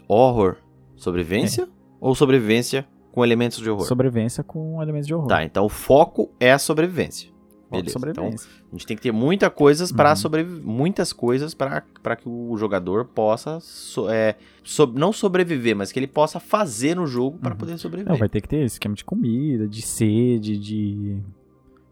horror. 0.08 0.56
Sobrevivência? 0.96 1.68
Ou 2.00 2.14
sobrevivência 2.16 2.88
com 3.12 3.24
elementos 3.26 3.58
de 3.60 3.70
horror? 3.70 3.86
Sobrevivência 3.86 4.44
com 4.44 4.82
elementos 4.82 5.08
de 5.08 5.14
horror. 5.14 5.28
Tá, 5.28 5.44
então 5.44 5.66
o 5.66 5.70
foco 5.70 6.30
é 6.40 6.52
a 6.52 6.60
sobrevivência. 6.60 7.30
Beleza. 7.72 7.92
sobrevivência. 7.94 8.50
A 8.68 8.72
gente 8.72 8.88
tem 8.88 8.98
que 8.98 9.04
ter 9.04 9.12
muita 9.12 9.48
coisas 9.48 9.92
para 9.92 10.10
Uhum. 10.10 10.16
sobreviver, 10.16 10.66
muitas 10.66 11.14
coisas 11.14 11.54
para 11.54 11.82
que 12.18 12.28
o 12.28 12.58
jogador 12.58 13.06
possa 13.06 13.60
so- 13.60 14.10
é, 14.10 14.36
so- 14.64 14.88
não 14.96 15.14
sobreviver, 15.14 15.76
mas 15.76 15.92
que 15.92 16.00
ele 16.00 16.08
possa 16.08 16.40
fazer 16.40 16.96
no 16.96 17.06
jogo 17.06 17.38
para 17.38 17.52
Uhum. 17.52 17.58
poder 17.60 17.78
sobreviver. 17.78 18.12
Não, 18.12 18.18
vai 18.18 18.28
ter 18.28 18.42
que 18.42 18.48
ter 18.48 18.64
esquema 18.66 18.96
de 18.96 19.06
comida, 19.06 19.68
de 19.68 19.84
sede, 19.84 20.58
de 20.58 21.22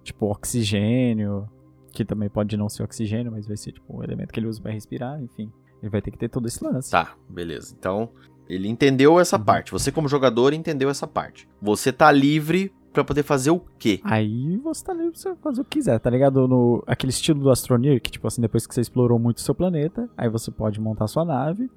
tipo 0.08 0.26
oxigênio, 0.30 1.48
que 1.92 2.04
também 2.06 2.30
pode 2.30 2.56
não 2.58 2.70
ser 2.70 2.84
oxigênio, 2.84 3.32
mas 3.32 3.48
vai 3.48 3.58
ser 3.58 3.72
tipo 3.72 3.86
o 3.98 4.04
elemento 4.04 4.32
que 4.34 4.40
ele 4.40 4.48
usa 4.48 4.62
para 4.62 4.72
respirar, 4.72 5.22
enfim. 5.22 5.52
Ele 5.82 5.90
vai 5.90 6.02
ter 6.02 6.12
que 6.12 6.18
ter 6.18 6.30
todo 6.30 6.48
esse 6.48 6.64
lance. 6.64 6.90
Tá, 6.92 7.14
beleza. 7.30 7.76
Então, 7.78 8.10
ele 8.50 8.68
entendeu 8.68 9.20
essa 9.20 9.38
Uhum. 9.38 9.44
parte. 9.44 9.72
Você 9.72 9.92
como 9.92 10.08
jogador 10.08 10.54
entendeu 10.54 10.90
essa 10.90 11.06
parte. 11.08 11.48
Você 11.62 11.92
tá 11.92 12.12
livre 12.12 12.72
para 12.94 13.04
poder 13.04 13.22
fazer 13.24 13.52
o 13.52 13.60
quê? 13.78 14.00
Aí 14.04 14.58
você 14.58 14.84
tá 14.84 14.94
livre 14.94 15.14
pra 15.22 15.36
fazer 15.36 15.62
o 15.62 15.64
que 15.66 15.78
quiser, 15.78 16.00
tá 16.00 16.10
ligado? 16.10 16.48
No, 16.48 16.84
aquele 16.88 17.12
estilo 17.12 17.40
do 17.42 17.52
Astroneer, 17.52 18.02
que 18.02 18.10
tipo 18.10 18.26
assim, 18.28 18.42
depois 18.42 18.66
que 18.66 18.74
você 18.74 18.82
explorou 18.82 19.20
muito 19.20 19.38
o 19.38 19.42
seu 19.42 19.54
planeta, 19.54 20.10
aí 20.18 20.28
você 20.30 20.50
pode 20.50 20.80
montar 20.82 21.06
sua 21.08 21.24
nave, 21.24 21.70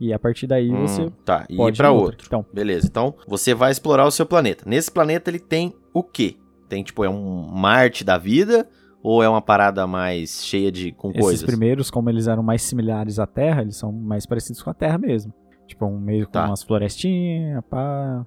e 0.00 0.12
a 0.12 0.18
partir 0.18 0.46
daí 0.48 0.72
Hum, 0.72 0.80
você 0.86 1.08
tá, 1.24 1.46
e 1.48 1.56
pode 1.56 1.76
ir 1.76 1.78
para 1.78 1.92
outro. 1.92 2.26
Então, 2.26 2.44
Beleza. 2.52 2.86
Então, 2.86 3.14
você 3.28 3.54
vai 3.54 3.70
explorar 3.70 4.06
o 4.06 4.10
seu 4.10 4.26
planeta. 4.26 4.64
Nesse 4.66 4.90
planeta 4.90 5.30
ele 5.30 5.38
tem 5.38 5.72
o 5.94 6.02
quê? 6.02 6.36
Tem 6.68 6.82
tipo 6.82 7.04
é 7.04 7.08
um 7.08 7.42
Marte 7.48 8.04
da 8.04 8.18
vida 8.18 8.68
ou 9.02 9.22
é 9.22 9.28
uma 9.28 9.40
parada 9.42 9.86
mais 9.86 10.44
cheia 10.44 10.70
de 10.72 10.92
com 10.92 11.10
esses 11.10 11.20
coisas? 11.20 11.44
primeiros, 11.44 11.90
como 11.90 12.10
eles 12.10 12.26
eram 12.26 12.42
mais 12.42 12.62
similares 12.62 13.18
à 13.18 13.26
Terra, 13.26 13.62
eles 13.62 13.76
são 13.76 13.92
mais 13.92 14.26
parecidos 14.26 14.62
com 14.62 14.70
a 14.70 14.74
Terra 14.74 14.98
mesmo. 14.98 15.32
Tipo, 15.66 15.86
um 15.86 15.98
meio 15.98 16.26
com 16.26 16.32
Tá. 16.32 16.46
umas 16.46 16.62
florestinhas, 16.62 17.62
pá. 17.68 18.24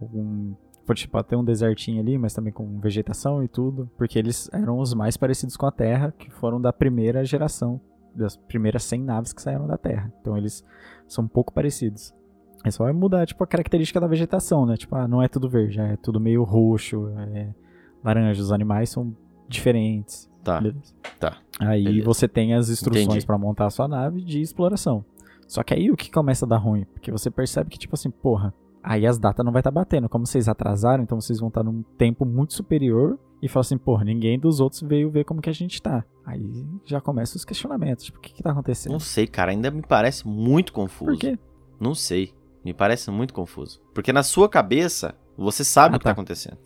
Um, 0.00 0.54
pode 0.86 1.00
tipo, 1.02 1.22
ter 1.22 1.36
um 1.36 1.44
desertinho 1.44 2.00
ali, 2.00 2.16
mas 2.18 2.32
também 2.34 2.52
com 2.52 2.78
vegetação 2.80 3.42
e 3.44 3.48
tudo. 3.48 3.90
Porque 3.96 4.18
eles 4.18 4.48
eram 4.52 4.78
os 4.78 4.94
mais 4.94 5.16
parecidos 5.16 5.56
com 5.56 5.66
a 5.66 5.70
Terra, 5.72 6.12
que 6.18 6.30
foram 6.30 6.60
da 6.60 6.72
primeira 6.72 7.24
geração. 7.24 7.80
Das 8.14 8.36
primeiras 8.36 8.82
100 8.84 9.02
naves 9.02 9.32
que 9.32 9.40
saíram 9.40 9.66
da 9.68 9.78
Terra. 9.78 10.12
Então 10.20 10.36
eles 10.36 10.64
são 11.06 11.24
um 11.24 11.28
pouco 11.28 11.52
parecidos. 11.52 12.12
É 12.64 12.70
só 12.70 12.92
mudar, 12.92 13.24
tipo, 13.26 13.42
a 13.42 13.46
característica 13.46 14.00
da 14.00 14.06
vegetação, 14.06 14.66
né? 14.66 14.76
Tipo, 14.76 14.96
ah, 14.96 15.06
não 15.08 15.22
é 15.22 15.28
tudo 15.28 15.48
verde, 15.48 15.80
é 15.80 15.96
tudo 15.96 16.18
meio 16.20 16.42
roxo, 16.42 17.08
é 17.34 17.48
laranja. 18.02 18.42
Os 18.42 18.52
animais 18.52 18.90
são 18.90 19.14
diferentes. 19.48 20.30
Tá. 20.42 20.60
Beleza. 20.60 20.94
Tá. 21.18 21.38
Aí 21.58 21.84
Beleza. 21.84 22.04
você 22.04 22.28
tem 22.28 22.54
as 22.54 22.70
instruções 22.70 23.24
pra 23.24 23.36
montar 23.36 23.66
a 23.66 23.70
sua 23.70 23.86
nave 23.86 24.22
de 24.22 24.40
exploração. 24.40 25.04
Só 25.46 25.62
que 25.62 25.74
aí 25.74 25.90
o 25.90 25.96
que 25.96 26.10
começa 26.10 26.46
a 26.46 26.48
dar 26.48 26.58
ruim? 26.58 26.84
Porque 26.92 27.10
você 27.10 27.30
percebe 27.30 27.70
que, 27.70 27.78
tipo 27.78 27.94
assim, 27.94 28.10
porra, 28.10 28.54
aí 28.82 29.06
as 29.06 29.18
datas 29.18 29.44
não 29.44 29.52
vai 29.52 29.60
estar 29.60 29.70
batendo. 29.70 30.08
Como 30.08 30.24
vocês 30.26 30.48
atrasaram, 30.48 31.02
então 31.02 31.20
vocês 31.20 31.40
vão 31.40 31.48
estar 31.48 31.62
num 31.62 31.82
tempo 31.98 32.24
muito 32.24 32.54
superior 32.54 33.18
e 33.42 33.48
fala 33.48 33.62
assim, 33.62 33.76
porra, 33.76 34.04
ninguém 34.04 34.38
dos 34.38 34.60
outros 34.60 34.80
veio 34.82 35.10
ver 35.10 35.24
como 35.24 35.40
que 35.42 35.50
a 35.50 35.52
gente 35.52 35.82
tá. 35.82 36.04
Aí 36.24 36.64
já 36.84 37.00
começam 37.00 37.36
os 37.36 37.44
questionamentos. 37.44 38.04
Tipo, 38.04 38.18
o 38.18 38.20
que 38.20 38.32
que 38.32 38.42
tá 38.42 38.52
acontecendo? 38.52 38.92
Não 38.92 39.00
sei, 39.00 39.26
cara, 39.26 39.50
ainda 39.50 39.70
me 39.70 39.82
parece 39.82 40.26
muito 40.26 40.72
confuso. 40.72 41.10
Por 41.10 41.18
quê? 41.18 41.38
Não 41.78 41.94
sei. 41.94 42.32
Me 42.64 42.74
parece 42.74 43.10
muito 43.10 43.32
confuso. 43.34 43.80
Porque 43.94 44.12
na 44.12 44.22
sua 44.22 44.48
cabeça, 44.48 45.14
você 45.44 45.64
sabe 45.64 45.94
Ah, 45.94 45.96
o 45.96 45.98
que 45.98 46.04
tá 46.04 46.10
tá. 46.10 46.12
acontecendo. 46.12 46.58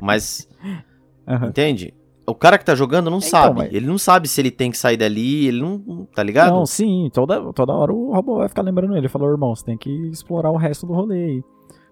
Mas, 0.00 0.48
Aham. 1.26 1.48
entende? 1.48 1.94
O 2.28 2.34
cara 2.34 2.58
que 2.58 2.64
tá 2.64 2.74
jogando 2.74 3.08
não 3.08 3.18
Então, 3.18 3.28
sabe. 3.28 3.56
mas- 3.58 3.72
Ele 3.72 3.86
não 3.86 3.98
sabe 3.98 4.26
se 4.26 4.40
ele 4.40 4.50
tem 4.50 4.70
que 4.70 4.76
sair 4.78 4.96
dali, 4.96 5.46
ele 5.46 5.60
não. 5.60 6.06
Tá 6.14 6.22
ligado? 6.24 6.52
Não, 6.52 6.66
sim, 6.66 7.08
toda, 7.12 7.52
toda 7.52 7.72
hora 7.72 7.92
o 7.92 8.12
robô 8.12 8.38
vai 8.38 8.48
ficar 8.48 8.62
lembrando 8.62 8.92
ele. 8.94 9.00
Ele 9.00 9.08
falou, 9.08 9.30
irmão, 9.30 9.54
você 9.54 9.64
tem 9.64 9.76
que 9.78 9.90
explorar 10.08 10.50
o 10.50 10.56
resto 10.56 10.86
do 10.86 10.92
rolê 10.92 11.24
aí. 11.24 11.44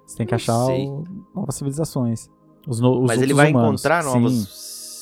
Você 0.05 0.17
tem 0.17 0.27
que 0.27 0.33
Não 0.33 0.37
achar 0.37 0.67
o- 0.67 1.05
novas 1.35 1.55
civilizações. 1.55 2.29
Os, 2.67 2.81
no- 2.81 3.01
os 3.03 3.07
Mas 3.07 3.23
ele 3.23 3.33
vai 3.33 3.51
humanos. 3.51 3.81
encontrar 3.83 4.03
Sim. 4.03 4.09
novas 4.21 4.33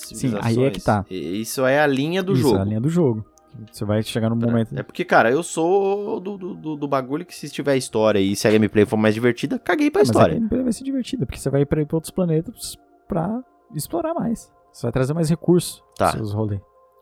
civilizações. 0.06 0.58
aí 0.58 0.64
é 0.64 0.70
que 0.70 0.80
tá. 0.82 1.04
Isso 1.10 1.64
é 1.64 1.80
a 1.80 1.86
linha 1.86 2.22
do 2.22 2.32
Isso 2.34 2.42
jogo. 2.42 2.56
é 2.56 2.60
a 2.60 2.64
linha 2.64 2.80
do 2.80 2.88
jogo. 2.90 3.24
Você 3.70 3.84
vai 3.84 4.02
chegar 4.02 4.28
num 4.30 4.36
momento. 4.36 4.76
É 4.78 4.82
porque, 4.82 5.04
cara, 5.04 5.30
eu 5.30 5.42
sou 5.42 6.18
do, 6.20 6.36
do, 6.36 6.76
do- 6.76 6.88
bagulho 6.88 7.24
que 7.24 7.34
se 7.34 7.48
tiver 7.50 7.76
história 7.76 8.18
e 8.18 8.34
se 8.36 8.46
a 8.46 8.50
gameplay 8.50 8.84
for 8.86 8.96
mais 8.96 9.14
divertida, 9.14 9.58
caguei 9.58 9.90
pra 9.90 10.00
Mas 10.00 10.08
a 10.08 10.12
história. 10.12 10.34
gameplay 10.34 10.62
vai 10.62 10.72
ser 10.72 10.84
divertida, 10.84 11.26
porque 11.26 11.38
você 11.38 11.50
vai 11.50 11.62
ir 11.62 11.66
pra 11.66 11.84
pra 11.84 11.96
outros 11.96 12.10
planetas 12.10 12.76
pra 13.08 13.42
explorar 13.74 14.14
mais. 14.14 14.52
Você 14.72 14.82
vai 14.86 14.92
trazer 14.92 15.12
mais 15.14 15.28
recursos 15.30 15.82
Tá. 15.96 16.08
pros 16.08 16.18
seus 16.20 16.32
rolês. 16.34 16.60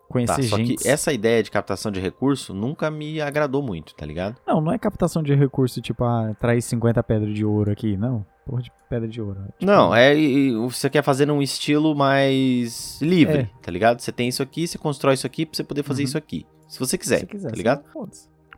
Conhecer 0.09 0.37
Tá, 0.37 0.43
só 0.43 0.57
gente. 0.57 0.75
que 0.77 0.89
essa 0.89 1.13
ideia 1.13 1.41
de 1.41 1.51
captação 1.53 1.93
de 1.93 2.01
recurso 2.01 2.53
nunca 2.53 2.91
me 2.91 3.21
agradou 3.21 3.63
muito, 3.63 3.95
tá 3.95 4.05
ligado? 4.05 4.37
Não, 4.45 4.61
não 4.61 4.73
é 4.73 4.79
captação 4.79 5.23
de 5.23 5.33
recurso, 5.37 5.81
tipo, 5.81 6.03
ah, 6.03 6.35
traz 6.41 6.65
50 6.65 7.01
pedras 7.05 7.33
de 7.33 7.45
ouro 7.45 7.71
aqui. 7.71 7.97
Não, 7.97 8.27
porra 8.51 8.63
de 8.63 8.73
pedra 8.89 9.09
de 9.09 9.21
ouro. 9.23 9.41
Tipo, 9.59 9.65
Não, 9.67 9.95
é 9.95 10.15
você 10.69 10.91
quer 10.91 11.03
fazer 11.05 11.27
num 11.27 11.41
estilo 11.41 11.95
mais 11.95 13.01
livre, 13.01 13.39
É. 13.43 13.51
tá 13.63 13.71
ligado? 13.71 14.01
Você 14.01 14.11
tem 14.13 14.29
isso 14.29 14.43
aqui, 14.43 14.67
você 14.67 14.77
constrói 14.79 15.15
isso 15.15 15.27
aqui 15.27 15.47
pra 15.47 15.57
você 15.57 15.65
poder 15.65 15.83
fazer 15.83 16.03
Uhum. 16.03 16.09
isso 16.09 16.19
aqui. 16.19 16.47
Se 16.69 16.79
você 16.79 16.91
se 16.93 16.99
quiser, 16.99 17.21
você 17.21 17.27
quiser, 17.27 17.51
tá 17.51 17.57
ligado? 17.57 17.85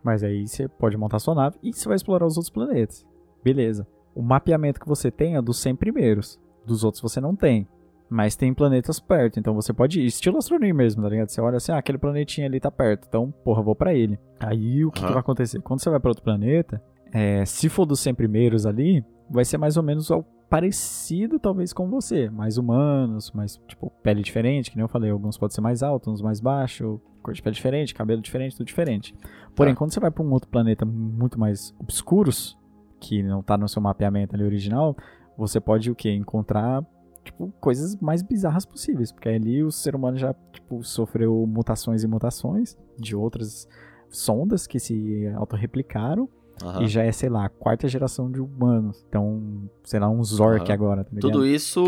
Mas 0.03 0.23
aí 0.23 0.47
você 0.47 0.67
pode 0.67 0.97
montar 0.97 1.19
sua 1.19 1.33
nave 1.35 1.57
e 1.63 1.71
você 1.73 1.87
vai 1.87 1.95
explorar 1.95 2.25
os 2.25 2.35
outros 2.37 2.49
planetas. 2.53 3.05
Beleza. 3.43 3.87
O 4.15 4.21
mapeamento 4.21 4.79
que 4.79 4.87
você 4.87 5.09
tem 5.09 5.35
é 5.35 5.41
dos 5.41 5.59
100 5.59 5.75
primeiros. 5.75 6.39
Dos 6.65 6.83
outros 6.83 7.01
você 7.01 7.19
não 7.21 7.35
tem. 7.35 7.67
Mas 8.09 8.35
tem 8.35 8.53
planetas 8.53 8.99
perto, 8.99 9.39
então 9.39 9.55
você 9.55 9.73
pode 9.73 9.99
ir. 9.99 10.05
Estilo 10.05 10.37
astronomia 10.37 10.73
mesmo, 10.73 11.01
tá 11.01 11.09
ligado? 11.09 11.29
Você 11.29 11.41
olha 11.41 11.57
assim, 11.57 11.71
ah, 11.71 11.77
aquele 11.77 11.97
planetinha 11.97 12.45
ali 12.45 12.59
tá 12.59 12.69
perto, 12.69 13.07
então, 13.07 13.31
porra, 13.43 13.63
vou 13.63 13.73
pra 13.75 13.93
ele. 13.93 14.19
Aí 14.39 14.85
o 14.85 14.91
que, 14.91 14.99
que 14.99 15.05
Aham. 15.05 15.13
vai 15.13 15.21
acontecer? 15.21 15.59
Quando 15.61 15.81
você 15.81 15.89
vai 15.89 15.99
pra 15.99 16.11
outro 16.11 16.23
planeta, 16.23 16.79
é, 17.13 17.45
se 17.45 17.69
for 17.69 17.85
dos 17.85 17.99
100 17.99 18.13
primeiros 18.15 18.65
ali, 18.65 19.05
vai 19.29 19.45
ser 19.45 19.57
mais 19.57 19.77
ou 19.77 19.83
menos 19.83 20.09
ao- 20.11 20.23
parecido, 20.49 21.39
talvez, 21.39 21.73
com 21.73 21.89
você. 21.89 22.29
Mais 22.29 22.57
humanos, 22.57 23.31
mais, 23.31 23.59
tipo, 23.67 23.91
pele 24.03 24.21
diferente, 24.21 24.69
que 24.69 24.77
nem 24.77 24.83
eu 24.83 24.87
falei. 24.89 25.09
Alguns 25.09 25.37
podem 25.37 25.53
ser 25.55 25.61
mais 25.61 25.81
altos, 25.81 26.13
uns 26.13 26.21
mais 26.21 26.39
baixos, 26.39 26.99
cor 27.23 27.33
de 27.33 27.41
pele 27.41 27.55
diferente, 27.55 27.93
cabelo 27.93 28.21
diferente, 28.21 28.55
tudo 28.57 28.67
diferente. 28.67 29.15
Porém, 29.55 29.73
Tá. 29.73 29.77
quando 29.79 29.91
você 29.93 29.99
vai 29.99 30.11
pra 30.11 30.23
um 30.23 30.31
outro 30.31 30.49
planeta 30.49 30.85
muito 30.85 31.39
mais 31.39 31.73
obscuros, 31.79 32.57
que 32.99 33.23
não 33.23 33.41
tá 33.41 33.57
no 33.57 33.67
seu 33.67 33.81
mapeamento 33.81 34.35
ali 34.35 34.43
original, 34.43 34.95
você 35.37 35.59
pode 35.59 35.89
o 35.89 35.95
quê? 35.95 36.11
Encontrar 36.11 36.85
tipo, 37.23 37.51
coisas 37.59 37.95
mais 37.99 38.21
bizarras 38.21 38.65
possíveis. 38.65 39.11
Porque 39.11 39.29
ali 39.29 39.63
o 39.63 39.71
ser 39.71 39.95
humano 39.95 40.17
já 40.17 40.35
tipo, 40.51 40.83
sofreu 40.83 41.45
mutações 41.47 42.03
e 42.03 42.07
mutações 42.07 42.77
de 42.99 43.15
outras 43.15 43.67
sondas 44.09 44.67
que 44.67 44.77
se 44.79 45.25
autorreplicaram. 45.35 46.29
Aham. 46.63 46.83
E 46.83 46.87
já 46.87 47.03
é, 47.03 47.11
sei 47.11 47.29
lá, 47.29 47.45
a 47.45 47.49
quarta 47.49 47.87
geração 47.87 48.31
de 48.31 48.39
humanos. 48.39 49.05
Então, 49.09 49.69
sei 49.83 49.99
lá, 49.99 50.09
um 50.09 50.23
Zork 50.23 50.65
Aham. 50.65 50.73
agora, 50.73 51.03
tá 51.03 51.09
ligado? 51.11 51.31
Tudo 51.31 51.45
isso. 51.45 51.81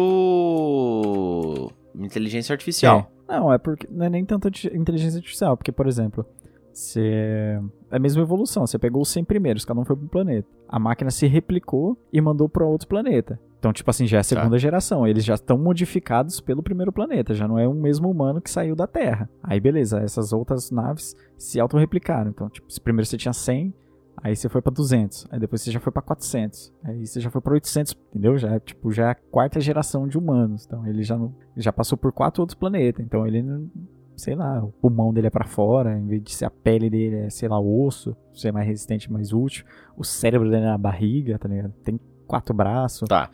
Inteligência 1.96 2.54
artificial. 2.54 3.12
É. 3.30 3.34
Não, 3.38 3.52
é 3.52 3.58
porque 3.58 3.88
não 3.90 4.06
é 4.06 4.10
nem 4.10 4.24
tanto 4.24 4.48
inteligência 4.48 5.18
artificial, 5.18 5.58
porque, 5.58 5.72
por 5.72 5.88
exemplo, 5.88 6.26
você 6.72 7.60
é 7.90 7.96
a 7.96 8.00
mesma 8.00 8.22
evolução. 8.22 8.68
Você 8.68 8.78
pegou 8.78 9.02
os 9.02 9.10
100 9.10 9.24
primeiros, 9.24 9.66
cada 9.66 9.80
um 9.80 9.86
foi 9.86 9.96
para 9.96 10.06
um 10.06 10.10
planeta. 10.10 10.48
A 10.68 10.78
máquina 10.78 11.10
se 11.10 11.26
replicou 11.26 11.98
e 12.12 12.20
mandou 12.20 12.50
para 12.50 12.66
outro 12.66 12.88
planeta. 12.88 13.40
Então, 13.58 13.74
tipo 13.74 13.90
assim, 13.90 14.06
já 14.06 14.18
é 14.18 14.20
a 14.20 14.24
segunda 14.24 14.60
geração. 14.60 15.08
Eles 15.08 15.26
já 15.26 15.34
estão 15.34 15.58
modificados 15.58 16.40
pelo 16.40 16.62
primeiro 16.62 16.92
planeta. 16.92 17.34
Já 17.34 17.48
não 17.48 17.58
é 17.58 17.68
o 17.68 17.74
mesmo 17.74 18.12
humano 18.12 18.40
que 18.40 18.52
saiu 18.52 18.76
da 18.76 18.86
Terra. 18.86 19.28
Aí, 19.42 19.60
beleza, 19.60 20.00
essas 20.02 20.34
outras 20.34 20.70
naves 20.70 21.16
se 21.36 21.60
autorreplicaram. 21.60 22.30
Então, 22.30 22.48
tipo, 22.48 22.72
se 22.72 22.80
primeiro 22.80 23.08
você 23.08 23.18
tinha 23.18 23.34
100, 23.34 23.74
aí 24.22 24.36
você 24.36 24.50
foi 24.50 24.62
pra 24.62 24.72
200. 24.72 25.28
Aí 25.30 25.40
depois 25.40 25.62
você 25.62 25.72
já 25.72 25.80
foi 25.80 25.92
pra 25.92 26.02
400. 26.02 26.74
Aí 26.84 27.06
você 27.06 27.20
já 27.20 27.30
foi 27.30 27.42
pra 27.42 27.54
800, 27.54 27.96
entendeu? 28.10 28.38
Já 28.38 28.56
é, 28.56 28.60
tipo, 28.60 28.92
já 28.92 29.08
é 29.08 29.12
a 29.12 29.16
quarta 29.16 29.60
geração 29.60 30.08
de 30.08 30.18
humanos. 30.18 30.66
Então, 30.66 30.86
ele 30.88 31.04
já, 31.04 31.18
não, 31.18 31.34
já 31.56 31.72
passou 31.72 31.98
por 31.98 32.12
quatro 32.12 32.42
outros 32.42 32.58
planetas. 32.58 33.04
Então, 33.06 33.26
ele 33.26 33.42
não 33.42 33.70
sei 34.18 34.36
lá, 34.36 34.64
o 34.64 34.72
pulmão 34.72 35.14
dele 35.14 35.28
é 35.28 35.30
pra 35.30 35.46
fora, 35.46 35.98
em 35.98 36.08
vez 36.08 36.24
de 36.24 36.34
ser 36.34 36.46
a 36.46 36.50
pele 36.50 36.90
dele 36.90 37.18
é, 37.18 37.30
sei 37.30 37.50
lá, 37.50 37.60
o 37.60 37.86
osso, 37.86 38.16
ser 38.34 38.52
mais 38.52 38.66
resistente, 38.66 39.12
mais 39.12 39.34
útil. 39.34 39.66
O 39.98 40.04
cérebro 40.04 40.50
dele 40.50 40.64
é 40.64 40.68
na 40.70 40.78
barriga, 40.78 41.38
tá 41.38 41.48
ligado? 41.50 41.74
Tem 41.84 42.00
quatro 42.26 42.54
braços. 42.54 43.08
Tá. 43.08 43.30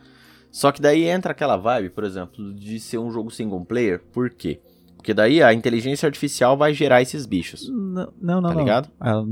Só 0.50 0.70
que 0.70 0.82
daí 0.82 1.04
entra 1.04 1.32
aquela 1.32 1.56
vibe, 1.56 1.90
por 1.90 2.04
exemplo, 2.04 2.52
de 2.54 2.78
ser 2.78 2.98
um 2.98 3.10
jogo 3.10 3.30
single 3.30 3.64
player. 3.64 4.02
Por 4.12 4.28
quê? 4.30 4.60
Porque 4.96 5.14
daí 5.14 5.42
a 5.42 5.54
inteligência 5.54 6.06
artificial 6.06 6.56
vai 6.56 6.74
gerar 6.74 7.00
esses 7.00 7.26
bichos. 7.26 7.68
Não, 7.68 8.12
não, 8.20 8.40
não. 8.40 8.42
Tá 8.42 8.54
não. 8.54 8.60
ligado? 8.60 8.90
Ela- 9.00 9.26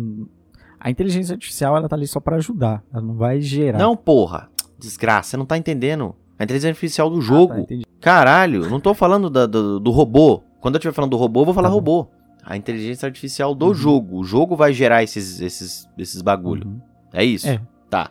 a 0.80 0.90
inteligência 0.90 1.34
artificial, 1.34 1.76
ela 1.76 1.88
tá 1.88 1.94
ali 1.94 2.06
só 2.06 2.18
pra 2.20 2.36
ajudar. 2.36 2.82
Ela 2.92 3.02
não 3.02 3.14
vai 3.14 3.40
gerar. 3.40 3.78
Não, 3.78 3.96
porra. 3.96 4.48
Desgraça, 4.78 5.30
você 5.30 5.36
não 5.36 5.44
tá 5.46 5.56
entendendo. 5.58 6.14
A 6.38 6.44
inteligência 6.44 6.70
artificial 6.70 7.10
do 7.10 7.18
Ah, 7.18 7.20
jogo. 7.20 7.54
tá, 7.54 7.60
entendi. 7.60 7.84
Caralho, 8.00 8.68
não 8.70 8.80
tô 8.80 8.94
falando 8.94 9.28
da- 9.28 9.46
do, 9.46 9.78
do 9.78 9.90
robô. 9.90 10.42
Quando 10.60 10.74
eu 10.74 10.78
estiver 10.78 10.94
falando 10.94 11.10
do 11.10 11.16
robô, 11.18 11.40
eu 11.42 11.44
vou 11.44 11.54
falar 11.54 11.68
Tá 11.68 11.74
robô. 11.74 12.06
A 12.42 12.56
inteligência 12.56 13.06
artificial 13.06 13.54
do 13.54 13.66
Uhum. 13.66 13.74
jogo. 13.74 14.18
O 14.18 14.24
jogo 14.24 14.56
vai 14.56 14.72
gerar 14.72 15.02
esses, 15.02 15.40
esses, 15.42 15.86
esses 15.98 16.22
bagulho. 16.22 16.66
Uhum. 16.66 16.80
É 17.12 17.22
isso? 17.22 17.46
É. 17.48 17.60
Tá. 17.90 18.10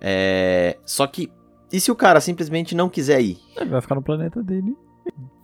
É... 0.00 0.76
Só 0.84 1.06
que, 1.06 1.30
e 1.72 1.78
se 1.78 1.90
o 1.92 1.94
cara 1.96 2.20
simplesmente 2.20 2.74
não 2.74 2.88
quiser 2.88 3.20
ir? 3.20 3.38
Ele 3.56 3.70
vai 3.70 3.80
ficar 3.80 3.94
no 3.94 4.02
planeta 4.02 4.42
dele. 4.42 4.76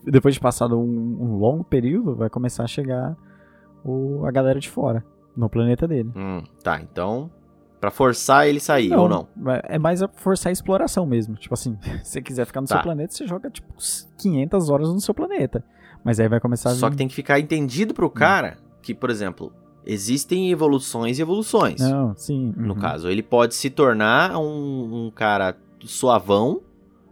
Depois 0.04 0.34
de 0.34 0.40
passado 0.40 0.78
um, 0.78 0.82
um 1.20 1.36
longo 1.38 1.62
período, 1.64 2.14
vai 2.16 2.28
começar 2.30 2.64
a 2.64 2.68
chegar 2.68 3.16
o, 3.84 4.24
a 4.26 4.30
galera 4.30 4.58
de 4.58 4.68
fora. 4.68 5.04
No 5.36 5.48
planeta 5.50 5.86
dele. 5.86 6.10
Hum, 6.16 6.42
tá, 6.62 6.80
então. 6.80 7.30
Pra 7.80 7.90
forçar 7.90 8.48
ele 8.48 8.58
sair, 8.58 8.92
ou 8.94 9.06
não? 9.08 9.28
É 9.64 9.78
mais 9.78 10.02
a 10.02 10.08
forçar 10.08 10.48
a 10.50 10.52
exploração 10.52 11.04
mesmo. 11.04 11.34
Tipo 11.36 11.52
assim, 11.54 11.76
se 12.02 12.12
você 12.12 12.22
quiser 12.22 12.46
ficar 12.46 12.60
no 12.62 12.66
Tá. 12.66 12.76
seu 12.76 12.82
planeta, 12.82 13.12
você 13.12 13.26
joga 13.26 13.50
tipo 13.50 13.68
500 14.18 14.70
horas 14.70 14.88
no 14.88 15.00
seu 15.00 15.12
planeta. 15.14 15.62
Mas 16.02 16.18
aí 16.18 16.28
vai 16.28 16.40
começar 16.40 16.70
a 16.70 16.74
Só 16.74 16.88
que 16.88 16.96
tem 16.96 17.06
que 17.08 17.14
ficar 17.14 17.38
entendido 17.38 17.92
pro 17.92 18.08
cara 18.08 18.56
que, 18.80 18.94
por 18.94 19.10
exemplo, 19.10 19.52
existem 19.84 20.50
evoluções 20.50 21.18
e 21.18 21.22
evoluções. 21.22 21.80
Não, 21.80 22.14
sim. 22.16 22.54
No 22.56 22.74
uhum. 22.74 22.80
caso, 22.80 23.08
ele 23.10 23.22
pode 23.22 23.54
se 23.54 23.68
tornar 23.68 24.38
um, 24.38 25.06
um 25.06 25.10
cara 25.10 25.54
suavão, 25.84 26.62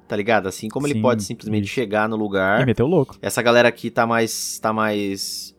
tá 0.08 0.16
ligado? 0.16 0.46
Assim 0.48 0.68
como 0.68 0.86
ele 0.86 0.94
Sim, 0.94 1.02
pode 1.02 1.22
simplesmente 1.24 1.64
isso. 1.64 1.74
chegar 1.74 2.08
no 2.08 2.16
E 2.16 2.18
lugar. 2.18 2.64
meteu 2.66 2.86
louco. 2.86 3.16
Essa 3.20 3.42
galera 3.42 3.68
aqui 3.68 3.90
tá 3.90 4.06
mais. 4.06 4.58
tá 4.58 4.72
mais. 4.72 5.53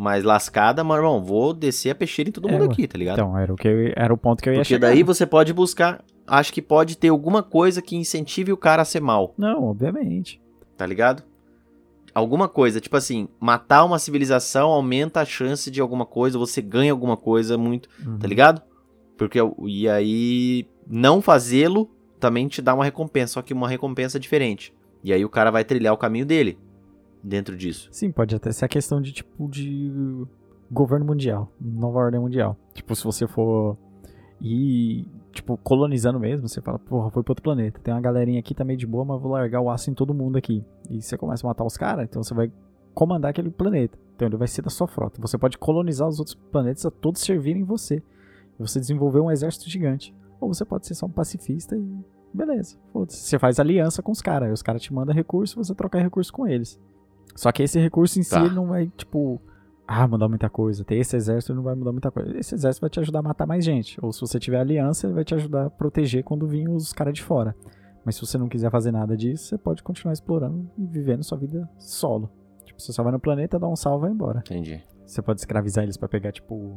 Mais 0.00 0.24
lascada, 0.24 0.82
mas, 0.82 0.96
irmão, 0.96 1.22
vou 1.22 1.52
descer 1.52 1.90
a 1.90 1.94
peixeira 1.94 2.30
em 2.30 2.32
todo 2.32 2.48
É, 2.48 2.52
mundo 2.52 2.64
aqui, 2.72 2.88
tá 2.88 2.96
ligado? 2.96 3.18
Então, 3.18 3.36
era 3.38 3.52
o, 3.52 3.56
que 3.56 3.68
eu- 3.68 3.92
era 3.94 4.12
o 4.14 4.16
ponto 4.16 4.42
que 4.42 4.48
eu 4.48 4.54
ia 4.54 4.60
Porque 4.60 4.74
chegar. 4.74 4.88
daí 4.88 5.02
você 5.02 5.26
pode 5.26 5.52
buscar. 5.52 6.02
Acho 6.26 6.52
que 6.52 6.62
pode 6.62 6.96
ter 6.96 7.08
alguma 7.08 7.42
coisa 7.42 7.82
que 7.82 7.94
incentive 7.96 8.50
o 8.52 8.56
cara 8.56 8.80
a 8.80 8.84
ser 8.84 9.00
mal, 9.00 9.34
Não, 9.36 9.64
obviamente. 9.64 10.40
tá 10.76 10.86
ligado? 10.86 11.22
Alguma 12.14 12.48
coisa, 12.48 12.80
tipo 12.80 12.96
assim, 12.96 13.28
matar 13.38 13.84
uma 13.84 13.98
civilização 13.98 14.70
aumenta 14.70 15.20
a 15.20 15.24
chance 15.24 15.70
de 15.70 15.80
alguma 15.80 16.06
coisa, 16.06 16.38
você 16.38 16.60
ganha 16.62 16.90
alguma 16.92 17.16
coisa 17.16 17.56
muito, 17.58 17.88
Uhum. 18.04 18.18
tá 18.18 18.26
ligado? 18.26 18.62
Porque 19.18 19.38
e 19.66 19.88
aí 19.88 20.66
não 20.88 21.20
fazê-lo 21.20 21.90
também 22.18 22.48
te 22.48 22.60
dá 22.62 22.74
uma 22.74 22.84
recompensa, 22.84 23.34
só 23.34 23.42
que 23.42 23.52
uma 23.52 23.68
recompensa 23.68 24.18
diferente. 24.18 24.72
E 25.04 25.12
aí 25.12 25.24
o 25.24 25.28
cara 25.28 25.50
vai 25.50 25.62
trilhar 25.64 25.92
o 25.94 25.98
caminho 25.98 26.24
dele 26.26 26.58
dentro 27.22 27.56
disso. 27.56 27.88
Sim, 27.92 28.10
pode 28.10 28.34
até 28.34 28.50
ser 28.52 28.64
a 28.64 28.68
questão 28.68 29.00
de 29.00 29.12
tipo 29.12 29.48
de 29.48 30.26
governo 30.70 31.04
mundial, 31.04 31.52
nova 31.60 31.98
ordem 31.98 32.20
mundial. 32.20 32.56
Tipo, 32.74 32.94
se 32.94 33.04
você 33.04 33.26
for 33.26 33.76
ir, 34.40 35.06
tipo, 35.32 35.56
colonizando 35.58 36.18
mesmo, 36.18 36.48
você 36.48 36.60
fala, 36.60 36.78
porra, 36.78 37.10
foi 37.10 37.22
pro 37.22 37.32
outro 37.32 37.42
planeta. 37.42 37.80
Tem 37.80 37.92
uma 37.92 38.00
galerinha 38.00 38.40
aqui, 38.40 38.54
tá 38.54 38.64
meio 38.64 38.78
de 38.78 38.86
boa, 38.86 39.04
mas 39.04 39.20
vou 39.20 39.32
largar 39.32 39.60
o 39.60 39.70
aço 39.70 39.90
em 39.90 39.94
todo 39.94 40.14
mundo 40.14 40.36
aqui. 40.36 40.64
E 40.88 41.02
você 41.02 41.16
começa 41.16 41.46
a 41.46 41.48
matar 41.48 41.64
os 41.64 41.76
caras, 41.76 42.04
então 42.04 42.22
você 42.22 42.34
vai 42.34 42.50
comandar 42.94 43.30
aquele 43.30 43.50
planeta. 43.50 43.98
Então 44.14 44.28
ele 44.28 44.36
vai 44.36 44.48
ser 44.48 44.62
da 44.62 44.70
sua 44.70 44.86
frota. 44.86 45.20
Você 45.20 45.38
pode 45.38 45.58
colonizar 45.58 46.08
os 46.08 46.18
outros 46.18 46.34
planetas 46.34 46.84
a 46.84 46.90
todos 46.90 47.20
servirem 47.20 47.64
você. 47.64 48.02
Você 48.58 48.78
desenvolver 48.78 49.20
um 49.20 49.30
exército 49.30 49.68
gigante. 49.68 50.14
Ou 50.40 50.52
você 50.52 50.64
pode 50.64 50.86
ser 50.86 50.94
só 50.94 51.06
um 51.06 51.10
pacifista 51.10 51.76
e 51.76 52.04
beleza. 52.32 52.76
Você 52.92 53.38
faz 53.38 53.58
aliança 53.58 54.02
com 54.02 54.12
os 54.12 54.20
caras, 54.20 54.52
os 54.52 54.62
caras 54.62 54.82
te 54.82 54.92
mandam 54.92 55.14
recurso, 55.14 55.56
você 55.56 55.74
troca 55.74 55.98
recurso 55.98 56.32
com 56.32 56.46
eles. 56.46 56.78
Só 57.36 57.50
que 57.52 57.62
esse 57.62 57.78
recurso 57.80 58.18
em 58.18 58.22
si 58.22 58.30
Tá. 58.30 58.44
ele 58.44 58.54
não 58.54 58.66
vai, 58.66 58.88
tipo, 58.96 59.40
ah, 59.86 60.06
mudar 60.06 60.28
muita 60.28 60.48
coisa. 60.50 60.84
Ter 60.84 60.96
esse 60.96 61.16
exército 61.16 61.54
não 61.54 61.62
vai 61.62 61.74
mudar 61.74 61.92
muita 61.92 62.10
coisa. 62.10 62.36
Esse 62.38 62.54
exército 62.54 62.82
vai 62.82 62.90
te 62.90 63.00
ajudar 63.00 63.20
a 63.20 63.22
matar 63.22 63.46
mais 63.46 63.64
gente. 63.64 63.98
Ou 64.04 64.12
se 64.12 64.20
você 64.20 64.38
tiver 64.38 64.60
aliança, 64.60 65.06
ele 65.06 65.14
vai 65.14 65.24
te 65.24 65.34
ajudar 65.34 65.66
a 65.66 65.70
proteger 65.70 66.22
quando 66.24 66.46
vir 66.46 66.68
os 66.68 66.92
caras 66.92 67.14
de 67.14 67.22
fora. 67.22 67.54
Mas 68.04 68.14
se 68.16 68.20
você 68.22 68.38
não 68.38 68.48
quiser 68.48 68.70
fazer 68.70 68.92
nada 68.92 69.16
disso, 69.16 69.44
você 69.44 69.58
pode 69.58 69.82
continuar 69.82 70.12
explorando 70.12 70.70
e 70.78 70.86
vivendo 70.86 71.22
sua 71.22 71.36
vida 71.38 71.68
solo. 71.78 72.30
Tipo, 72.64 72.80
você 72.80 72.92
só 72.92 73.02
vai 73.02 73.12
no 73.12 73.20
planeta, 73.20 73.58
dá 73.58 73.68
um 73.68 73.76
salve 73.76 73.98
e 73.98 74.06
vai 74.06 74.10
embora. 74.12 74.38
Entendi. 74.40 74.82
Você 75.04 75.20
pode 75.20 75.40
escravizar 75.40 75.82
eles 75.84 75.96
pra 75.96 76.08
pegar, 76.08 76.30
tipo, 76.32 76.72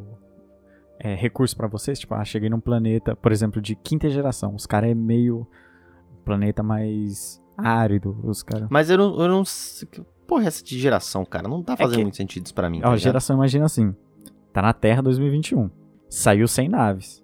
é, 0.99 1.13
recurso 1.15 1.55
pra 1.55 1.67
vocês. 1.67 1.99
Tipo, 1.99 2.15
ah, 2.15 2.25
cheguei 2.25 2.49
num 2.49 2.59
planeta, 2.59 3.15
por 3.15 3.31
exemplo, 3.31 3.61
de 3.61 3.75
quinta 3.75 4.09
geração. 4.09 4.55
Os 4.55 4.65
caras 4.65 4.89
é 4.89 4.95
meio 4.95 5.47
planeta 6.25 6.63
mais 6.63 7.41
árido. 7.57 8.17
Os 8.23 8.41
caras. 8.43 8.67
Mas 8.69 8.89
eu 8.89 8.97
não, 8.97 9.19
eu 9.21 9.27
não 9.27 9.43
Porra, 10.27 10.47
essa 10.47 10.63
de 10.63 10.79
geração, 10.79 11.25
cara, 11.25 11.47
não 11.47 11.61
tá 11.61 11.75
fazendo 11.75 11.97
que- 11.97 12.01
muito 12.03 12.17
sentido 12.17 12.45
isso 12.45 12.53
pra 12.55 12.69
mim. 12.69 12.79
tá 12.79 12.87
Ó, 12.87 12.91
ligado? 12.91 13.03
geração 13.03 13.35
imagina 13.35 13.65
assim. 13.65 13.93
Tá 14.53 14.61
na 14.61 14.73
Terra 14.73 15.01
2021. 15.01 15.69
Saiu 16.09 16.47
100 16.47 16.69
naves. 16.69 17.23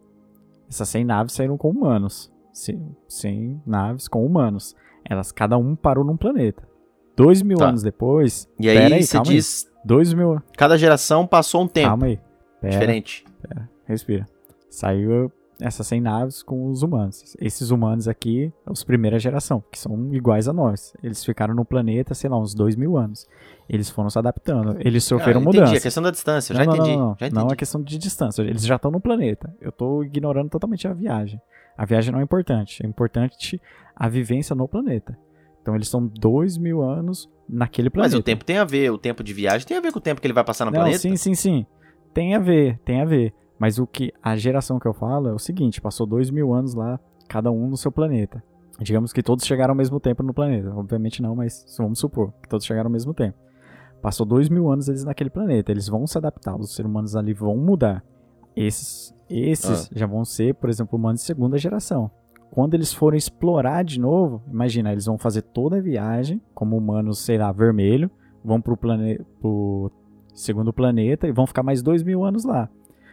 Essas 0.70 0.90
100 0.90 1.06
naves 1.06 1.34
saíram 1.34 1.58
com 1.58 1.70
humanos. 1.70 2.32
100, 2.54 2.96
100 3.08 3.62
naves 3.66 4.08
com 4.08 4.26
humanos. 4.26 4.76
Elas, 5.06 5.32
cada 5.32 5.58
um 5.58 5.76
parou 5.76 6.04
num 6.04 6.18
planeta. 6.18 6.68
Dois 7.16 7.42
mil 7.42 7.58
Tá. 7.58 7.70
anos 7.70 7.82
depois. 7.84 8.48
E 8.60 8.70
aí 8.70 8.78
Pera 8.78 8.96
aí, 8.96 9.04
você 9.04 9.14
calma 9.18 9.30
aí. 9.32 9.36
diz, 9.38 9.72
Dois 9.86 10.14
mil. 10.14 10.42
cada 10.58 10.78
geração 10.78 11.26
passou 11.26 11.64
um 11.64 11.68
tempo 11.68 11.88
Calma 11.90 12.06
aí. 12.08 12.20
Pera, 12.62 12.74
diferente. 12.74 13.26
respira. 13.86 14.26
Saiu 14.70 15.32
essas 15.62 15.86
100 15.88 16.02
naves 16.02 16.44
com 16.44 16.68
os 16.70 16.84
humanos. 16.84 17.36
Esses 17.40 17.70
humanos 17.70 18.08
aqui, 18.08 18.52
os 18.68 18.84
primeira 18.84 19.20
geração, 19.20 19.64
que 19.72 19.78
são 19.78 20.14
iguais 20.14 20.48
a 20.48 20.54
nós. 20.54 20.94
Eles 21.04 21.24
ficaram 21.24 21.54
no 21.54 21.66
planeta, 21.66 22.14
sei 22.14 22.30
lá, 22.30 22.40
uns 22.40 22.54
dois 22.54 22.76
mil 22.76 22.98
anos. 22.98 23.28
Eles 23.68 23.90
foram 23.90 24.10
se 24.10 24.18
adaptando. 24.18 24.78
Eles 24.80 25.04
sofreram 25.04 25.40
ah, 25.40 25.44
entendi, 25.44 25.58
a 25.58 25.62
mudanças. 25.62 25.84
questão 25.84 26.04
da 26.04 26.12
distância, 26.12 26.54
Não, 26.54 26.60
já 26.60 26.66
não, 26.66 26.76
entendi. 26.76 26.92
Não, 26.92 26.98
não, 26.98 27.16
já 27.20 27.30
não 27.30 27.42
entendi. 27.42 27.54
é 27.54 27.56
questão 27.56 27.82
de 27.82 27.98
distância. 27.98 28.42
Eles 28.42 28.66
já 28.66 28.78
estão 28.78 28.90
no 28.90 29.00
planeta. 29.00 29.54
Eu 29.62 29.72
tô 29.72 30.04
ignorando 30.04 30.50
totalmente 30.50 30.88
a 30.88 30.94
viagem. 30.94 31.40
A 31.78 31.86
viagem 31.86 32.12
não 32.12 32.20
é 32.20 32.24
importante. 32.24 32.84
É 32.84 32.88
importante 32.88 33.62
a 33.96 34.10
vivência 34.10 34.56
no 34.56 34.68
planeta. 34.68 35.18
Então 35.62 35.76
eles 35.76 35.88
são 35.88 36.06
dois 36.06 36.58
mil 36.58 36.82
anos 36.82 37.30
naquele 37.48 37.90
planeta. 37.90 38.16
Mas 38.16 38.20
o 38.20 38.24
tempo 38.24 38.44
tem 38.46 38.58
a 38.58 38.64
ver, 38.64 38.92
o 38.92 38.98
tempo 38.98 39.24
de 39.24 39.34
viagem 39.34 39.68
tem 39.68 39.78
a 39.78 39.82
ver 39.82 39.92
com 39.92 40.00
o 40.00 40.02
tempo 40.02 40.20
que 40.22 40.26
ele 40.26 40.34
vai 40.34 40.44
passar 40.44 40.66
no 40.66 40.72
não, 40.72 40.80
planeta. 40.80 41.00
sim, 41.00 41.16
sim, 41.16 41.36
sim. 41.36 41.66
Tem 42.14 42.34
a 42.36 42.40
ver, 42.40 42.80
tem 42.80 43.02
a 43.02 43.06
ver. 43.06 43.34
Mas 43.60 43.78
o 43.78 43.86
que 43.86 44.14
a 44.24 44.38
geração 44.38 44.80
que 44.80 44.88
eu 44.88 44.94
falo 44.94 45.28
é 45.28 45.34
o 45.34 45.40
seguinte: 45.40 45.82
passou 45.82 46.08
dois 46.08 46.32
mil 46.32 46.54
anos 46.54 46.74
lá, 46.74 47.00
cada 47.28 47.52
um 47.52 47.70
no 47.70 47.78
seu 47.78 47.92
planeta. 47.92 48.42
Digamos 48.80 49.12
que 49.12 49.22
todos 49.22 49.46
chegaram 49.46 49.74
ao 49.74 49.78
mesmo 49.78 50.00
tempo 50.00 50.24
no 50.24 50.34
planeta. 50.34 50.74
Obviamente 50.74 51.22
não, 51.22 51.36
mas 51.36 51.66
vamos 51.78 52.00
supor 52.00 52.32
que 52.42 52.48
todos 52.48 52.66
chegaram 52.66 52.88
ao 52.88 52.92
mesmo 52.92 53.14
tempo. 53.14 53.38
Passou 54.02 54.26
dois 54.26 54.48
mil 54.48 54.72
anos 54.72 54.88
eles 54.88 55.04
naquele 55.04 55.30
planeta. 55.30 55.72
Eles 55.72 55.90
vão 55.90 56.08
se 56.08 56.18
adaptar. 56.18 56.56
Os 56.56 56.74
seres 56.74 56.90
humanos 56.90 57.16
ali 57.16 57.34
vão 57.34 57.58
mudar. 57.58 58.02
Esses, 58.56 59.14
esses 59.30 59.90
já 59.94 60.08
vão 60.08 60.24
ser, 60.24 60.56
por 60.56 60.70
exemplo, 60.70 60.98
humanos 60.98 61.20
de 61.20 61.28
segunda 61.28 61.58
geração. 61.58 62.10
Quando 62.52 62.74
eles 62.74 62.94
forem 62.94 63.18
explorar 63.18 63.84
de 63.84 64.00
novo, 64.00 64.42
imagina, 64.48 64.92
eles 64.92 65.06
vão 65.06 65.18
fazer 65.18 65.42
toda 65.42 65.78
a 65.78 65.82
viagem 65.82 66.42
como 66.54 66.76
humanos, 66.78 67.20
sei 67.20 67.38
lá, 67.38 67.52
vermelho, 67.52 68.10
vão 68.44 68.60
pro, 68.60 68.76
plane 68.76 69.20
pro 69.40 69.92
segundo 70.34 70.74
planeta 70.74 71.28
e 71.28 71.32
vão 71.32 71.46
ficar 71.46 71.62
mais 71.62 71.82
dois 71.82 72.02
mil 72.02 72.24
anos 72.24 72.46
lá. 72.46 72.70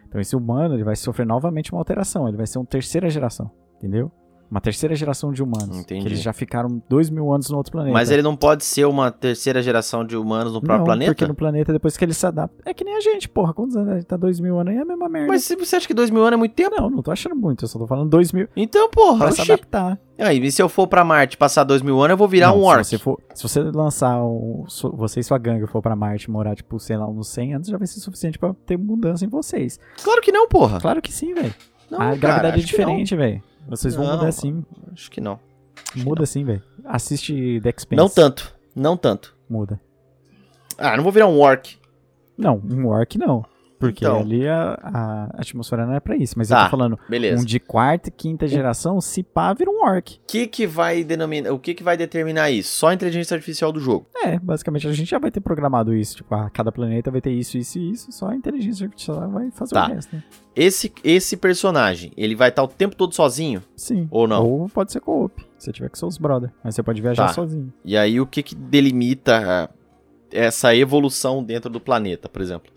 Então 0.08 0.20
esse 0.20 0.36
humano 0.36 0.74
ele 0.74 0.84
vai 0.84 0.96
sofrer 0.96 1.26
novamente 1.26 1.72
uma 1.72 1.80
alteração. 1.80 2.28
Ele 2.28 2.36
vai 2.36 2.46
ser 2.46 2.58
uma 2.58 2.66
terceira 2.66 3.08
geração, 3.10 3.50
entendeu? 3.76 4.10
Uma 4.50 4.60
terceira 4.60 4.94
geração 4.94 5.32
de 5.32 5.42
humanos. 5.42 5.76
Entendi. 5.78 6.02
Que 6.02 6.08
eles 6.08 6.22
já 6.22 6.32
ficaram 6.32 6.80
dois 6.88 7.10
mil 7.10 7.32
anos 7.32 7.50
no 7.50 7.56
outro 7.56 7.72
planeta. 7.72 7.92
Mas 7.92 8.10
ele 8.10 8.22
não 8.22 8.36
pode 8.36 8.64
ser 8.64 8.84
uma 8.86 9.10
terceira 9.10 9.60
geração 9.60 10.04
de 10.04 10.16
humanos 10.16 10.52
no 10.52 10.60
próprio 10.60 10.78
não, 10.78 10.84
planeta? 10.84 11.12
porque 11.12 11.26
no 11.26 11.34
planeta, 11.34 11.72
depois 11.72 11.96
que 11.96 12.04
ele 12.04 12.14
se 12.14 12.24
adapta... 12.26 12.54
É 12.64 12.72
que 12.72 12.84
nem 12.84 12.96
a 12.96 13.00
gente, 13.00 13.28
porra. 13.28 13.52
Quantos 13.52 13.76
anos? 13.76 14.04
Tá 14.04 14.16
dois 14.16 14.38
mil 14.38 14.58
anos 14.58 14.72
aí, 14.72 14.78
é 14.78 14.82
a 14.82 14.84
mesma 14.84 15.08
merda. 15.08 15.28
Mas 15.28 15.42
se 15.44 15.56
você 15.56 15.76
acha 15.76 15.86
que 15.86 15.94
dois 15.94 16.10
mil 16.10 16.22
anos 16.22 16.34
é 16.34 16.36
muito 16.36 16.54
tempo? 16.54 16.76
Não, 16.80 16.88
não 16.88 17.02
tô 17.02 17.10
achando 17.10 17.34
muito. 17.34 17.64
Eu 17.64 17.68
só 17.68 17.78
tô 17.78 17.86
falando 17.86 18.08
dois 18.08 18.32
mil 18.32 18.46
Então, 18.56 18.88
porra, 18.90 19.18
pra 19.18 19.32
se 19.32 19.40
oxi. 19.40 19.52
adaptar. 19.52 19.98
Aí, 20.18 20.38
e 20.42 20.50
se 20.52 20.62
eu 20.62 20.68
for 20.68 20.86
pra 20.86 21.04
Marte 21.04 21.36
passar 21.36 21.64
dois 21.64 21.82
mil 21.82 21.98
anos, 22.00 22.10
eu 22.12 22.16
vou 22.16 22.28
virar 22.28 22.48
Não, 22.48 22.60
um 22.60 22.64
orc. 22.64 22.84
Se 22.84 22.90
você, 22.90 22.98
for, 22.98 23.20
se 23.34 23.42
você 23.42 23.60
lançar, 23.62 24.16
so- 24.68 24.92
você 24.96 25.20
e 25.20 25.24
sua 25.24 25.36
gangue 25.38 25.66
for 25.66 25.82
pra 25.82 25.94
Marte 25.96 26.30
morar, 26.30 26.54
tipo, 26.54 26.78
sei 26.78 26.96
lá, 26.96 27.06
uns 27.06 27.28
100 27.28 27.54
anos, 27.54 27.66
já 27.68 27.76
vai 27.76 27.86
ser 27.86 28.00
suficiente 28.00 28.38
pra 28.38 28.54
ter 28.64 28.78
mudança 28.78 29.24
em 29.24 29.28
vocês. 29.28 29.78
Claro 30.02 30.22
que 30.22 30.30
não, 30.32 30.48
porra. 30.48 30.80
Claro 30.80 31.02
que 31.02 31.12
sim, 31.12 31.34
velho. 31.34 31.52
Não, 31.90 31.98
A 31.98 32.04
cara, 32.04 32.16
gravidade 32.16 32.60
é 32.60 32.64
diferente, 32.64 33.14
velho. 33.14 33.42
Vocês 33.68 33.94
vão 33.94 34.06
Não, 34.06 34.16
mudar 34.16 34.32
sim. 34.32 34.64
Acho 34.92 35.10
que 35.10 35.20
não. 35.20 35.38
Muda 35.94 36.24
sim, 36.26 36.44
velho. 36.44 36.62
Assiste 36.84 37.60
The 37.62 37.70
Expanse. 37.70 37.96
Não 37.96 38.08
tanto. 38.08 38.54
Não 38.74 38.96
tanto. 38.96 39.34
Muda. 39.48 39.80
Ah, 40.78 40.96
não 40.96 41.02
vou 41.02 41.12
virar 41.12 41.26
um 41.26 41.40
orc. 41.40 41.76
Não, 42.36 42.56
um 42.70 42.86
orc 42.86 43.16
não. 43.18 43.44
Porque 43.78 44.04
Então. 44.04 44.20
ali 44.20 44.48
a, 44.48 44.78
a 44.82 45.24
atmosfera 45.40 45.84
não 45.86 45.94
é 45.94 46.00
pra 46.00 46.16
isso. 46.16 46.34
Mas 46.36 46.48
Tá, 46.48 46.60
eu 46.60 46.64
tô 46.64 46.70
falando, 46.70 46.98
Beleza. 47.08 47.42
um 47.42 47.44
de 47.44 47.60
quarta 47.60 48.08
e 48.08 48.12
quinta 48.12 48.46
geração, 48.48 49.00
se 49.00 49.22
pá, 49.22 49.52
vira 49.52 49.70
um 49.70 49.84
orc. 49.84 50.14
O 50.16 50.20
que 50.26 50.46
que 50.46 50.66
vai 50.66 51.04
denominar, 51.04 51.52
o 51.52 51.58
que 51.58 51.74
que 51.74 51.82
vai 51.82 51.96
determinar 51.96 52.50
isso? 52.50 52.70
Só 52.78 52.88
a 52.88 52.94
inteligência 52.94 53.34
artificial 53.34 53.70
do 53.72 53.78
jogo. 53.80 54.06
É, 54.16 54.38
basicamente 54.38 54.88
a 54.88 54.92
gente 54.92 55.10
já 55.10 55.18
vai 55.18 55.30
ter 55.30 55.40
programado 55.40 55.94
isso. 55.94 56.16
Tipo, 56.16 56.34
ah, 56.34 56.48
cada 56.50 56.72
planeta 56.72 57.10
vai 57.10 57.20
ter 57.20 57.32
isso, 57.32 57.58
isso 57.58 57.78
e 57.78 57.90
isso. 57.92 58.10
Só 58.12 58.28
a 58.28 58.34
inteligência 58.34 58.84
artificial 58.86 59.30
vai 59.30 59.50
fazer 59.50 59.74
Tá. 59.74 59.86
o 59.86 59.88
resto, 59.94 60.16
né? 60.16 60.22
Esse 60.54 60.90
esse 61.04 61.36
personagem, 61.36 62.12
ele 62.16 62.34
vai 62.34 62.48
estar 62.48 62.62
o 62.62 62.68
tempo 62.68 62.96
todo 62.96 63.14
sozinho? 63.14 63.62
Sim. 63.76 64.08
Ou 64.10 64.26
não? 64.26 64.42
Ou 64.42 64.68
pode 64.70 64.90
ser 64.90 65.00
co-op, 65.00 65.44
se 65.58 65.70
tiver 65.70 65.90
com 65.90 65.96
seus 65.96 66.16
brother. 66.16 66.50
Mas 66.64 66.74
você 66.74 66.82
pode 66.82 67.02
viajar 67.02 67.26
Tá. 67.26 67.32
sozinho. 67.34 67.70
E 67.84 67.94
aí 67.94 68.18
o 68.18 68.26
que 68.26 68.42
que 68.42 68.54
delimita 68.54 69.36
ah, 69.64 69.68
essa 70.32 70.74
evolução 70.74 71.44
dentro 71.44 71.68
do 71.70 71.78
planeta, 71.80 72.26
por 72.28 72.40
exemplo? 72.40 72.72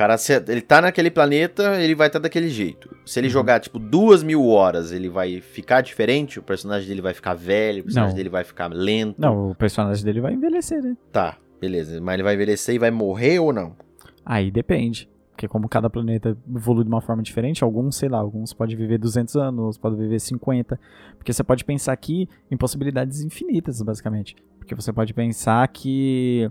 Cara, 0.00 0.16
se 0.16 0.32
ele 0.32 0.62
tá 0.62 0.80
naquele 0.80 1.10
planeta, 1.10 1.78
ele 1.78 1.94
vai 1.94 2.06
estar 2.06 2.18
daquele 2.18 2.48
jeito. 2.48 2.88
Se 3.04 3.20
ele 3.20 3.26
Uhum. 3.26 3.32
jogar, 3.34 3.60
tipo, 3.60 3.78
duas 3.78 4.22
mil 4.22 4.46
horas, 4.46 4.92
ele 4.92 5.10
vai 5.10 5.42
ficar 5.42 5.82
diferente? 5.82 6.38
O 6.38 6.42
personagem 6.42 6.88
dele 6.88 7.02
vai 7.02 7.12
ficar 7.12 7.34
velho? 7.34 7.82
O 7.82 7.84
personagem 7.84 8.12
Não. 8.14 8.16
dele 8.16 8.30
vai 8.30 8.42
ficar 8.42 8.68
lento? 8.72 9.20
Não, 9.20 9.50
o 9.50 9.54
personagem 9.54 10.02
dele 10.02 10.22
vai 10.22 10.32
envelhecer, 10.32 10.82
né? 10.82 10.96
Tá, 11.12 11.36
beleza. 11.60 12.00
Mas 12.00 12.14
ele 12.14 12.22
vai 12.22 12.34
envelhecer 12.34 12.74
e 12.74 12.78
vai 12.78 12.90
morrer 12.90 13.40
ou 13.40 13.52
não? 13.52 13.76
Aí 14.24 14.50
depende. 14.50 15.06
Porque 15.32 15.46
como 15.46 15.68
cada 15.68 15.90
planeta 15.90 16.34
evolui 16.50 16.84
de 16.84 16.88
uma 16.88 17.02
forma 17.02 17.22
diferente, 17.22 17.62
alguns, 17.62 17.96
sei 17.96 18.08
lá, 18.08 18.16
alguns 18.20 18.54
podem 18.54 18.74
viver 18.78 18.96
200 18.96 19.36
anos, 19.36 19.60
outros 19.60 19.76
podem 19.78 19.98
viver 19.98 20.18
50. 20.18 20.80
Porque 21.18 21.30
você 21.30 21.44
pode 21.44 21.62
pensar 21.62 21.92
aqui 21.92 22.26
em 22.50 22.56
possibilidades 22.56 23.20
infinitas, 23.20 23.82
basicamente. 23.82 24.34
Porque 24.58 24.74
você 24.74 24.94
pode 24.94 25.12
pensar 25.12 25.68
que 25.68 26.50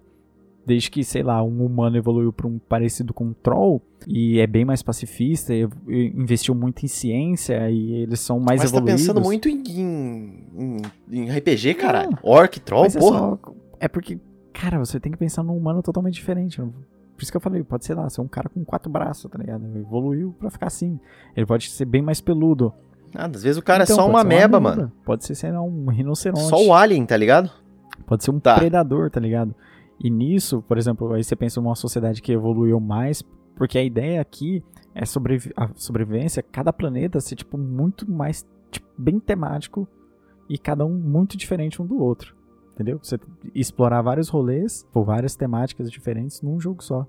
desde 0.70 0.92
que, 0.92 1.04
sei 1.04 1.24
lá, 1.24 1.42
um 1.44 1.66
humano 1.66 1.98
evoluiu 1.98 2.32
para 2.32 2.46
um 2.48 2.60
parecido 2.60 3.12
com 3.14 3.26
um 3.26 3.34
troll 3.34 3.82
e 4.08 4.40
é 4.40 4.46
bem 4.46 4.64
mais 4.64 4.84
pacifista, 4.84 5.52
e 5.54 5.68
e 5.88 6.08
investiu 6.16 6.54
muito 6.54 6.86
em 6.86 6.88
ciência 6.88 7.70
e 7.72 7.94
eles 8.04 8.20
são 8.20 8.40
mais 8.40 8.62
Mas 8.62 8.72
tá 8.72 8.78
evoluídos. 8.78 9.02
pensando 9.02 9.22
muito 9.22 9.50
em, 9.50 9.64
em, 10.56 10.82
em 11.12 11.30
RPG, 11.32 11.74
caralho. 11.74 12.12
Não. 12.12 12.20
Orc, 12.22 12.60
troll, 12.60 12.84
Mas 12.84 12.96
é 12.96 13.00
porra. 13.00 13.20
só- 13.20 13.40
É 13.80 13.88
porque, 13.88 14.20
cara, 14.54 14.78
você 14.78 15.00
tem 15.00 15.12
que 15.12 15.18
pensar 15.18 15.42
num 15.44 15.58
humano 15.58 15.82
totalmente 15.82 16.14
diferente. 16.16 16.62
Por 16.62 17.24
isso 17.24 17.32
que 17.32 17.38
eu 17.38 17.42
falei, 17.42 17.64
pode 17.64 17.84
ser 17.86 17.96
lá, 17.96 18.10
ser 18.10 18.22
um 18.22 18.28
cara 18.28 18.48
com 18.48 18.64
quatro 18.64 18.92
braços, 18.92 19.30
tá 19.30 19.38
ligado? 19.38 19.66
Evoluiu 19.76 20.36
pra 20.40 20.50
ficar 20.50 20.68
assim. 20.68 21.00
Ele 21.36 21.46
pode 21.46 21.70
ser 21.70 21.86
bem 21.86 22.02
mais 22.02 22.22
peludo. 22.22 22.72
Ah, 23.16 23.26
às 23.26 23.42
vezes 23.44 23.58
o 23.58 23.62
cara 23.64 23.84
Então, 23.84 23.96
é 23.96 24.00
só 24.00 24.08
uma 24.08 24.24
meba, 24.24 24.60
mano. 24.60 24.92
Pode 25.04 25.26
ser, 25.26 25.34
sei 25.36 25.52
lá, 25.52 25.62
um 25.62 25.88
rinoceronte. 25.88 26.44
Só 26.48 26.64
o 26.64 26.74
alien, 26.74 27.06
tá 27.06 27.18
ligado? 27.18 27.50
Pode 28.06 28.24
ser 28.24 28.32
um 28.32 28.40
Tá. 28.40 28.56
predador, 28.56 29.10
tá 29.10 29.20
ligado? 29.20 29.54
E 30.00 30.10
nisso, 30.10 30.62
por 30.62 30.78
exemplo, 30.78 31.12
aí 31.14 31.24
você 31.24 31.36
pensa 31.36 31.60
numa 31.62 31.76
sociedade 31.76 32.22
que 32.22 32.32
evoluiu 32.32 32.80
mais, 32.80 33.22
porque 33.56 33.78
a 33.78 33.84
ideia 33.84 34.22
aqui 34.22 34.64
é 34.96 35.06
sobrevi 35.06 35.52
a 35.56 35.70
sobrevivência, 35.76 36.42
cada 36.42 36.72
planeta 36.72 37.20
ser, 37.20 37.36
tipo, 37.36 37.58
muito 37.58 38.10
mais, 38.10 38.48
tipo, 38.72 38.88
bem 38.98 39.20
temático 39.20 39.88
e 40.50 40.58
cada 40.58 40.86
um 40.86 40.94
muito 40.98 41.36
diferente 41.38 41.82
um 41.82 41.86
do 41.86 42.00
outro. 42.02 42.36
Entendeu? 42.74 42.98
Você 43.04 43.20
explorar 43.54 44.02
vários 44.02 44.30
rolês 44.30 44.88
por 44.94 45.04
várias 45.04 45.36
temáticas 45.36 45.92
diferentes 45.92 46.42
num 46.42 46.60
jogo 46.62 46.82
só. 46.82 47.06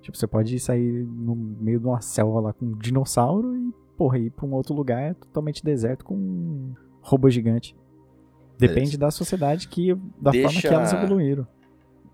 Tipo, 0.00 0.16
você 0.16 0.26
pode 0.26 0.58
sair 0.58 1.04
no 1.06 1.36
meio 1.36 1.78
de 1.78 1.86
uma 1.86 2.00
selva 2.00 2.40
lá 2.40 2.52
com 2.52 2.66
um 2.66 2.72
dinossauro 2.76 3.56
e, 3.56 3.72
porra, 3.96 4.18
ir 4.18 4.30
pra 4.30 4.44
um 4.44 4.52
outro 4.52 4.74
lugar 4.74 5.14
totalmente 5.14 5.62
deserto 5.64 6.04
com 6.04 6.14
um 6.16 6.74
robô 7.00 7.30
gigante. 7.30 7.76
Depende 8.58 8.80
Beleza. 8.80 8.98
da 8.98 9.10
sociedade 9.12 9.68
que. 9.68 9.94
da 10.20 10.32
forma 10.32 10.48
que 10.48 10.52
Deixa- 10.62 10.74
elas 10.74 10.92
evoluíram. 10.92 11.46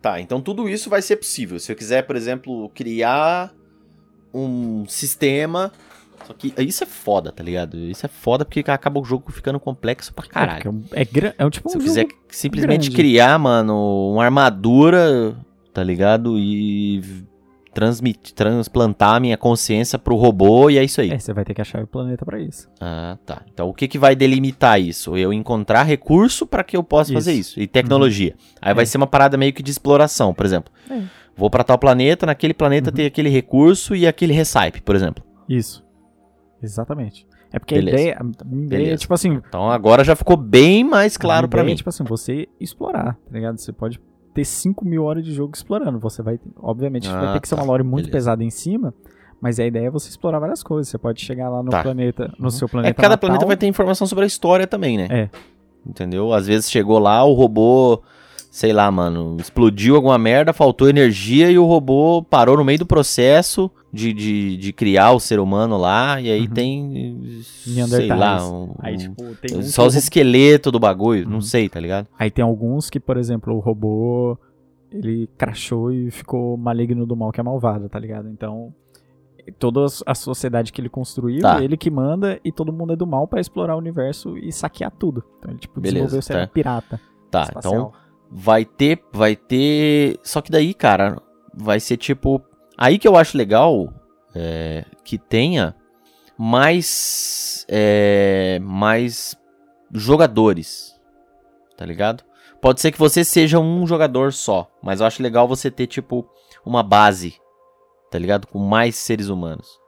Tá, 0.00 0.20
então 0.20 0.40
tudo 0.40 0.68
isso 0.68 0.88
vai 0.88 1.02
ser 1.02 1.16
possível. 1.16 1.58
Se 1.58 1.72
eu 1.72 1.76
quiser, 1.76 2.02
por 2.02 2.14
exemplo, 2.16 2.68
criar 2.74 3.52
um 4.32 4.84
sistema. 4.86 5.72
Só 6.26 6.32
que 6.34 6.52
isso 6.58 6.82
é 6.82 6.86
foda, 6.86 7.32
tá 7.32 7.42
ligado? 7.42 7.76
Isso 7.78 8.04
é 8.04 8.08
foda 8.08 8.44
porque 8.44 8.60
acaba 8.70 9.00
o 9.00 9.04
jogo 9.04 9.30
ficando 9.32 9.58
complexo 9.58 10.12
pra 10.12 10.26
É, 10.26 10.28
caralho. 10.28 10.84
é, 10.92 11.02
é, 11.02 11.04
gra- 11.04 11.34
é 11.38 11.46
um 11.46 11.50
tipo 11.50 11.68
Se 11.68 11.76
um 11.76 11.80
eu 11.80 11.84
quiser 11.84 12.06
simplesmente 12.28 12.88
grande. 12.88 12.90
criar, 12.96 13.38
mano, 13.38 14.12
uma 14.12 14.24
armadura, 14.24 15.36
tá 15.72 15.82
ligado? 15.82 16.38
E 16.38 17.02
transmitir, 17.78 18.34
transplantar 18.34 19.14
a 19.14 19.20
minha 19.20 19.36
consciência 19.36 19.98
pro 19.98 20.16
robô 20.16 20.68
e 20.68 20.78
é 20.78 20.82
isso 20.84 21.00
aí. 21.00 21.12
É, 21.12 21.18
você 21.18 21.32
vai 21.32 21.44
ter 21.44 21.54
que 21.54 21.60
achar 21.60 21.80
o 21.82 21.86
planeta 21.86 22.24
pra 22.24 22.40
isso. 22.40 22.68
Ah, 22.80 23.16
tá. 23.24 23.42
Então 23.54 23.68
o 23.68 23.72
que, 23.74 23.86
que 23.86 23.98
vai 23.98 24.16
delimitar 24.16 24.80
isso? 24.80 25.16
Eu 25.16 25.32
encontrar 25.32 25.84
recurso 25.84 26.44
pra 26.44 26.64
que 26.64 26.76
eu 26.76 26.82
possa 26.82 27.12
fazer 27.12 27.32
Isso. 27.32 27.50
isso. 27.50 27.60
E 27.60 27.66
tecnologia. 27.68 28.34
Aí 28.60 28.74
vai 28.74 28.82
É. 28.82 28.86
ser 28.86 28.96
uma 28.98 29.06
parada 29.06 29.36
meio 29.36 29.52
que 29.52 29.62
de 29.62 29.70
exploração, 29.70 30.34
por 30.34 30.44
exemplo. 30.44 30.72
É. 30.90 31.02
Vou 31.36 31.48
pra 31.48 31.62
tal 31.62 31.78
planeta, 31.78 32.26
naquele 32.26 32.52
planeta 32.52 32.90
Uhum. 32.90 32.96
tem 32.96 33.06
aquele 33.06 33.28
recurso 33.28 33.94
e 33.94 34.06
aquele 34.08 34.32
recipe, 34.32 34.80
por 34.82 34.96
exemplo. 34.96 35.22
Isso. 35.48 35.84
Exatamente. 36.60 37.26
É 37.52 37.58
porque 37.58 37.76
Beleza. 37.76 37.96
a 37.96 38.00
ideia, 38.00 38.16
a 38.20 38.44
minha 38.44 38.66
ideia 38.66 38.92
é 38.94 38.96
tipo 38.96 39.14
assim, 39.14 39.40
Então 39.48 39.70
agora 39.70 40.02
já 40.04 40.16
ficou 40.16 40.36
bem 40.36 40.82
mais 40.84 41.16
claro 41.16 41.48
pra 41.48 41.60
ideia 41.60 41.66
mim. 41.66 41.72
É, 41.72 41.76
tipo 41.76 41.88
assim, 41.88 42.04
você 42.04 42.48
explorar, 42.60 43.14
tá 43.14 43.32
ligado? 43.32 43.56
Você 43.58 43.72
pode 43.72 44.00
ter 44.34 44.44
5 44.44 44.84
mil 44.84 45.04
horas 45.04 45.24
de 45.24 45.32
jogo 45.32 45.52
explorando. 45.54 45.98
Você 45.98 46.22
vai, 46.22 46.38
obviamente, 46.60 47.08
Ah, 47.08 47.20
vai 47.20 47.32
ter 47.34 47.40
que 47.40 47.48
ser 47.48 47.56
tá. 47.56 47.62
uma 47.62 47.66
lore 47.68 47.82
muito 47.82 48.06
Beleza. 48.06 48.12
pesada 48.12 48.44
em 48.44 48.50
cima, 48.50 48.94
mas 49.40 49.58
a 49.60 49.66
ideia 49.66 49.86
é 49.86 49.90
você 49.90 50.08
explorar 50.08 50.38
várias 50.38 50.62
coisas. 50.62 50.88
Você 50.88 50.98
pode 50.98 51.20
chegar 51.20 51.48
lá 51.48 51.62
no 51.62 51.70
Tá. 51.70 51.82
planeta, 51.82 52.32
no 52.38 52.50
seu 52.50 52.66
É 52.66 52.70
planeta 52.70 52.94
que 52.94 53.00
cada 53.00 53.10
natal, 53.14 53.28
planeta 53.28 53.46
vai 53.46 53.56
ter 53.56 53.66
informação 53.66 54.06
sobre 54.06 54.24
a 54.24 54.26
história 54.26 54.66
também, 54.66 54.96
né? 54.98 55.06
É. 55.10 55.28
Entendeu? 55.86 56.32
Às 56.32 56.46
vezes 56.46 56.70
chegou 56.70 56.98
lá, 56.98 57.24
o 57.24 57.32
robô, 57.32 58.02
sei 58.50 58.72
lá, 58.72 58.90
mano, 58.90 59.36
explodiu 59.40 59.96
alguma 59.96 60.18
merda, 60.18 60.52
faltou 60.52 60.88
energia 60.88 61.50
e 61.50 61.58
o 61.58 61.64
robô 61.64 62.22
parou 62.22 62.56
no 62.56 62.64
meio 62.64 62.80
do 62.80 62.86
processo 62.86 63.70
de, 63.92 64.12
de, 64.12 64.56
de 64.56 64.72
criar 64.72 65.12
o 65.12 65.20
ser 65.20 65.40
humano 65.40 65.76
lá, 65.78 66.20
e 66.20 66.30
aí 66.30 66.42
Uhum. 66.42 66.46
tem. 66.54 67.42
Sei 67.42 68.06
lá. 68.08 68.46
Um, 68.46 68.74
Aí, 68.78 68.96
tipo, 68.98 69.22
tem 69.36 69.56
um 69.58 69.62
só 69.62 69.86
os 69.86 69.94
esqueletos 69.94 70.70
do 70.70 70.78
bagulho, 70.78 71.24
não 71.26 71.36
Uhum. 71.36 71.40
sei, 71.40 71.68
tá 71.68 71.80
ligado? 71.80 72.06
Aí 72.18 72.30
tem 72.30 72.44
alguns 72.44 72.90
que, 72.90 73.00
por 73.00 73.16
exemplo, 73.16 73.54
o 73.54 73.58
robô 73.60 74.36
ele 74.92 75.28
crashou 75.36 75.92
e 75.92 76.10
ficou 76.10 76.56
maligno 76.56 77.04
do 77.06 77.14
mal 77.16 77.30
que 77.32 77.40
é 77.40 77.42
malvado, 77.42 77.88
tá 77.88 77.98
ligado? 77.98 78.28
Então, 78.30 78.72
toda 79.58 79.86
a 80.06 80.14
sociedade 80.14 80.72
que 80.72 80.80
ele 80.80 80.88
construiu, 80.90 81.40
Tá. 81.40 81.62
ele 81.62 81.76
que 81.76 81.90
manda 81.90 82.38
e 82.44 82.52
todo 82.52 82.72
mundo 82.72 82.92
é 82.92 82.96
do 82.96 83.06
mal 83.06 83.26
pra 83.26 83.40
explorar 83.40 83.74
o 83.74 83.78
universo 83.78 84.36
e 84.36 84.52
saquear 84.52 84.90
tudo. 84.90 85.24
Então 85.38 85.50
ele 85.50 85.58
tipo 85.60 85.80
Beleza, 85.80 85.94
desenvolveu 86.06 86.22
ser 86.22 86.34
tá. 86.34 86.46
pirata. 86.46 87.00
Tá, 87.30 87.42
espacial. 87.44 87.74
então 87.74 87.92
vai 88.30 88.64
ter, 88.64 89.02
vai 89.12 89.34
ter. 89.36 90.18
Só 90.22 90.40
que 90.42 90.50
daí, 90.50 90.72
cara, 90.74 91.20
vai 91.54 91.80
ser 91.80 91.96
tipo. 91.96 92.40
Aí 92.78 92.96
que 92.96 93.08
eu 93.08 93.16
acho 93.16 93.36
legal 93.36 93.92
é, 94.34 94.84
que 95.02 95.18
tenha 95.18 95.74
mais. 96.38 97.66
é, 97.68 98.60
mais 98.62 99.36
jogadores. 99.92 100.94
Tá 101.76 101.84
ligado? 101.84 102.24
Pode 102.60 102.80
ser 102.80 102.92
que 102.92 102.98
você 102.98 103.24
seja 103.24 103.58
um 103.58 103.86
jogador 103.86 104.32
só, 104.32 104.70
mas 104.82 105.00
eu 105.00 105.06
acho 105.06 105.22
legal 105.22 105.46
você 105.46 105.70
ter, 105.70 105.86
tipo, 105.86 106.28
uma 106.66 106.82
base, 106.82 107.36
tá 108.10 108.18
ligado? 108.18 108.48
Com 108.48 108.58
mais 108.58 108.96
seres 108.96 109.28
humanos. 109.28 109.78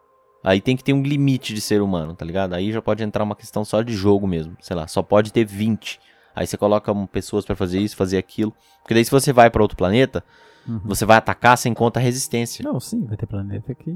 Aí 0.42 0.60
tem 0.60 0.76
que 0.76 0.84
ter 0.84 0.92
um 0.92 1.02
limite 1.02 1.52
de 1.52 1.60
ser 1.60 1.82
humano, 1.82 2.14
tá 2.14 2.24
ligado? 2.24 2.54
Aí 2.54 2.72
já 2.72 2.80
pode 2.80 3.02
entrar 3.02 3.24
uma 3.24 3.34
questão 3.34 3.64
só 3.64 3.82
de 3.82 3.92
jogo 3.92 4.26
mesmo. 4.26 4.56
Sei 4.60 4.74
lá, 4.74 4.86
só 4.86 5.02
pode 5.02 5.32
ter 5.32 5.44
20. 5.44 6.00
Aí 6.34 6.46
você 6.46 6.56
coloca 6.56 6.94
pessoas 7.06 7.44
pra 7.44 7.56
fazer 7.56 7.80
isso, 7.80 7.96
fazer 7.96 8.18
aquilo. 8.18 8.54
Porque 8.82 8.94
daí 8.94 9.04
se 9.04 9.10
você 9.10 9.32
vai 9.32 9.50
pra 9.50 9.62
outro 9.62 9.76
planeta, 9.76 10.24
Uhum. 10.68 10.80
você 10.84 11.04
vai 11.04 11.16
atacar 11.16 11.56
sem 11.56 11.72
conta 11.72 11.98
a 11.98 12.02
resistência. 12.02 12.62
Não, 12.62 12.78
sim, 12.78 13.04
vai 13.04 13.16
ter 13.16 13.26
planeta 13.26 13.74
que 13.74 13.94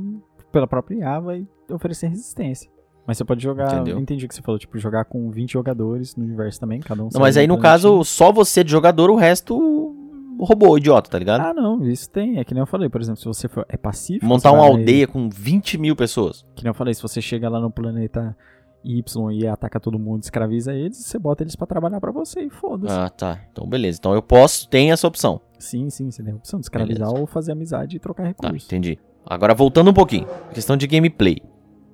pela 0.50 0.66
própria 0.66 0.96
IA 0.96 1.20
vai 1.20 1.46
oferecer 1.70 2.08
resistência. 2.08 2.70
Mas 3.06 3.18
você 3.18 3.24
pode 3.24 3.42
jogar, 3.42 3.72
Entendeu? 3.74 3.96
eu 3.96 4.00
entendi 4.00 4.24
o 4.24 4.28
que 4.28 4.34
você 4.34 4.40
falou, 4.40 4.58
tipo, 4.58 4.78
jogar 4.78 5.04
com 5.04 5.30
20 5.30 5.52
jogadores 5.52 6.16
no 6.16 6.24
universo 6.24 6.58
também, 6.58 6.80
cada 6.80 7.02
um 7.02 7.08
Não, 7.12 7.20
mas 7.20 7.36
aí 7.36 7.46
no 7.46 7.58
caso, 7.58 8.02
só 8.02 8.32
você 8.32 8.64
de 8.64 8.70
jogador, 8.70 9.10
o 9.10 9.16
resto 9.16 9.94
robô, 10.40 10.76
idiota, 10.76 11.10
tá 11.10 11.18
ligado? 11.18 11.40
Ah, 11.42 11.52
não, 11.54 11.84
isso 11.84 12.10
tem. 12.10 12.38
É 12.38 12.44
que 12.44 12.54
nem 12.54 12.60
eu 12.60 12.66
falei, 12.66 12.88
por 12.88 13.00
exemplo, 13.00 13.20
se 13.20 13.26
você 13.26 13.46
for. 13.46 13.64
É 13.68 13.76
pacífico. 13.76 14.26
Montar 14.26 14.52
uma 14.52 14.64
aldeia 14.64 15.06
com 15.06 15.28
20 15.28 15.78
mil 15.78 15.94
pessoas. 15.94 16.44
Que 16.54 16.64
nem 16.64 16.70
eu 16.70 16.74
falei, 16.74 16.94
se 16.94 17.02
você 17.02 17.20
chega 17.20 17.48
lá 17.48 17.60
no 17.60 17.70
planeta 17.70 18.36
Y 18.84 19.32
e 19.32 19.46
ataca 19.46 19.80
todo 19.80 19.98
mundo, 19.98 20.22
escraviza 20.22 20.72
eles, 20.74 20.98
você 20.98 21.18
bota 21.18 21.42
eles 21.42 21.56
pra 21.56 21.66
trabalhar 21.66 22.00
pra 22.00 22.12
você 22.12 22.42
e 22.42 22.50
foda-se. 22.50 22.94
Ah, 22.94 23.08
tá. 23.08 23.40
Então 23.52 23.66
beleza. 23.66 23.98
Então 23.98 24.14
eu 24.14 24.22
posso, 24.22 24.68
tem 24.68 24.92
essa 24.92 25.06
opção. 25.06 25.40
Sim, 25.64 25.88
sim, 25.90 26.10
você 26.10 26.22
tem 26.22 26.32
a 26.32 26.36
opção 26.36 26.58
de 26.60 26.66
escravizar 26.66 27.06
Beleza. 27.06 27.20
ou 27.20 27.26
fazer 27.26 27.52
amizade 27.52 27.96
e 27.96 27.98
trocar 28.00 28.22
Tá, 28.34 28.48
recursos. 28.48 28.66
entendi. 28.68 28.98
Agora 29.26 29.54
voltando 29.54 29.90
um 29.90 29.94
pouquinho. 29.94 30.26
Questão 30.52 30.76
de 30.76 30.86
gameplay. 30.86 31.38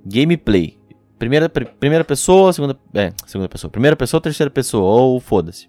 Gameplay. 0.04 0.78
Primeira, 1.18 1.48
pri- 1.48 1.66
primeira 1.66 2.04
pessoa, 2.04 2.52
segunda. 2.52 2.76
É, 2.94 3.12
segunda 3.26 3.48
pessoa. 3.48 3.70
Primeira 3.70 3.94
pessoa, 3.94 4.20
terceira 4.20 4.50
pessoa. 4.50 4.82
Ou 4.90 5.20
foda-se. 5.20 5.68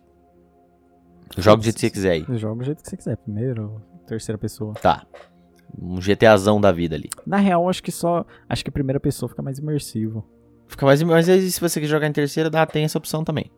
Joga 1.37 1.57
do 1.57 1.63
jeito 1.63 1.75
que 1.75 1.81
você 1.81 1.89
quiser 1.89 2.11
aí. 2.11 2.25
Joga 2.37 2.55
do 2.59 2.63
jeito 2.65 2.81
que 2.83 2.89
você 2.89 2.97
quiser, 2.97 3.17
primeiro, 3.17 3.81
terceira 4.07 4.37
pessoa. 4.37 4.73
Tá. 4.75 5.05
Um 5.81 5.99
GTAzão 6.01 6.59
da 6.59 6.71
vida 6.71 6.95
ali. 6.95 7.09
Na 7.25 7.37
real, 7.37 7.69
acho 7.69 7.81
que 7.83 7.91
só. 7.91 8.25
Acho 8.49 8.63
que 8.63 8.69
a 8.69 8.73
primeira 8.73 8.99
pessoa 8.99 9.29
fica 9.29 9.41
mais 9.41 9.57
imersivo. 9.59 10.25
Fica 10.67 10.85
mais. 10.85 11.01
Mas 11.03 11.25
se 11.27 11.59
você 11.61 11.79
quer 11.79 11.87
jogar 11.87 12.07
em 12.07 12.11
terceira, 12.11 12.49
dá, 12.49 12.65
tem 12.65 12.83
essa 12.83 12.97
opção 12.97 13.23
também. 13.23 13.51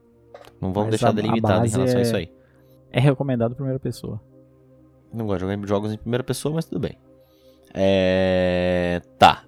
Não 0.62 0.72
vamos 0.74 0.90
Mas 0.90 0.90
deixar 0.92 1.08
a- 1.08 1.10
a 1.10 1.14
delimitado 1.14 1.54
em 1.54 1.62
base 1.62 1.76
relação 1.76 1.98
a 1.98 2.00
é- 2.00 2.02
isso 2.04 2.16
aí. 2.16 2.32
É 2.92 3.00
recomendado 3.00 3.56
primeira 3.56 3.80
pessoa. 3.80 4.22
Não 5.14 5.26
gosto 5.28 5.46
de 5.46 5.52
jogar 5.52 5.68
jogos 5.68 5.94
em 5.94 5.98
primeira 5.98 6.24
pessoa, 6.24 6.56
mas 6.56 6.66
tudo 6.66 6.80
bem. 6.80 6.98
É. 7.74 9.02
Tá. 9.18 9.44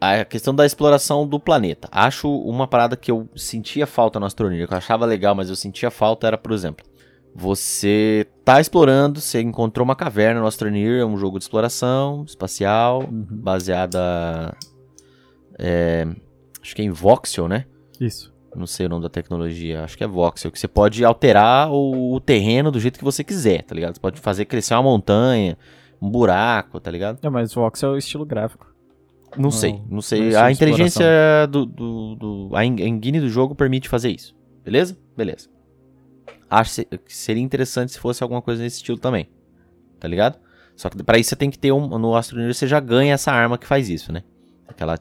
A 0.00 0.24
questão 0.24 0.54
da 0.54 0.64
exploração 0.64 1.26
do 1.26 1.38
planeta. 1.38 1.88
Acho 1.92 2.30
uma 2.30 2.66
parada 2.66 2.96
que 2.96 3.10
eu 3.10 3.28
sentia 3.36 3.86
falta 3.86 4.18
no 4.18 4.26
Astroneer, 4.26 4.66
que 4.66 4.72
eu 4.72 4.78
achava 4.78 5.04
legal, 5.04 5.34
mas 5.34 5.50
eu 5.50 5.56
sentia 5.56 5.90
falta, 5.90 6.26
era, 6.26 6.38
por 6.38 6.52
exemplo, 6.52 6.86
você 7.34 8.26
tá 8.44 8.60
explorando, 8.60 9.20
você 9.20 9.40
encontrou 9.42 9.84
uma 9.84 9.94
caverna 9.94 10.40
no 10.40 10.46
Astroneer, 10.46 11.00
é 11.02 11.04
um 11.04 11.18
jogo 11.18 11.38
de 11.38 11.44
exploração 11.44 12.24
espacial, 12.26 13.02
Uhum. 13.02 13.26
baseada. 13.30 14.56
é, 15.58 16.06
acho 16.62 16.74
que 16.74 16.80
é 16.80 16.84
em 16.86 16.90
voxel, 16.90 17.46
né? 17.46 17.66
Isso. 18.00 18.32
Não 18.54 18.66
sei 18.66 18.86
o 18.86 18.88
nome 18.88 19.02
da 19.02 19.08
tecnologia, 19.08 19.84
acho 19.84 19.96
que 19.96 20.02
é 20.02 20.06
voxel, 20.08 20.50
que 20.50 20.58
você 20.58 20.66
pode 20.66 21.04
alterar 21.04 21.70
o, 21.70 22.14
o 22.14 22.20
terreno 22.20 22.70
do 22.72 22.80
jeito 22.80 22.98
que 22.98 23.04
você 23.04 23.22
quiser, 23.22 23.62
tá 23.62 23.74
ligado? 23.74 23.94
Você 23.94 24.00
pode 24.00 24.20
fazer 24.20 24.44
crescer 24.44 24.74
uma 24.74 24.82
montanha, 24.82 25.56
um 26.02 26.10
buraco, 26.10 26.80
tá 26.80 26.90
ligado? 26.90 27.18
É, 27.22 27.30
mas 27.30 27.56
o 27.56 27.60
Vox 27.60 27.82
é 27.82 27.88
o 27.88 27.96
estilo 27.96 28.26
gráfico. 28.26 28.66
Não, 29.36 29.44
Não, 29.44 29.50
sei, 29.52 29.72
não 29.74 29.84
não 29.88 30.00
sei. 30.02 30.34
é 30.34 30.36
a 30.36 30.50
inteligência 30.50 31.06
do, 31.48 31.64
do, 31.64 32.14
do- 32.16 32.50
A 32.56 32.64
en- 32.66 32.80
engine 32.82 33.20
do 33.20 33.28
jogo 33.28 33.54
permite 33.54 33.88
fazer 33.88 34.10
isso. 34.10 34.34
Beleza? 34.64 34.98
Beleza. 35.16 35.48
Acho 36.50 36.84
que 36.84 37.16
seria 37.16 37.42
interessante 37.42 37.92
se 37.92 37.98
fosse 38.00 38.22
alguma 38.24 38.42
coisa 38.42 38.60
nesse 38.62 38.78
estilo 38.78 38.98
também. 38.98 39.28
Tá 40.00 40.08
ligado? 40.08 40.36
Só 40.74 40.88
que 40.88 41.00
pra 41.04 41.16
isso 41.18 41.30
você 41.30 41.36
tem 41.36 41.50
que 41.50 41.58
ter 41.58 41.70
um. 41.70 41.86
No 41.98 42.16
Astroneer 42.16 42.52
você 42.52 42.66
já 42.66 42.80
ganha 42.80 43.14
essa 43.14 43.30
arma 43.30 43.56
que 43.56 43.66
faz 43.66 43.88
isso, 43.88 44.12
né? 44.12 44.24
Aquela 44.66 44.98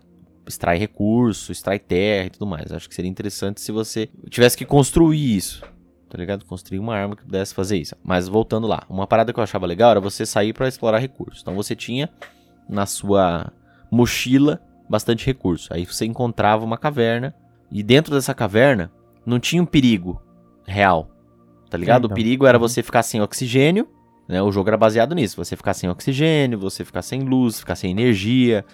extrai 0.49 0.77
recurso, 0.77 1.51
extrai 1.51 1.79
terra 1.79 2.25
e 2.25 2.29
tudo 2.31 2.45
mais. 2.47 2.71
Acho 2.71 2.89
que 2.89 2.95
seria 2.95 3.09
interessante 3.09 3.61
se 3.61 3.71
você 3.71 4.09
tivesse 4.29 4.57
que 4.57 4.65
construir 4.65 5.35
isso. 5.37 5.63
Tá 6.09 6.17
ligado? 6.17 6.43
Construir 6.43 6.79
uma 6.79 6.95
arma 6.95 7.15
que 7.15 7.23
pudesse 7.23 7.53
fazer 7.53 7.77
isso. 7.77 7.95
Mas 8.03 8.27
voltando 8.27 8.65
lá, 8.65 8.83
uma 8.89 9.05
parada 9.05 9.31
que 9.31 9.39
eu 9.39 9.43
achava 9.43 9.67
legal 9.67 9.91
era 9.91 9.99
você 9.99 10.25
sair 10.25 10.53
pra 10.53 10.67
explorar 10.67 10.97
recursos. 10.97 11.41
Então 11.41 11.53
você 11.55 11.75
tinha 11.75 12.09
na 12.67 12.85
sua 12.87 13.53
mochila 13.91 14.59
bastante 14.89 15.25
recurso. 15.25 15.71
Aí 15.71 15.85
você 15.85 16.05
encontrava 16.05 16.65
uma 16.65 16.77
caverna 16.79 17.33
e 17.71 17.83
dentro 17.83 18.13
dessa 18.15 18.33
caverna 18.33 18.91
não 19.23 19.39
tinha 19.39 19.61
um 19.61 19.65
perigo 19.67 20.19
real. 20.65 21.11
Tá 21.69 21.77
ligado? 21.77 22.05
então. 22.05 22.11
O 22.11 22.15
perigo 22.15 22.47
era 22.47 22.57
Uhum. 22.57 22.67
você 22.67 22.81
ficar 22.81 23.03
sem 23.03 23.21
oxigênio, 23.21 23.87
né? 24.27 24.41
O 24.41 24.51
jogo 24.51 24.67
era 24.69 24.77
baseado 24.77 25.13
nisso, 25.13 25.37
você 25.37 25.55
ficar 25.55 25.75
sem 25.75 25.87
oxigênio, 25.87 26.57
você 26.57 26.83
ficar 26.83 27.03
sem 27.03 27.21
luz, 27.21 27.59
ficar 27.59 27.75
sem 27.75 27.91
energia, 27.91 28.65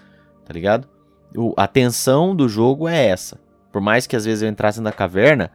tá 0.45 0.53
ligado? 0.53 0.88
O, 1.36 1.53
a 1.57 1.67
tensão 1.67 2.36
do 2.36 2.47
jogo 2.47 2.88
é 2.88 3.07
essa. 3.07 3.39
Por 3.71 3.82
mais 3.82 4.07
que 4.07 4.15
às 4.15 4.26
vezes 4.26 4.41
eu 4.41 4.49
entrasse 4.49 4.82
na 4.82 4.91
caverna, 4.91 5.51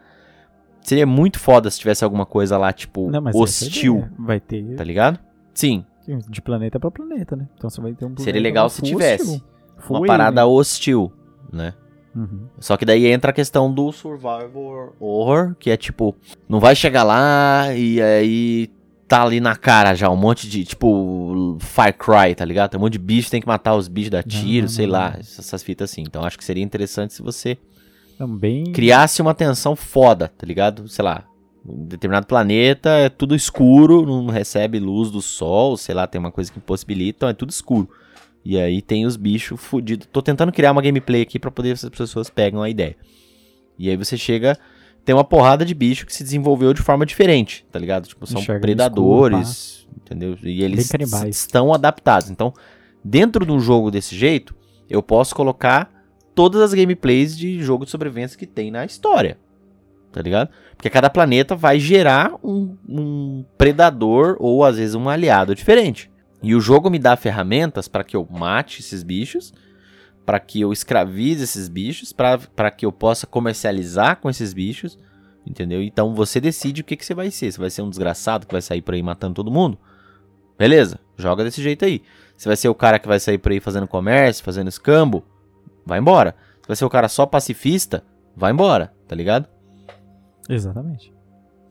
seria 0.82 1.06
muito 1.06 1.38
foda 1.38 1.70
se 1.70 1.78
tivesse 1.78 2.04
alguma 2.04 2.26
coisa 2.26 2.56
lá, 2.58 2.72
tipo, 2.72 3.10
Não, 3.10 3.22
hostil, 3.34 3.98
ideia. 3.98 4.12
Vai 4.18 4.40
ter 4.40 4.76
tá 4.76 4.84
ligado? 4.84 5.18
Sim, 5.54 5.84
de 6.28 6.42
planeta 6.42 6.78
pra 6.80 6.90
planeta, 6.90 7.36
né? 7.36 7.48
Então 7.56 7.70
você 7.70 7.80
vai 7.80 7.92
ter 7.92 8.04
um 8.04 8.16
seria 8.16 8.40
legal 8.40 8.68
se 8.68 8.82
tivesse 8.82 9.42
uma 9.88 10.06
parada 10.06 10.42
alien. 10.42 10.56
hostil, 10.56 11.12
né? 11.52 11.74
Uhum. 12.14 12.46
Só 12.58 12.76
que 12.76 12.84
daí 12.84 13.06
entra 13.06 13.30
a 13.30 13.34
questão 13.34 13.72
do 13.72 13.92
survival 13.92 14.94
horror, 14.98 15.54
que 15.58 15.70
é 15.70 15.76
tipo, 15.76 16.14
não 16.48 16.58
vai 16.58 16.74
chegar 16.74 17.04
lá 17.04 17.72
e 17.74 18.02
aí 18.02 18.70
tá 19.11 19.24
ali 19.24 19.40
na 19.40 19.56
cara 19.56 19.92
já 19.92 20.08
um 20.08 20.14
monte 20.14 20.48
de, 20.48 20.64
tipo, 20.64 21.56
Far 21.58 21.92
Cry, 21.92 22.32
tá 22.32 22.44
ligado? 22.44 22.70
Tem 22.70 22.78
um 22.78 22.82
monte 22.84 22.92
de 22.92 23.00
bicho, 23.00 23.28
tem 23.28 23.40
que 23.40 23.46
matar 23.48 23.74
os 23.74 23.88
bichos, 23.88 24.11
dar 24.11 24.22
tiro, 24.22 24.66
não, 24.66 24.72
sei 24.72 24.86
não. 24.86 24.92
lá, 24.92 25.16
essas 25.18 25.64
fitas 25.64 25.90
assim. 25.90 26.02
Então 26.02 26.24
acho 26.24 26.38
que 26.38 26.44
seria 26.44 26.62
interessante 26.62 27.12
se 27.12 27.20
você 27.20 27.58
Também. 28.16 28.72
criasse 28.72 29.20
uma 29.20 29.34
tensão 29.34 29.74
foda, 29.74 30.28
tá 30.28 30.46
ligado? 30.46 30.86
Sei 30.86 31.04
lá, 31.04 31.24
um 31.66 31.86
determinado 31.86 32.24
planeta 32.24 32.90
é 32.90 33.08
tudo 33.08 33.34
escuro, 33.34 34.06
não 34.06 34.28
recebe 34.28 34.78
luz 34.78 35.11
do 35.11 35.20
sol, 35.20 35.76
sei 35.76 35.92
lá, 35.92 36.06
tem 36.06 36.20
uma 36.20 36.30
coisa 36.30 36.52
que 36.52 36.58
impossibilita, 36.58 37.16
então 37.16 37.28
é 37.28 37.32
tudo 37.32 37.50
escuro. 37.50 37.90
E 38.44 38.56
aí 38.56 38.80
tem 38.80 39.06
os 39.06 39.16
bichos 39.16 39.61
fudidos. 39.61 40.06
Tô 40.12 40.22
tentando 40.22 40.52
criar 40.52 40.70
uma 40.70 40.80
gameplay 40.80 41.22
aqui 41.22 41.36
pra 41.36 41.50
poder 41.50 41.72
as 41.72 41.84
pessoas 41.88 42.30
pegam 42.30 42.62
a 42.62 42.70
ideia. 42.70 42.96
E 43.76 43.90
aí 43.90 43.96
você 43.96 44.16
chega, 44.16 44.56
tem 45.05 45.14
uma 45.14 45.24
porrada 45.24 45.64
de 45.64 45.74
bicho 45.74 46.07
que 46.07 46.14
se 46.14 46.22
desenvolveu 46.22 46.72
de 46.72 46.82
forma 46.82 47.07
diferente, 47.07 47.66
tá 47.70 47.78
ligado? 47.78 48.07
Tipo, 48.07 48.26
são 48.26 48.40
Enxerga 48.40 48.61
predadores, 48.61 49.86
entendeu? 49.96 50.36
E 50.42 50.62
eles 50.62 50.90
estão 51.28 51.72
adaptados. 51.72 52.30
Então, 52.30 52.53
dentro 53.05 53.44
de 53.44 53.53
um 53.53 53.61
jogo 53.61 53.90
desse 53.90 54.16
jeito, 54.16 54.55
eu 54.88 55.03
posso 55.03 55.34
colocar 55.34 55.90
todas 56.34 56.61
as 56.61 56.74
gameplays 56.74 57.36
de 57.36 57.62
jogo 57.62 57.84
de 57.84 57.90
sobrevivência 57.90 58.38
que 58.38 58.46
tem 58.46 58.70
na 58.70 58.84
história. 58.84 59.38
Tá 60.12 60.20
ligado? 60.20 60.51
Porque 60.76 60.90
cada 60.90 61.09
planeta 61.09 61.55
vai 61.55 61.78
gerar 61.78 62.34
um, 62.42 62.76
um 62.88 63.44
predador 63.57 64.36
ou 64.40 64.64
às 64.64 64.76
vezes 64.76 64.94
um 64.94 65.09
aliado 65.09 65.55
diferente. 65.55 66.11
E 66.42 66.55
o 66.55 66.61
jogo 66.61 66.90
me 66.90 66.98
dá 66.98 67.16
ferramentas 67.16 67.86
para 67.86 68.03
que 68.03 68.16
eu 68.16 68.26
mate 68.28 68.80
esses 68.80 69.03
bichos, 69.03 69.53
para 70.30 70.38
que 70.38 70.60
eu 70.60 70.72
escravize 70.72 71.42
esses 71.42 71.68
bichos, 71.68 72.12
para 72.12 72.70
que 72.70 72.86
eu 72.86 72.92
possa 72.92 73.26
comercializar 73.26 74.20
com 74.20 74.30
esses 74.30 74.52
bichos, 74.52 74.96
entendeu? 75.44 75.82
Então 75.82 76.14
você 76.14 76.40
decide 76.40 76.82
o 76.82 76.84
que, 76.84 76.94
que 76.94 77.04
você 77.04 77.14
vai 77.14 77.32
ser. 77.32 77.50
Você 77.50 77.58
vai 77.58 77.68
ser 77.68 77.82
um 77.82 77.90
desgraçado 77.90 78.46
que 78.46 78.54
vai 78.54 78.62
sair 78.62 78.80
por 78.80 78.94
aí 78.94 79.02
matando 79.02 79.34
todo 79.34 79.50
mundo? 79.50 79.76
Beleza, 80.56 81.00
joga 81.18 81.42
desse 81.42 81.60
jeito 81.60 81.84
aí. 81.84 82.00
Você 82.36 82.48
vai 82.48 82.56
ser 82.56 82.68
o 82.68 82.76
cara 82.76 83.00
que 83.00 83.08
vai 83.08 83.18
sair 83.18 83.38
por 83.38 83.50
aí 83.50 83.58
fazendo 83.58 83.88
comércio, 83.88 84.44
fazendo 84.44 84.68
escambo? 84.68 85.24
Vai 85.84 85.98
embora. 85.98 86.36
Você 86.60 86.68
vai 86.68 86.76
ser 86.76 86.84
o 86.84 86.90
cara 86.90 87.08
só 87.08 87.26
pacifista? 87.26 88.04
Vai 88.36 88.52
embora, 88.52 88.94
tá 89.08 89.16
ligado? 89.16 89.48
Exatamente. 90.48 91.12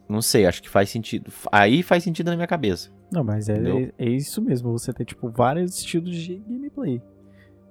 Não 0.09 0.21
sei, 0.21 0.45
acho 0.45 0.61
que 0.61 0.69
faz 0.69 0.89
sentido. 0.89 1.31
Aí 1.49 1.81
faz 1.81 2.03
sentido 2.03 2.29
na 2.29 2.35
minha 2.35 2.45
cabeça. 2.45 2.91
Não, 3.09 3.23
mas 3.23 3.47
é, 3.47 3.53
é, 3.53 3.93
é 3.97 4.09
isso 4.09 4.41
mesmo. 4.41 4.69
Você 4.77 4.91
tem, 4.91 5.05
tipo, 5.05 5.29
vários 5.29 5.77
estilos 5.77 6.13
de 6.13 6.35
gameplay. 6.45 7.01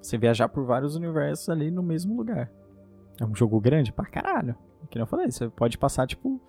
Você 0.00 0.16
viajar 0.16 0.48
por 0.48 0.64
vários 0.64 0.96
universos 0.96 1.48
ali 1.48 1.70
no 1.70 1.82
mesmo 1.82 2.16
lugar. 2.16 2.50
É 3.20 3.24
um 3.24 3.34
jogo 3.34 3.60
grande 3.60 3.92
pra 3.92 4.06
caralho. 4.06 4.54
Que 4.90 4.96
nem 4.96 5.02
eu 5.02 5.06
falei, 5.06 5.30
você 5.30 5.48
pode 5.48 5.76
passar, 5.76 6.06
tipo, 6.06 6.40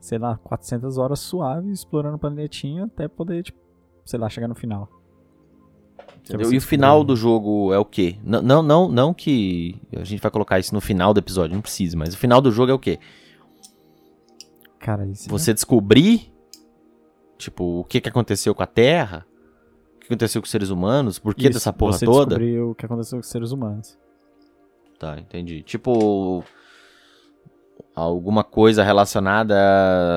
sei 0.00 0.18
lá, 0.18 0.36
400 0.38 0.98
horas 0.98 1.20
suave 1.20 1.70
explorando 1.70 2.16
o 2.16 2.18
planetinha 2.18 2.84
até 2.84 3.08
poder, 3.08 3.42
tipo, 3.42 3.58
sei 4.04 4.18
lá, 4.18 4.28
chegar 4.28 4.48
no 4.48 4.54
final. 4.54 4.88
Entendeu? 6.18 6.52
E 6.52 6.56
o 6.56 6.60
final 6.60 7.04
do 7.04 7.14
jogo 7.16 7.72
é 7.72 7.78
o 7.78 7.84
quê? 7.84 8.18
Não, 8.22 8.42
não, 8.42 8.62
não, 8.62 8.88
não 8.88 9.14
que 9.14 9.80
a 9.96 10.04
gente 10.04 10.20
vai 10.20 10.30
colocar 10.30 10.58
isso 10.58 10.74
no 10.74 10.80
final 10.80 11.14
do 11.14 11.20
episódio, 11.20 11.54
não 11.54 11.62
precisa, 11.62 11.96
mas 11.96 12.14
o 12.14 12.18
final 12.18 12.40
do 12.40 12.50
jogo 12.50 12.70
é 12.70 12.74
o 12.74 12.78
quê? 12.78 12.98
Cara, 14.78 15.06
isso. 15.06 15.28
Você 15.28 15.54
descobrir, 15.54 16.32
tipo, 17.38 17.80
o 17.80 17.84
que, 17.84 18.00
que 18.00 18.08
aconteceu 18.08 18.54
com 18.54 18.62
a 18.62 18.66
Terra, 18.66 19.24
que 20.06 20.12
aconteceu 20.14 20.40
com 20.40 20.44
os 20.46 20.50
seres 20.50 20.70
humanos, 20.70 21.18
por 21.18 21.34
que 21.34 21.44
Isso, 21.44 21.54
dessa 21.54 21.72
porra 21.72 21.92
você 21.92 22.04
toda. 22.04 22.36
descobrir 22.36 22.60
o 22.60 22.74
que 22.74 22.86
aconteceu 22.86 23.18
com 23.18 23.22
os 23.22 23.28
seres 23.28 23.50
humanos. 23.52 23.98
Tá, 24.98 25.18
entendi. 25.18 25.62
Tipo, 25.62 26.42
alguma 27.94 28.42
coisa 28.44 28.82
relacionada, 28.82 29.54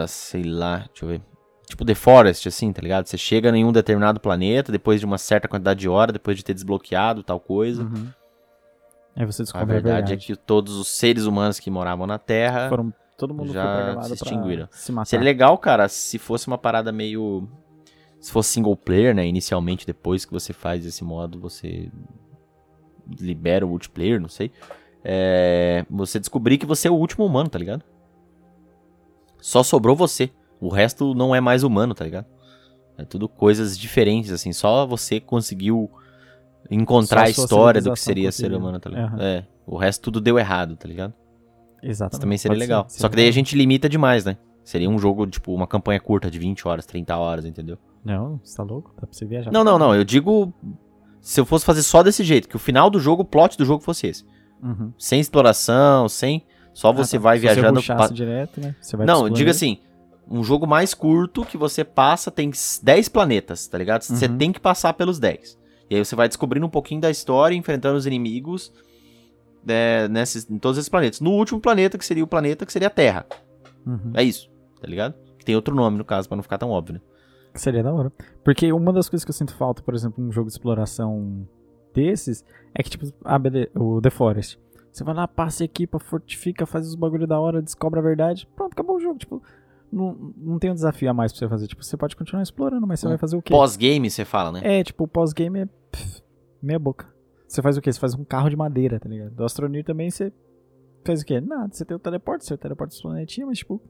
a, 0.04 0.08
sei 0.08 0.44
lá, 0.44 0.86
deixa 0.88 1.06
eu 1.06 1.10
ver. 1.10 1.22
Tipo 1.68 1.86
The 1.86 1.94
Forest, 1.96 2.48
assim, 2.48 2.74
tá 2.74 2.82
ligado? 2.82 3.06
Você 3.06 3.18
chega 3.18 3.50
em 3.56 3.64
um 3.64 3.72
determinado 3.72 4.20
planeta, 4.20 4.72
depois 4.72 5.00
de 5.00 5.06
uma 5.06 5.18
certa 5.20 5.48
quantidade 5.48 5.80
de 5.82 5.88
hora, 5.90 6.12
depois 6.12 6.36
de 6.38 6.44
ter 6.44 6.54
desbloqueado 6.54 7.22
tal 7.22 7.40
coisa. 7.40 7.84
Uhum. 7.84 8.08
Aí 9.16 9.26
você 9.26 9.42
A 9.42 9.46
descobre 9.46 9.64
a 9.64 9.74
verdade, 9.74 9.96
verdade. 10.10 10.14
é 10.14 10.18
que 10.18 10.36
todos 10.36 10.76
os 10.78 10.88
seres 10.88 11.26
humanos 11.26 11.60
que 11.60 11.70
moravam 11.70 12.08
na 12.08 12.18
Terra 12.18 12.70
Foram, 12.70 12.92
todo 13.18 13.34
mundo 13.34 13.52
já 13.54 14.02
se 14.02 14.14
extinguiram. 14.14 14.68
se 14.72 14.92
matar. 14.92 15.06
Seria 15.06 15.26
legal, 15.26 15.58
cara, 15.58 15.88
se 15.90 16.18
fosse 16.18 16.48
uma 16.48 16.58
parada 16.58 16.92
meio. 16.92 17.48
Se 18.20 18.32
fosse 18.32 18.50
single 18.50 18.76
player, 18.76 19.16
né? 19.16 19.26
Inicialmente, 19.26 19.86
depois 19.86 20.26
que 20.26 20.32
você 20.32 20.52
faz 20.52 20.86
esse 20.86 21.04
modo, 21.04 21.40
você 21.40 21.90
libera 23.20 23.66
o 23.66 23.70
multiplayer, 23.70 24.20
não 24.20 24.30
sei. 24.30 24.52
É, 25.04 25.86
Você 25.90 26.20
descobrir 26.20 26.58
que 26.58 26.66
você 26.66 26.88
é 26.88 26.92
o 26.92 26.96
último 26.96 27.26
humano, 27.26 27.50
tá 27.50 27.58
ligado? 27.58 27.84
Só 29.40 29.64
sobrou 29.64 29.96
você. 29.96 30.30
O 30.60 30.68
resto 30.68 31.14
não 31.16 31.34
é 31.34 31.40
mais 31.40 31.64
humano, 31.64 31.94
tá 31.94 32.04
ligado? 32.04 32.26
É 32.98 33.06
tudo 33.06 33.30
coisas 33.30 33.78
diferentes, 33.78 34.32
assim. 34.32 34.52
Só 34.52 34.86
você 34.86 35.22
conseguiu 35.22 35.90
encontrar 36.70 37.24
a 37.28 37.30
história 37.30 37.82
do 37.82 37.94
que 37.94 38.00
seria 38.00 38.32
ser 38.32 38.54
humano, 38.54 38.80
tá 38.80 38.90
ligado? 38.90 39.14
Aham. 39.14 39.24
É. 39.24 39.46
O 39.66 39.78
resto 39.78 40.04
tudo 40.04 40.20
deu 40.20 40.38
errado, 40.38 40.76
tá 40.76 40.88
ligado? 40.88 41.14
Exatamente. 41.82 42.14
Isso 42.14 42.22
também 42.22 42.38
seria 42.38 42.56
Pode 42.56 42.66
ser, 42.66 42.68
legal. 42.68 42.86
seria 42.90 43.02
Só 43.02 43.10
que 43.10 43.16
daí 43.16 43.30
a 43.30 43.32
gente 43.32 43.56
limita 43.56 43.88
demais, 43.88 44.26
né? 44.26 44.38
Seria 44.66 44.90
um 44.90 45.00
jogo, 45.00 45.26
tipo, 45.26 45.54
uma 45.54 45.66
campanha 45.66 46.00
curta 46.02 46.30
de 46.30 46.38
20 46.38 46.68
horas, 46.68 46.86
30 46.86 47.16
horas, 47.16 47.46
entendeu? 47.46 47.78
Não, 48.04 48.40
você 48.44 48.56
tá 48.58 48.64
louco? 48.64 48.92
Dá 48.96 49.02
pra 49.08 49.10
você 49.12 49.26
viajar. 49.26 49.52
Não, 49.52 49.64
não, 49.64 49.78
não. 49.78 49.94
Eu 49.96 50.04
digo. 50.04 50.54
Se 51.22 51.40
eu 51.40 51.46
fosse 51.46 51.66
fazer 51.66 51.84
só 51.84 52.02
desse 52.02 52.24
jeito, 52.24 52.48
que 52.48 52.56
o 52.56 52.60
final 52.60 52.90
do 52.90 53.00
jogo, 53.00 53.24
o 53.24 53.26
plot 53.26 53.58
do 53.58 53.66
jogo 53.66 53.84
fosse 53.84 54.08
esse. 54.08 54.26
Uhum. 54.64 54.94
Sem 54.98 55.20
exploração, 55.20 56.08
sem. 56.08 56.46
Só 56.74 56.94
você 56.94 57.18
Ah, 57.18 57.20
tá. 57.20 57.24
vai 57.24 57.38
Se 57.38 57.42
viajando. 57.42 57.82
Você 57.82 57.94
pa- 57.94 58.08
direto, 58.08 58.62
né? 58.62 58.76
Você 58.80 58.96
vai 58.96 59.06
Não, 59.06 59.30
diga 59.30 59.52
assim. 59.52 59.80
Um 60.32 60.44
jogo 60.44 60.68
mais 60.68 60.94
curto 60.94 61.44
que 61.44 61.58
você 61.58 61.84
passa, 61.84 62.30
tem 62.30 62.52
10 62.84 63.10
planetas, 63.10 63.68
tá 63.68 63.78
ligado? 63.78 64.04
Você 64.04 64.28
Uhum. 64.28 64.38
tem 64.38 64.52
que 64.52 64.60
passar 64.60 64.94
pelos 64.94 65.18
10. 65.20 65.58
E 65.90 65.96
aí 65.96 66.06
você 66.06 66.16
vai 66.16 66.28
descobrindo 66.28 66.66
um 66.68 66.70
pouquinho 66.70 67.02
da 67.02 67.10
história, 67.10 67.56
enfrentando 67.56 67.98
os 67.98 68.06
inimigos 68.06 68.72
é, 69.68 70.08
nesses, 70.08 70.50
em 70.50 70.58
todos 70.58 70.78
esses 70.78 70.88
planetas. 70.90 71.20
No 71.20 71.32
último 71.32 71.60
planeta, 71.60 71.98
que 71.98 72.06
seria 72.06 72.24
o 72.24 72.28
planeta, 72.28 72.66
que 72.66 72.72
seria 72.72 72.88
a 72.88 72.92
Terra. 72.92 73.26
Uhum. 73.86 74.12
É 74.14 74.24
isso, 74.24 74.50
tá 74.80 74.88
ligado? 74.88 75.16
Tem 75.44 75.56
outro 75.56 75.76
nome, 75.76 75.98
no 75.98 76.06
caso, 76.06 76.28
pra 76.30 76.36
não 76.36 76.44
ficar 76.44 76.58
tão 76.58 76.70
óbvio, 76.70 76.94
né? 76.96 77.02
Seria 77.54 77.84
da 77.84 77.94
hora. 77.94 78.12
Porque 78.44 78.72
uma 78.72 78.94
das 78.94 79.10
coisas 79.10 79.26
que 79.26 79.30
eu 79.30 79.36
sinto 79.36 79.54
falta, 79.56 79.82
por 79.82 79.94
exemplo, 79.94 80.24
num 80.24 80.32
jogo 80.32 80.48
de 80.48 80.54
exploração 80.54 81.48
desses, 81.94 82.46
é 82.74 82.84
que, 82.84 82.90
tipo, 82.90 83.06
ah, 83.24 83.40
beleza, 83.40 83.70
o 83.76 84.02
The 84.02 84.10
Forest. 84.10 84.60
Você 84.92 85.04
vai 85.04 85.14
lá, 85.14 85.28
passa 85.28 85.64
a 85.64 85.66
equipa, 85.66 86.00
fortifica, 86.00 86.66
faz 86.66 86.88
os 86.88 86.96
bagulho 86.96 87.28
da 87.28 87.40
hora, 87.40 87.62
descobre 87.62 88.00
a 88.00 88.04
verdade, 88.04 88.48
pronto, 88.56 88.74
acabou 88.74 88.98
o 88.98 89.00
jogo. 89.00 89.20
Tipo, 89.20 89.42
não, 89.92 90.34
não 90.38 90.60
tem 90.60 90.72
um 90.72 90.74
desafio 90.74 91.10
a 91.10 91.14
mais 91.14 91.32
pra 91.32 91.40
você 91.40 91.48
fazer. 91.48 91.68
Tipo, 91.68 91.84
você 91.84 91.98
pode 91.98 92.16
continuar 92.16 92.44
explorando, 92.44 92.86
mas 92.86 93.00
você 93.00 93.08
Um 93.08 93.10
vai 93.10 93.18
fazer 93.18 93.38
o 93.38 93.42
quê? 93.42 93.54
Pós-game, 93.54 94.10
você 94.10 94.26
fala, 94.26 94.52
né? 94.52 94.62
É, 94.80 94.84
tipo, 94.84 95.04
o 95.04 95.08
pós-game 95.08 95.60
é 95.60 95.66
pff, 95.66 96.24
meia 96.62 96.80
boca. 96.80 97.08
Você 97.48 97.62
faz 97.62 97.78
o 97.78 97.82
quê? 97.82 97.92
Você 97.92 98.00
faz 98.00 98.14
um 98.14 98.24
carro 98.24 98.50
de 98.50 98.56
madeira, 98.56 99.00
tá 99.00 99.10
ligado? 99.10 99.32
Do 99.32 99.44
Astronir 99.44 99.84
também 99.84 100.10
você 100.12 100.32
faz 101.04 101.22
o 101.22 101.26
quê? 101.26 101.42
Nada. 101.42 101.74
Você 101.74 101.84
tem 101.84 101.96
o 101.96 102.00
teleporte, 102.00 102.46
você 102.46 102.56
teleporta 102.58 102.94
os 102.94 103.02
planetinhas, 103.02 103.48
mas 103.50 103.58
tipo. 103.60 103.82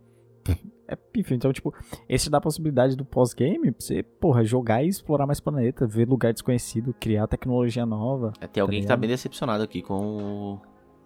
É 0.88 0.96
pífio. 0.96 1.36
Então, 1.36 1.54
tipo, 1.54 1.72
esse 2.08 2.32
dá 2.32 2.40
a 2.40 2.42
possibilidade 2.42 2.96
do 2.96 3.06
pós-game 3.06 3.72
pra 3.72 3.80
você, 3.80 4.02
porra, 4.02 4.44
jogar 4.44 4.84
e 4.84 4.88
explorar 4.88 5.28
mais 5.28 5.40
planeta, 5.40 5.86
ver 5.86 6.10
lugar 6.10 6.34
desconhecido, 6.34 6.96
criar 7.00 7.28
tecnologia 7.28 7.86
nova. 7.86 8.34
É, 8.42 8.48
Tem 8.48 8.60
alguém 8.60 8.82
que 8.82 8.88
tá 8.88 8.98
bem 8.98 9.08
decepcionado 9.08 9.64
aqui 9.64 9.84
com, 9.84 10.60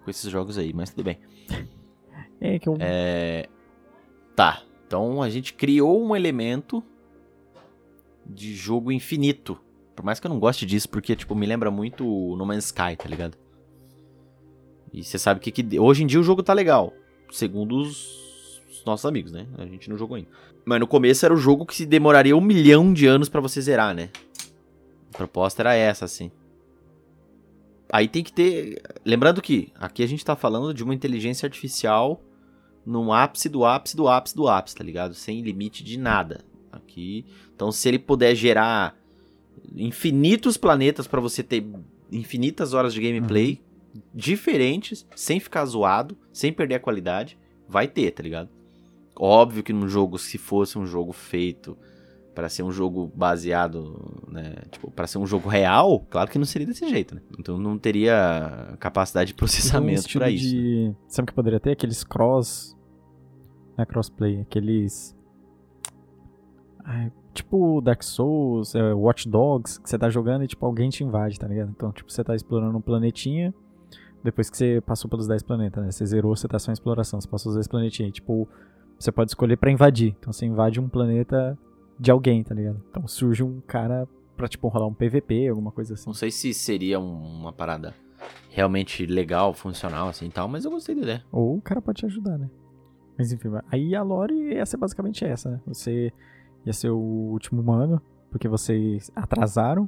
com 0.04 0.10
esses 0.10 0.32
jogos 0.32 0.58
aí, 0.58 0.72
mas 0.74 0.90
tudo 0.90 1.04
bem. 1.04 1.20
É 2.40 2.58
que 2.60 2.70
eu. 2.70 2.78
É... 2.80 3.50
Tá, 4.36 4.64
então 4.88 5.22
a 5.22 5.30
gente 5.30 5.54
criou 5.54 6.02
um 6.02 6.16
elemento 6.16 6.82
de 8.26 8.56
jogo 8.56 8.90
infinito. 8.90 9.60
Por 9.96 10.06
mais 10.06 10.20
que 10.20 10.26
eu 10.26 10.30
não 10.30 10.40
goste 10.40 10.66
disso, 10.66 10.88
porque, 10.88 11.16
tipo, 11.16 11.36
me 11.36 11.46
lembra 11.46 11.70
muito 11.70 12.08
o 12.08 12.38
No 12.38 12.46
Man's 12.46 12.66
Sky, 12.66 12.96
tá 12.98 13.08
ligado? 13.08 13.38
E 14.94 15.04
você 15.04 15.20
sabe 15.20 15.40
que, 15.40 15.52
que 15.52 15.80
hoje 15.80 16.04
em 16.04 16.08
dia 16.08 16.20
o 16.20 16.24
jogo 16.24 16.42
tá 16.42 16.54
legal, 16.54 16.94
segundo 17.32 17.76
os, 17.76 18.33
os 18.80 18.86
nossos 18.86 19.06
amigos, 19.06 19.32
né? 19.32 19.48
A 19.58 19.66
gente 19.66 19.90
não 19.90 19.98
jogou 19.98 20.16
ainda. 20.16 20.30
Mas 20.66 20.80
no 20.80 20.88
começo 20.88 21.26
era 21.26 21.34
o 21.34 21.38
jogo 21.38 21.66
que 21.66 21.76
se 21.76 21.86
demoraria 21.86 22.36
um 22.36 22.42
milhão 22.42 22.94
de 22.94 23.06
anos 23.06 23.30
pra 23.30 23.42
você 23.42 23.62
zerar, 23.62 23.94
né? 23.94 24.10
A 25.14 25.18
proposta 25.18 25.62
era 25.62 25.76
essa, 25.76 26.06
assim. 26.06 26.32
Aí 27.92 28.08
tem 28.08 28.24
que 28.24 28.34
ter. 28.34 28.82
Lembrando 29.06 29.42
que 29.42 29.72
aqui 29.76 30.02
a 30.02 30.08
gente 30.08 30.26
tá 30.26 30.36
falando 30.36 30.74
de 30.74 30.84
uma 30.84 30.96
inteligência 30.96 31.46
artificial 31.46 32.22
no 32.86 33.14
ápice 33.14 33.48
do 33.48 33.64
ápice 33.64 33.96
do 33.96 34.08
ápice 34.08 34.36
do 34.36 34.48
ápice, 34.48 34.76
tá 34.76 34.84
ligado? 34.84 35.14
Sem 35.14 35.42
limite 35.42 35.84
de 35.84 35.98
nada. 35.98 36.42
Aqui. 36.72 37.26
Então, 37.56 37.72
se 37.72 37.88
ele 37.88 38.00
puder 38.00 38.34
gerar 38.34 38.98
infinitos 39.76 40.58
planetas 40.58 41.08
pra 41.08 41.22
você 41.22 41.44
ter 41.44 41.64
infinitas 42.12 42.74
horas 42.74 42.94
de 42.94 43.02
gameplay 43.02 43.62
diferentes, 44.14 45.08
sem 45.16 45.40
ficar 45.40 45.64
zoado, 45.66 46.18
sem 46.32 46.52
perder 46.52 46.76
a 46.76 46.80
qualidade, 46.80 47.38
vai 47.68 47.88
ter, 47.88 48.12
tá 48.12 48.24
ligado? 48.24 48.50
Óbvio 49.16 49.64
que 49.64 49.72
num 49.74 49.88
jogo, 49.88 50.18
se 50.18 50.38
fosse 50.38 50.78
um 50.78 50.86
jogo 50.86 51.12
feito 51.14 51.78
pra 52.34 52.50
ser 52.50 52.64
um 52.64 52.72
jogo 52.72 53.12
baseado, 53.14 54.24
né, 54.28 54.56
tipo, 54.72 54.90
para 54.90 55.06
ser 55.06 55.20
um 55.20 55.26
jogo 55.26 55.48
real, 55.48 56.00
claro 56.10 56.30
que 56.32 56.40
não 56.40 56.46
seria 56.46 56.66
desse 56.66 56.88
jeito, 56.90 57.14
né? 57.16 57.22
Então 57.38 57.60
não 57.60 57.78
teria 57.78 58.76
capacidade 58.80 59.28
de 59.28 59.34
um 59.34 59.38
processamento 59.38 60.00
estilo 60.02 60.22
pra 60.24 60.32
isso. 60.32 60.46
né? 60.56 60.62
de. 60.62 60.96
Sabe 61.08 61.26
o 61.26 61.28
que 61.28 61.34
poderia 61.34 61.60
ter? 61.60 61.72
Aqueles 61.72 62.04
cross. 62.04 62.76
Não 63.78 63.84
é 63.84 63.86
crossplay, 63.86 64.42
aqueles. 64.42 65.16
Ai, 66.84 67.12
tipo 67.34 67.82
Dark 67.82 68.04
Souls, 68.04 68.76
é, 68.76 68.94
Watch 68.94 69.30
Dogs, 69.30 69.80
que 69.80 69.90
você 69.90 69.98
tá 69.98 70.10
jogando 70.10 70.44
e 70.44 70.48
tipo 70.48 70.66
alguém 70.66 70.90
te 70.90 71.04
invade, 71.04 71.40
tá 71.40 71.48
ligado? 71.48 71.70
Então, 71.70 71.92
tipo, 71.92 72.12
você 72.12 72.24
tá 72.24 72.36
explorando 72.36 72.78
um 72.78 72.82
planetinha, 72.82 73.54
depois 74.24 74.50
que 74.50 74.58
você 74.58 74.82
passou 74.86 75.10
pelos 75.10 75.28
10 75.28 75.44
planetas, 75.44 75.84
né? 75.84 75.92
Você 75.92 76.06
zerou, 76.06 76.36
você 76.36 76.48
tá 76.48 76.58
só 76.60 76.72
em 76.72 76.74
exploração, 76.74 77.20
você 77.20 77.28
passou 77.28 77.52
os 77.52 77.56
10 77.56 77.68
planetinhas. 77.68 78.10
E, 78.10 78.14
tipo, 78.14 78.48
você 79.04 79.12
pode 79.12 79.32
escolher 79.32 79.58
pra 79.58 79.72
invadir. 79.72 80.16
Então 80.20 80.32
você 80.34 80.46
invade 80.46 80.80
um 80.80 80.88
planeta 80.90 81.58
de 82.00 82.10
alguém, 82.12 82.44
tá 82.44 82.54
ligado? 82.56 82.82
Então 82.90 83.08
surge 83.08 83.44
um 83.44 83.60
cara 83.62 84.08
pra, 84.36 84.48
tipo, 84.48 84.68
rolar 84.68 84.88
um 84.88 84.94
PVP, 84.94 85.48
alguma 85.48 85.72
coisa 85.72 85.94
assim. 85.94 86.08
Não 86.08 86.14
sei 86.14 86.32
se 86.32 86.54
seria 86.54 87.00
um- 87.00 87.40
uma 87.42 87.54
parada 87.54 87.94
realmente 88.50 89.06
legal, 89.06 89.54
funcional 89.54 90.08
assim 90.08 90.28
e 90.28 90.30
tal, 90.32 90.48
mas 90.48 90.66
eu 90.66 90.72
gostei 90.72 90.96
da 90.96 91.02
ideia. 91.02 91.24
Ou 91.32 91.58
o 91.58 91.62
cara 91.62 91.82
pode 91.82 92.00
te 92.00 92.06
ajudar, 92.06 92.38
né? 92.38 92.50
Mas 93.18 93.32
enfim, 93.32 93.50
aí 93.72 93.96
a 93.96 94.02
lore 94.02 94.34
ia 94.54 94.66
ser 94.66 94.78
basicamente 94.78 95.24
essa, 95.24 95.52
né? 95.52 95.62
Você 95.68 96.12
ia 96.66 96.74
ser 96.74 96.90
o 96.90 96.98
último 96.98 97.62
humano, 97.62 98.02
porque 98.32 98.48
vocês 98.48 99.12
atrasaram, 99.16 99.88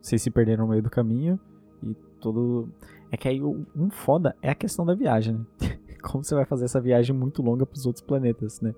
vocês 0.00 0.22
se 0.22 0.30
perderam 0.30 0.64
no 0.64 0.70
meio 0.70 0.82
do 0.82 0.88
caminho, 0.90 1.38
e 1.82 1.94
todo. 2.20 2.68
É 3.10 3.16
que 3.16 3.28
aí 3.28 3.42
o- 3.42 3.66
um 3.76 3.90
foda 3.90 4.34
é 4.40 4.50
a 4.50 4.54
questão 4.54 4.86
da 4.86 4.94
viagem, 4.94 5.34
né? 5.34 5.44
Como 6.02 6.22
você 6.24 6.34
vai 6.34 6.44
fazer 6.44 6.64
essa 6.64 6.80
viagem 6.80 7.14
muito 7.16 7.42
longa 7.42 7.64
pros 7.64 7.86
outros 7.86 8.04
planetas, 8.04 8.60
né? 8.60 8.74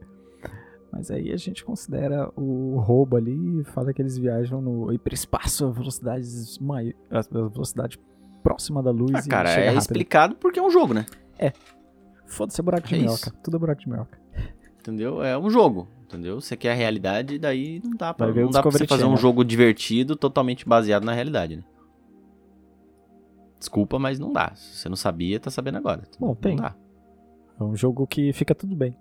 Mas 0.92 1.10
aí 1.10 1.32
a 1.32 1.36
gente 1.36 1.64
considera 1.64 2.30
o 2.36 2.78
roubo 2.78 3.16
ali 3.16 3.60
e 3.60 3.64
fala 3.64 3.92
que 3.92 4.00
eles 4.00 4.16
viajam 4.16 4.60
no 4.62 4.92
hiperespaço 4.92 5.66
a 5.66 5.70
velocidades 5.70 6.56
mai... 6.58 6.94
a 7.10 7.20
velocidade 7.48 7.98
próxima 8.42 8.80
da 8.82 8.90
luz 8.92 9.10
Ah, 9.12 9.28
cara, 9.28 9.50
é 9.50 9.64
rápido. 9.66 9.78
explicado 9.80 10.36
porque 10.36 10.58
é 10.60 10.62
um 10.62 10.70
jogo, 10.70 10.94
né? 10.94 11.04
Foda-se, 12.26 12.60
é 12.60 12.62
buraco 12.64 12.86
de 12.86 12.94
É 12.94 12.98
minhoca. 12.98 13.14
isso. 13.16 13.34
Tudo 13.42 13.56
é 13.56 13.60
buraco 13.60 13.80
de 13.80 13.88
minhoca. 13.88 14.18
Entendeu? 14.78 15.22
É 15.22 15.36
um 15.36 15.48
jogo, 15.50 15.88
entendeu? 16.04 16.40
Você 16.40 16.56
quer 16.56 16.72
a 16.72 16.74
realidade, 16.74 17.38
daí 17.38 17.80
não 17.82 17.96
dá 17.96 18.12
pra, 18.14 18.26
não 18.32 18.50
dá 18.50 18.62
pra 18.62 18.70
você 18.70 18.86
fazer 18.86 19.04
um 19.06 19.16
jogo 19.16 19.42
divertido 19.44 20.14
totalmente 20.14 20.68
baseado 20.68 21.04
na 21.04 21.12
realidade, 21.12 21.56
né? 21.56 21.64
Desculpa, 23.58 23.98
mas 23.98 24.18
não 24.18 24.32
dá. 24.32 24.52
Se 24.54 24.76
você 24.76 24.88
não 24.88 24.96
sabia, 24.96 25.40
tá 25.40 25.50
sabendo 25.50 25.78
agora. 25.78 26.02
Bom, 26.20 26.28
não 26.28 26.34
tem. 26.34 26.56
dá. 26.56 26.74
É 27.58 27.62
um 27.64 27.76
jogo 27.76 28.06
que 28.06 28.32
fica 28.32 28.54
tudo 28.54 28.74
bem. 28.74 28.96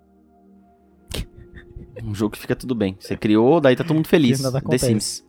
Um 2.02 2.14
jogo 2.14 2.32
que 2.32 2.38
fica 2.38 2.54
tudo 2.56 2.74
bem. 2.74 2.96
Você 2.98 3.16
criou, 3.16 3.60
daí 3.60 3.74
tá 3.76 3.84
todo 3.84 3.94
mundo 3.96 4.08
feliz. 4.08 4.40
nada 4.40 4.60
The. 4.60 4.78
Sims. 4.78 5.26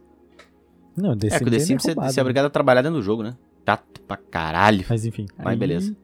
Não, 0.97 1.15
The 1.17 1.27
É, 1.27 1.39
que 1.39 1.45
o 1.45 1.49
Sims 1.49 1.51
The 1.51 1.55
é 1.55 1.59
Sims 1.59 1.83
você, 1.83 1.91
é 1.91 1.95
né? 1.95 2.21
obrigado 2.21 2.45
a 2.45 2.49
trabalhar 2.49 2.81
dentro 2.81 2.97
do 2.99 3.03
jogo, 3.03 3.23
né? 3.23 3.37
Tá, 3.63 3.77
pra 4.07 4.17
caralho. 4.17 4.85
Mas 4.89 5.05
enfim. 5.05 5.25
Mas 5.37 5.47
aí- 5.47 5.57
beleza. 5.57 5.95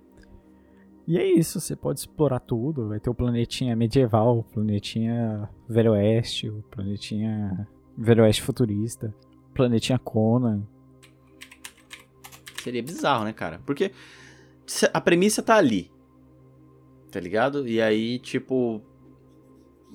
E 1.07 1.17
é 1.17 1.25
isso, 1.25 1.59
você 1.59 1.75
pode 1.75 1.99
explorar 1.99 2.39
tudo. 2.39 2.87
Vai 2.89 2.99
ter 2.99 3.09
o 3.09 3.13
planetinha 3.13 3.75
medieval, 3.75 4.39
o 4.39 4.43
planetinha 4.43 5.49
Velho 5.67 5.91
Oeste, 5.91 6.47
o 6.49 6.63
planetinha 6.71 7.67
Velho 7.97 8.23
Oeste 8.23 8.41
futurista, 8.41 9.13
o 9.49 9.53
planetinha 9.53 9.99
Conan. 9.99 10.61
Seria 12.63 12.81
bizarro, 12.83 13.25
né, 13.25 13.33
cara? 13.33 13.59
Porque 13.65 13.91
a 14.93 15.01
premissa 15.01 15.41
tá 15.41 15.55
ali. 15.55 15.90
Tá 17.11 17.19
ligado? 17.19 17.67
E 17.67 17.81
aí, 17.81 18.17
tipo. 18.19 18.81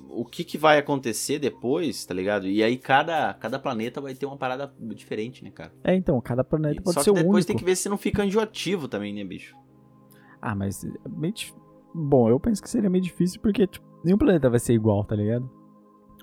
O 0.09 0.23
que, 0.23 0.43
que 0.43 0.57
vai 0.57 0.77
acontecer 0.79 1.37
depois, 1.37 2.05
tá 2.05 2.13
ligado? 2.13 2.47
E 2.47 2.63
aí 2.63 2.77
cada, 2.77 3.33
cada 3.33 3.59
planeta 3.59 3.99
vai 3.99 4.15
ter 4.15 4.25
uma 4.25 4.37
parada 4.37 4.73
diferente, 4.95 5.43
né, 5.43 5.51
cara? 5.51 5.71
É, 5.83 5.93
então, 5.95 6.19
cada 6.21 6.43
planeta 6.43 6.79
E- 6.79 6.83
pode 6.83 6.93
Só 6.93 7.03
ser 7.03 7.11
que 7.11 7.17
depois 7.17 7.43
único. 7.43 7.47
tem 7.47 7.57
que 7.57 7.65
ver 7.65 7.75
se 7.75 7.89
não 7.89 7.97
fica 7.97 8.23
enjoativo 8.25 8.87
também, 8.87 9.13
né, 9.13 9.23
bicho? 9.23 9.55
Ah, 10.41 10.55
mas 10.55 10.87
meio 11.09 11.33
Bom, 11.93 12.29
eu 12.29 12.39
penso 12.39 12.61
que 12.61 12.69
seria 12.69 12.89
meio 12.89 13.03
difícil 13.03 13.41
porque 13.41 13.65
tipo, 13.67 13.85
nenhum 14.03 14.17
planeta 14.17 14.49
vai 14.49 14.59
ser 14.59 14.73
igual, 14.73 15.03
tá 15.03 15.15
ligado? 15.15 15.49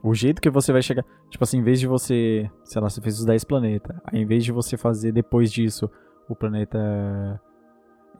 O 0.02 0.14
jeito 0.14 0.40
que 0.40 0.50
você 0.50 0.72
vai 0.72 0.82
chegar. 0.82 1.04
Tipo 1.30 1.44
assim, 1.44 1.58
em 1.58 1.62
vez 1.62 1.80
de 1.80 1.86
você. 1.86 2.50
Sei 2.64 2.80
lá, 2.80 2.88
você 2.90 3.00
fez 3.00 3.18
os 3.18 3.24
10 3.24 3.42
planetas. 3.44 3.96
Aí 4.04 4.20
em 4.20 4.26
vez 4.26 4.44
de 4.44 4.52
você 4.52 4.76
fazer 4.76 5.12
depois 5.12 5.50
disso 5.52 5.90
o 6.28 6.36
planeta. 6.36 7.40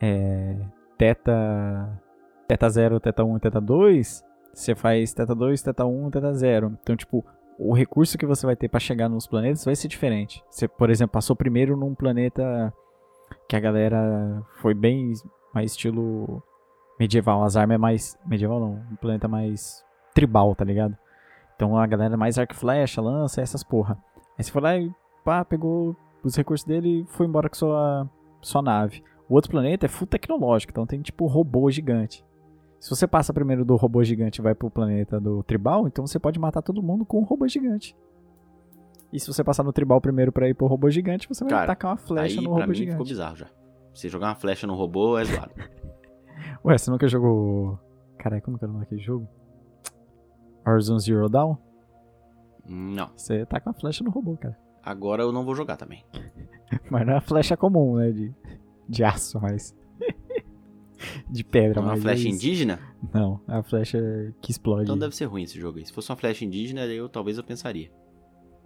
É. 0.01 0.67
Teta. 0.99 2.03
Teta 2.47 2.69
0, 2.69 3.01
Teta 3.01 3.25
1 3.25 3.37
e 3.37 3.41
Teta 3.41 3.61
2. 3.61 4.25
Você 4.53 4.75
faz 4.75 5.13
Teta 5.13 5.35
2, 5.35 5.63
Teta 5.63 5.85
1 5.85 6.11
Teta 6.11 6.35
0. 6.35 6.79
Então, 6.83 6.97
tipo. 6.97 7.25
O 7.57 7.73
recurso 7.73 8.19
que 8.19 8.27
você 8.27 8.45
vai 8.45 8.57
ter 8.57 8.69
pra 8.69 8.81
chegar 8.81 9.09
nos 9.09 9.29
planetas 9.29 9.65
vai 9.65 9.77
ser 9.77 9.87
diferente. 9.87 10.43
Você, 10.51 10.67
por 10.67 10.91
exemplo, 10.91 11.13
passou 11.13 11.37
primeiro 11.37 11.77
num 11.77 11.95
planeta 11.95 12.75
que 13.49 13.55
a 13.55 13.61
galera 13.61 14.43
foi 14.57 14.75
bem 14.75 15.13
mais 15.55 15.71
estilo 15.71 16.43
medieval. 16.99 17.45
As 17.45 17.57
armas 17.57 17.77
é 17.77 17.79
mais. 17.79 18.19
Medieval 18.27 18.59
não, 18.59 18.83
um 18.91 18.97
planeta 18.97 19.29
mais 19.29 19.85
tribal, 20.13 20.55
tá 20.55 20.65
ligado? 20.65 20.97
Então 21.55 21.77
a 21.77 21.87
galera 21.87 22.15
é 22.15 22.17
mais 22.17 22.39
arco 22.39 22.55
flecha, 22.55 23.01
lança, 23.01 23.41
essas 23.41 23.63
porra. 23.63 23.99
Aí 24.37 24.45
você 24.45 24.51
foi 24.51 24.63
lá 24.63 24.77
e 24.77 24.91
pá, 25.25 25.45
pegou 25.45 25.97
os 26.23 26.37
recursos 26.37 26.67
dele 26.67 27.03
e 27.03 27.07
foi 27.07 27.27
embora 27.27 27.49
com 27.49 27.55
sua, 27.55 28.09
sua 28.41 28.63
nave. 28.63 29.03
O 29.29 29.35
outro 29.35 29.51
planeta 29.51 29.87
é 29.87 29.89
full 29.89 30.07
tecnológico, 30.07 30.73
então 30.73 30.87
tem 30.87 31.01
tipo 31.01 31.27
robô 31.27 31.71
gigante. 31.71 32.25
Se 32.85 32.91
você 32.91 33.07
passa 33.07 33.33
primeiro 33.33 33.65
do 33.65 33.77
robô 33.77 34.05
gigante 34.05 34.43
e 34.43 34.43
vai 34.43 34.55
pro 34.55 34.71
planeta 34.71 35.19
do 35.19 35.43
tribal, 35.43 35.89
então 35.89 36.07
você 36.07 36.19
pode 36.19 36.39
matar 36.39 36.61
todo 36.61 36.83
mundo 36.83 37.03
com 37.07 37.19
um 37.19 37.25
robô 37.25 37.49
gigante. 37.49 37.97
E 39.11 39.19
se 39.19 39.27
você 39.27 39.43
passar 39.43 39.63
no 39.63 39.73
tribal 39.73 40.03
primeiro 40.03 40.31
pra 40.31 40.47
ir 40.51 40.53
pro 40.53 40.67
robô 40.67 40.91
gigante, 40.91 41.27
você 41.27 41.45
vai 41.45 41.51
Cara, 41.51 41.67
tacar 41.69 41.93
uma 41.93 41.97
flecha 41.97 42.39
aí 42.39 42.45
no 42.45 42.51
robô 42.51 42.67
mim 42.67 42.75
gigante. 42.75 42.93
ficou 42.93 43.07
bizarro 43.07 43.37
já. 43.37 43.47
Você 43.95 44.07
jogar 44.11 44.29
uma 44.29 44.35
flecha 44.35 44.67
no 44.67 44.75
robô 44.75 45.17
é 45.17 45.25
zoado. 45.25 45.55
Ué, 46.63 46.77
você 46.77 46.91
nunca 46.91 47.09
jogou. 47.09 47.79
Caralho, 48.19 48.43
como 48.43 48.59
que 48.59 48.67
é 48.67 48.69
o 48.69 48.71
nome 48.71 48.85
daquele 48.85 49.01
jogo? 49.01 49.27
Horizon 50.67 50.99
Zero 50.99 51.31
Dawn? 51.31 51.57
não. 52.69 53.11
Você 53.17 53.47
taca 53.47 53.71
uma 53.71 53.75
flecha 53.75 54.05
no 54.05 54.11
robô, 54.11 54.37
cara. 54.37 54.59
Agora 54.83 55.23
eu 55.23 55.33
não 55.33 55.43
vou 55.43 55.55
jogar 55.55 55.79
também. 55.79 56.05
Mas 56.91 57.07
não 57.07 57.15
é 57.15 57.17
uma 57.17 57.23
flecha 57.23 57.57
comum, 57.57 57.97
né? 57.97 58.13
De, 58.13 58.35
de 58.87 59.03
aço, 59.03 59.41
mas. 59.41 59.75
De 61.31 61.45
pedra, 61.45 61.81
Uma 61.81 61.93
mas. 61.93 62.03
flecha 62.03 62.29
é 62.29 62.31
indígena? 62.31 62.79
Não, 63.13 63.41
é 63.49 63.53
uma 63.55 63.63
flecha 63.63 63.99
que 64.41 64.51
explode. 64.51 64.85
Então 64.85 64.99
deve 64.99 65.15
ser 65.17 65.25
ruim 65.27 65.43
esse 65.43 65.59
jogo 65.61 65.79
aí. 65.79 65.85
Se 65.87 65.93
fosse 65.93 66.11
uma 66.11 66.17
flecha 66.17 66.45
indígena, 66.45 66.85
eu 66.87 67.09
talvez 67.09 67.39
eu 67.39 67.45
pensaria. 67.45 67.91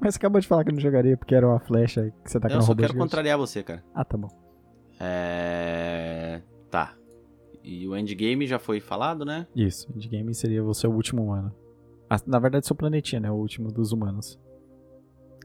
Mas 0.01 0.14
você 0.14 0.18
acabou 0.18 0.41
de 0.41 0.47
falar 0.47 0.64
que 0.64 0.72
não 0.72 0.78
jogaria 0.80 1.16
porque 1.16 1.34
era 1.34 1.47
uma 1.47 1.59
flecha 1.61 2.12
que 2.24 2.30
você 2.30 2.39
taca 2.39 2.55
eu 2.55 2.59
no 2.59 2.62
só 2.62 2.74
quero 2.74 2.89
gigante. 2.89 2.99
contrariar 3.03 3.36
você, 3.39 3.62
cara. 3.62 3.82
Ah, 3.95 4.05
tá 4.05 4.16
bom. 4.16 4.28
É. 5.01 6.41
Tá. 6.70 6.95
E 7.64 7.86
o 7.89 7.97
endgame 7.97 8.47
já 8.47 8.59
foi 8.59 8.80
falado, 8.80 9.24
né? 9.24 9.47
Isso, 9.55 9.93
de 9.97 10.09
game 10.09 10.32
seria 10.34 10.62
você 10.62 10.86
o 10.86 10.93
último 10.93 11.22
humano. 11.24 11.53
Ah, 12.09 12.16
na 12.26 12.39
verdade, 12.39 12.66
seu 12.66 12.76
planetinha, 12.76 13.20
né? 13.20 13.30
O 13.30 13.34
último 13.34 13.70
dos 13.72 13.93
humanos. 13.93 14.39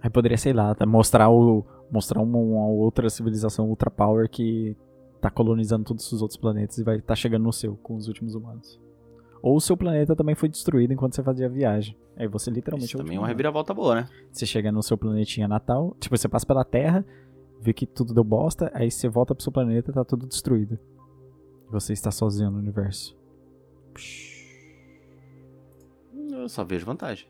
Aí 0.02 0.10
poderia, 0.10 0.38
sei 0.38 0.54
lá, 0.54 0.74
tá- 0.76 0.86
mostrar 0.86 1.30
o 1.30 1.66
mostrar 1.92 2.22
uma, 2.22 2.38
uma 2.40 2.66
outra 2.68 3.10
civilização 3.10 3.70
ultra 3.70 3.90
power 3.92 4.28
que 4.30 4.76
tá 5.24 5.32
colonizando 5.32 5.86
todos 5.86 6.12
os 6.12 6.22
outros 6.22 6.36
planetas 6.38 6.78
e 6.78 6.84
vai 6.84 6.98
estar 6.98 7.16
chegando 7.16 7.44
no 7.44 7.54
seu 7.54 7.78
com 7.78 7.96
os 7.96 8.10
últimos 8.10 8.36
humanos. 8.36 8.78
Ou 9.42 9.56
o 9.56 9.62
seu 9.62 9.78
planeta 9.78 10.16
também 10.16 10.36
foi 10.36 10.50
destruído 10.50 10.92
enquanto 10.92 11.16
você 11.16 11.24
fazia 11.24 11.46
a 11.46 11.50
viagem. 11.50 11.98
Aí 12.18 12.28
você 12.28 12.52
literalmente 12.52 12.90
Isso 12.90 12.98
é 12.98 13.00
também 13.02 13.16
é 13.16 13.20
uma 13.20 13.28
reviravolta 13.28 13.74
boa, 13.74 13.96
né? 13.96 14.10
Você 14.32 14.46
chega 14.46 14.70
no 14.70 14.84
seu 14.84 14.98
planetinha 14.98 15.48
natal, 15.48 15.96
tipo, 15.98 16.16
você 16.18 16.28
passa 16.28 16.46
pela 16.46 16.66
Terra, 16.66 17.06
vê 17.62 17.72
que 17.72 17.86
tudo 17.86 18.14
deu 18.14 18.24
bosta, 18.24 18.70
aí 18.74 18.92
você 18.92 19.08
volta 19.08 19.34
pro 19.34 19.42
seu 19.44 19.52
planeta 19.52 19.94
tá 19.94 20.04
tudo 20.04 20.28
destruído. 20.28 20.78
Você 21.72 21.94
está 21.94 22.12
sozinho 22.12 22.52
no 22.52 22.58
universo. 22.60 23.18
Eu 26.32 26.50
só 26.50 26.64
vejo 26.66 26.86
vantagem. 26.86 27.28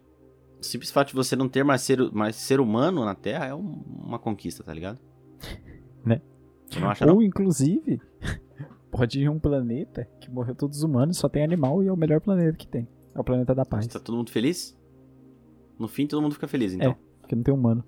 O 0.59 0.63
simples 0.63 0.91
fato 0.91 1.09
de 1.09 1.13
você 1.15 1.35
não 1.35 1.47
ter 1.47 1.63
mais 1.63 1.81
ser, 1.81 1.99
mais 2.11 2.35
ser 2.35 2.59
humano 2.59 3.05
na 3.05 3.13
Terra 3.13 3.45
é 3.45 3.53
um- 3.53 3.83
uma 4.03 4.17
conquista, 4.17 4.63
tá 4.63 4.73
ligado? 4.73 4.99
Né? 6.05 6.21
Acha? 6.81 7.11
Ou, 7.11 7.21
inclusive, 7.21 8.01
pode 8.91 9.21
ir 9.21 9.29
um 9.29 9.39
planeta 9.39 10.07
que 10.19 10.29
morreu 10.29 10.55
todos 10.55 10.77
os 10.77 10.83
humanos, 10.83 11.17
só 11.17 11.29
tem 11.29 11.43
animal 11.43 11.83
e 11.83 11.87
é 11.87 11.91
o 11.91 11.97
melhor 11.97 12.19
planeta 12.21 12.57
que 12.57 12.67
tem. 12.67 12.87
É 13.13 13.19
o 13.19 13.23
planeta 13.23 13.53
da 13.53 13.65
paz. 13.65 13.85
Tá 13.87 13.99
todo 13.99 14.15
mundo 14.15 14.31
feliz? 14.31 14.77
No 15.77 15.87
fim, 15.87 16.07
todo 16.07 16.21
mundo 16.21 16.33
fica 16.33 16.47
feliz, 16.47 16.73
então. 16.73 16.95
Porque 17.21 17.35
não 17.35 17.43
tem 17.43 17.53
humano. 17.53 17.83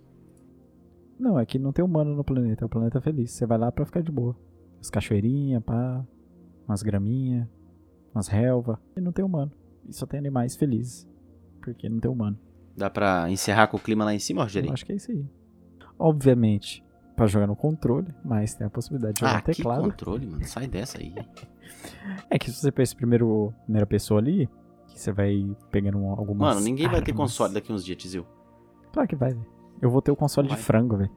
Não, 1.19 1.39
é 1.39 1.45
que 1.45 1.57
não 1.57 1.71
tem 1.71 1.83
humano 1.83 2.15
no 2.15 2.23
planeta, 2.23 2.63
é 2.63 2.67
o 2.67 2.69
planeta 2.69 2.99
feliz. 3.01 3.31
Você 3.31 3.45
vai 3.45 3.57
lá 3.57 3.71
pra 3.71 3.85
ficar 3.85 4.01
de 4.01 4.11
boa. 4.11 4.35
As 4.81 4.89
cachoeirinhas, 4.89 5.63
pá, 5.63 6.05
umas 6.67 6.83
graminhas, 6.83 7.47
umas 8.13 8.27
relvas. 8.27 8.77
E 8.95 9.01
não 9.01 9.11
tem 9.11 9.23
humano. 9.23 9.51
E 9.87 9.93
só 9.93 10.05
tem 10.05 10.19
animais 10.19 10.55
felizes. 10.55 11.07
Porque 11.61 11.87
não 11.89 11.99
tem 11.99 12.11
humano. 12.11 12.37
Dá 12.75 12.89
pra 12.89 13.29
encerrar 13.31 13.67
com 13.67 13.77
o 13.77 13.79
clima 13.79 14.03
lá 14.03 14.13
em 14.13 14.19
cima, 14.19 14.43
Rogerinho? 14.43 14.73
acho 14.73 14.85
que 14.85 14.91
é 14.91 14.95
isso 14.95 15.11
aí. 15.11 15.25
Obviamente, 15.97 16.83
pra 17.15 17.27
jogar 17.27 17.47
no 17.47 17.55
controle, 17.55 18.13
mas 18.23 18.53
tem 18.53 18.67
a 18.67 18.69
possibilidade 18.69 19.15
de 19.15 19.19
jogar 19.21 19.31
Ah, 19.33 19.37
no 19.37 19.43
que 19.43 19.53
teclado. 19.55 19.81
controle, 19.83 20.27
mano. 20.27 20.45
Sai 20.45 20.67
dessa 20.67 20.97
aí. 20.99 21.13
É 22.29 22.37
que 22.37 22.51
se 22.51 22.59
você 22.61 22.71
pensa 22.71 22.95
primeiro 22.95 23.51
primeira 23.63 23.85
pessoa 23.87 24.19
ali, 24.19 24.47
que 24.87 24.99
você 24.99 25.11
vai 25.11 25.55
pegando 25.71 25.97
um- 25.97 26.11
algumas 26.11 26.55
Mano, 26.55 26.61
ninguém 26.61 26.87
vai 26.87 27.01
ter 27.01 27.11
armas. 27.11 27.31
console 27.31 27.53
daqui 27.53 27.73
uns 27.73 27.83
dias, 27.83 27.97
Tizil. 27.97 28.25
Claro 28.93 29.09
que 29.09 29.15
vai, 29.15 29.31
velho. 29.33 29.45
Eu 29.81 29.89
vou 29.89 30.01
ter 30.01 30.11
o 30.11 30.15
console 30.15 30.47
Não 30.47 30.55
de 30.55 30.61
vai. 30.61 30.65
frango, 30.65 30.97
velho. 30.97 31.09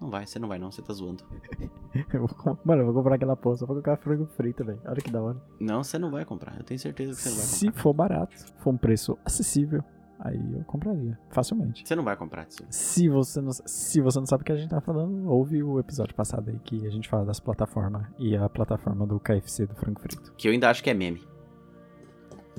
Não 0.00 0.08
vai, 0.10 0.26
você 0.26 0.38
não 0.38 0.46
vai 0.46 0.58
não, 0.58 0.70
você 0.70 0.80
tá 0.82 0.92
zoando. 0.92 1.24
Eu 2.12 2.26
vou 2.26 2.58
Mano, 2.64 2.82
eu 2.82 2.86
vou 2.86 2.94
comprar 2.94 3.16
aquela 3.16 3.34
porra, 3.34 3.56
só 3.56 3.66
vou 3.66 3.74
colocar 3.76 3.96
frango 3.96 4.26
frito, 4.26 4.64
velho. 4.64 4.78
Olha 4.86 4.96
que 5.00 5.10
da 5.10 5.20
hora. 5.22 5.42
Não, 5.58 5.82
você 5.82 5.98
não 5.98 6.10
vai 6.10 6.24
comprar. 6.24 6.56
Eu 6.56 6.62
tenho 6.64 6.78
certeza 6.78 7.12
que 7.12 7.16
você 7.18 7.28
não 7.30 7.36
vai 7.36 7.44
Se 7.46 7.66
comprar. 7.66 7.82
for 7.82 7.92
barato, 7.94 8.36
for 8.58 8.70
um 8.74 8.76
preço 8.76 9.18
acessível, 9.24 9.82
aí 10.18 10.54
eu 10.54 10.64
compraria, 10.64 11.18
facilmente. 11.30 11.86
Você 11.86 11.94
não 11.94 12.04
vai 12.04 12.16
comprar, 12.16 12.44
Tizil. 12.46 12.66
Se 12.70 13.08
você 13.08 13.40
não, 13.40 13.52
se 13.52 14.00
você 14.00 14.18
não 14.18 14.26
sabe 14.26 14.42
o 14.42 14.44
que 14.44 14.52
a 14.52 14.56
gente 14.56 14.70
tá 14.70 14.80
falando, 14.80 15.28
ouve 15.28 15.62
o 15.62 15.78
episódio 15.78 16.14
passado 16.14 16.50
aí 16.50 16.58
que 16.58 16.86
a 16.86 16.90
gente 16.90 17.08
fala 17.08 17.24
das 17.24 17.40
plataformas 17.40 18.06
e 18.18 18.36
a 18.36 18.48
plataforma 18.48 19.06
do 19.06 19.20
KFC 19.20 19.66
do 19.66 19.74
frango 19.74 20.00
frito. 20.00 20.32
Que 20.36 20.48
eu 20.48 20.52
ainda 20.52 20.70
acho 20.70 20.82
que 20.82 20.90
é 20.90 20.94
meme. 20.94 21.22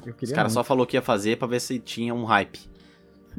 Eu 0.05 0.13
Os 0.13 0.19
queria 0.19 0.35
caras 0.35 0.53
só 0.53 0.63
falou 0.63 0.85
que 0.85 0.95
ia 0.95 1.01
fazer 1.01 1.37
pra 1.37 1.47
ver 1.47 1.59
se 1.59 1.79
tinha 1.79 2.13
um 2.13 2.23
hype. 2.23 2.69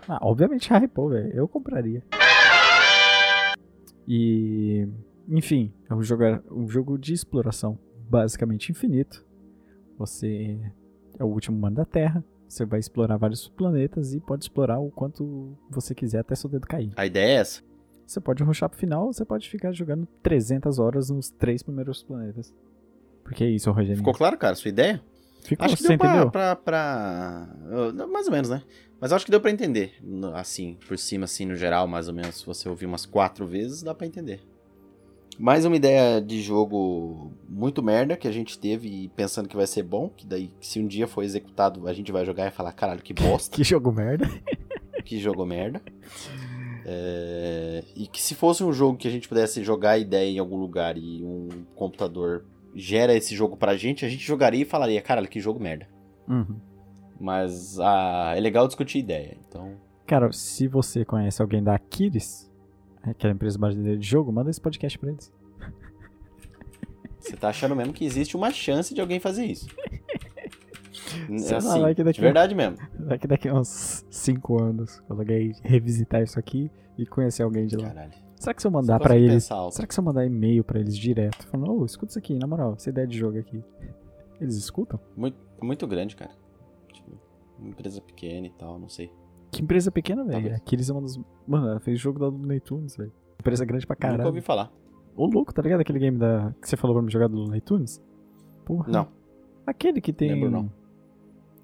Ah, 0.08 0.18
obviamente 0.22 0.72
hypou, 0.72 1.10
velho. 1.10 1.32
Eu 1.32 1.48
compraria. 1.48 2.02
E. 4.06 4.88
Enfim, 5.28 5.72
é 5.90 5.94
um 5.94 6.02
jogo, 6.02 6.24
um 6.50 6.68
jogo 6.68 6.98
de 6.98 7.12
exploração 7.12 7.78
basicamente 8.08 8.70
infinito. 8.70 9.26
Você 9.98 10.58
é 11.18 11.24
o 11.24 11.26
último 11.26 11.56
humano 11.56 11.76
da 11.76 11.84
Terra. 11.84 12.24
Você 12.48 12.64
vai 12.64 12.80
explorar 12.80 13.16
vários 13.18 13.46
planetas 13.48 14.14
e 14.14 14.20
pode 14.20 14.44
explorar 14.44 14.78
o 14.78 14.90
quanto 14.90 15.56
você 15.70 15.94
quiser 15.94 16.20
até 16.20 16.34
seu 16.34 16.48
dedo 16.48 16.66
cair. 16.66 16.92
A 16.96 17.04
ideia 17.06 17.36
é 17.36 17.40
essa. 17.40 17.62
Você 18.06 18.20
pode 18.20 18.42
rushar 18.42 18.70
pro 18.70 18.78
final, 18.78 19.12
você 19.12 19.24
pode 19.24 19.48
ficar 19.50 19.70
jogando 19.72 20.08
300 20.22 20.78
horas 20.78 21.10
nos 21.10 21.28
três 21.30 21.62
primeiros 21.62 22.02
planetas. 22.02 22.54
Porque 23.22 23.44
é 23.44 23.48
isso, 23.50 23.70
Rogério. 23.70 23.98
Ficou 23.98 24.14
claro, 24.14 24.38
cara, 24.38 24.54
sua 24.54 24.70
ideia? 24.70 25.02
Ficou, 25.42 25.66
Acho 25.66 25.76
que 25.76 25.82
você 25.82 25.88
deu 25.90 25.98
pra, 25.98 26.08
entendeu? 26.08 26.30
pra, 26.30 26.56
pra- 26.56 27.48
Mais 28.10 28.26
ou 28.26 28.32
menos, 28.32 28.48
né? 28.48 28.62
Mas 29.00 29.12
acho 29.12 29.24
que 29.26 29.30
deu 29.30 29.40
pra 29.40 29.50
entender. 29.50 29.92
Assim, 30.34 30.78
por 30.88 30.98
cima, 30.98 31.24
assim, 31.26 31.44
no 31.46 31.54
geral, 31.54 31.86
mais 31.86 32.08
ou 32.08 32.14
menos. 32.14 32.38
Se 32.38 32.46
você 32.46 32.68
ouvir 32.68 32.86
umas 32.86 33.04
quatro 33.06 33.46
vezes, 33.46 33.82
dá 33.82 33.94
pra 33.94 34.06
entender. 34.06 34.40
Mais 35.38 35.64
uma 35.64 35.76
ideia 35.76 36.20
de 36.20 36.42
jogo 36.42 37.32
muito 37.48 37.80
merda 37.80 38.16
que 38.16 38.26
a 38.26 38.32
gente 38.32 38.58
teve 38.58 38.88
e 38.88 39.08
pensando 39.08 39.48
que 39.48 39.56
vai 39.56 39.66
ser 39.68 39.84
bom. 39.84 40.08
Que 40.08 40.26
daí, 40.26 40.50
se 40.60 40.80
um 40.80 40.86
dia 40.86 41.06
for 41.06 41.22
executado, 41.22 41.86
a 41.86 41.92
gente 41.92 42.10
vai 42.10 42.24
jogar 42.24 42.48
e 42.48 42.50
falar: 42.50 42.72
caralho, 42.72 43.02
que 43.02 43.14
bosta, 43.14 43.54
Que 43.56 43.62
jogo 43.62 43.92
merda. 43.92 44.28
que 45.04 45.18
jogo 45.20 45.46
merda. 45.46 45.80
É, 46.84 47.84
E 47.94 48.06
que 48.08 48.20
se 48.20 48.34
fosse 48.34 48.64
um 48.64 48.72
jogo 48.72 48.98
que 48.98 49.06
a 49.06 49.10
gente 49.10 49.28
pudesse 49.28 49.62
jogar 49.62 49.92
a 49.92 49.98
ideia 49.98 50.28
em 50.28 50.38
algum 50.38 50.56
lugar 50.56 50.96
e 50.98 51.22
um 51.24 51.48
computador 51.76 52.44
gera 52.74 53.14
esse 53.14 53.34
jogo 53.34 53.56
pra 53.56 53.76
gente, 53.76 54.04
a 54.04 54.08
gente 54.08 54.26
jogaria 54.26 54.62
e 54.62 54.64
falaria: 54.64 55.00
caralho, 55.00 55.28
que 55.28 55.38
jogo 55.38 55.60
merda. 55.60 55.86
Uhum. 56.28 56.56
Mas 57.20 57.78
ah, 57.78 58.32
é 58.36 58.40
legal 58.40 58.66
discutir 58.66 58.98
ideia. 58.98 59.36
Então, 59.46 59.76
Cara, 60.06 60.32
se 60.32 60.66
você 60.66 61.04
conhece 61.04 61.42
alguém 61.42 61.62
da 61.62 61.74
Aquiles, 61.74 62.47
aquela 63.10 63.32
empresa 63.34 63.58
brasileira 63.58 63.98
de 63.98 64.06
jogo, 64.06 64.32
manda 64.32 64.50
esse 64.50 64.60
podcast 64.60 64.98
pra 64.98 65.10
eles. 65.10 65.32
Você 67.18 67.36
tá 67.36 67.48
achando 67.48 67.74
mesmo 67.76 67.92
que 67.92 68.04
existe 68.04 68.36
uma 68.36 68.50
chance 68.50 68.94
de 68.94 69.00
alguém 69.00 69.20
fazer 69.20 69.44
isso. 69.44 69.66
Sei 71.38 71.52
lá, 71.52 71.58
assim, 71.58 71.94
que 71.94 72.04
daqui- 72.04 72.18
de 72.18 72.20
verdade 72.20 72.54
mesmo. 72.54 72.76
Daqui 72.98 73.26
daqui 73.26 73.50
uns 73.50 74.04
5 74.10 74.62
anos, 74.62 75.00
quando 75.06 75.20
alguém 75.20 75.52
revisitar 75.62 76.22
isso 76.22 76.38
aqui 76.38 76.70
e 76.96 77.06
conhecer 77.06 77.42
alguém 77.42 77.66
de 77.66 77.76
lá. 77.76 77.88
Caralho. 77.88 78.12
Será 78.36 78.54
que 78.54 78.62
se 78.62 78.68
eu 78.68 78.70
Você 78.70 78.76
mandar 78.76 78.98
consegue 79.00 79.24
eles. 79.24 79.44
Será 79.44 79.86
que 79.86 79.94
se 79.94 80.00
eu 80.00 80.04
mandar 80.04 80.24
e-mail 80.24 80.62
pra 80.62 80.78
eles 80.78 80.96
direto, 80.96 81.46
falando, 81.48 81.72
ô, 81.72 81.84
escuta 81.84 82.10
isso 82.12 82.18
aqui, 82.18 82.34
na 82.34 82.46
moral, 82.46 82.74
essa 82.74 82.88
ideia 82.88 83.06
de 83.06 83.18
jogo 83.18 83.38
aqui. 83.38 83.62
Eles 84.40 84.54
escutam? 84.54 85.00
Muito, 85.16 85.36
muito 85.60 85.86
grande, 85.86 86.14
cara. 86.14 86.30
Tipo, 86.92 87.10
uma 87.58 87.70
empresa 87.70 88.00
pequena 88.00 88.46
e 88.46 88.50
tal, 88.50 88.78
não 88.78 88.88
sei. 88.88 89.10
Que 89.50 89.62
empresa 89.62 89.90
pequena, 89.90 90.22
velho. 90.24 90.32
Talvez. 90.34 90.54
Aqui 90.56 90.74
eles 90.76 90.88
é 90.90 90.92
uma 90.92 91.02
das. 91.02 91.18
Mano, 91.46 91.68
ela 91.68 91.80
fez 91.80 91.98
jogo 91.98 92.18
da 92.18 92.26
Looney 92.26 92.60
Tunes, 92.60 92.96
velho. 92.96 93.12
Empresa 93.40 93.64
grande 93.64 93.86
pra 93.86 93.94
Nunca 93.94 94.06
ouvi 94.08 94.18
caralho. 94.18 94.42
falar. 94.42 94.72
Ô, 95.16 95.26
louco, 95.26 95.52
tá 95.52 95.62
ligado 95.62 95.80
aquele 95.80 95.98
game 95.98 96.18
da. 96.18 96.54
que 96.60 96.68
você 96.68 96.76
falou 96.76 96.94
pra 96.96 97.02
me 97.04 97.10
jogar 97.10 97.28
do 97.28 97.36
Looney 97.36 97.60
Tunes? 97.60 98.02
Porra. 98.64 98.90
Não. 98.92 99.08
Aquele 99.66 100.00
que 100.00 100.12
tem. 100.12 100.32
Lembro 100.32 100.50
não. 100.50 100.70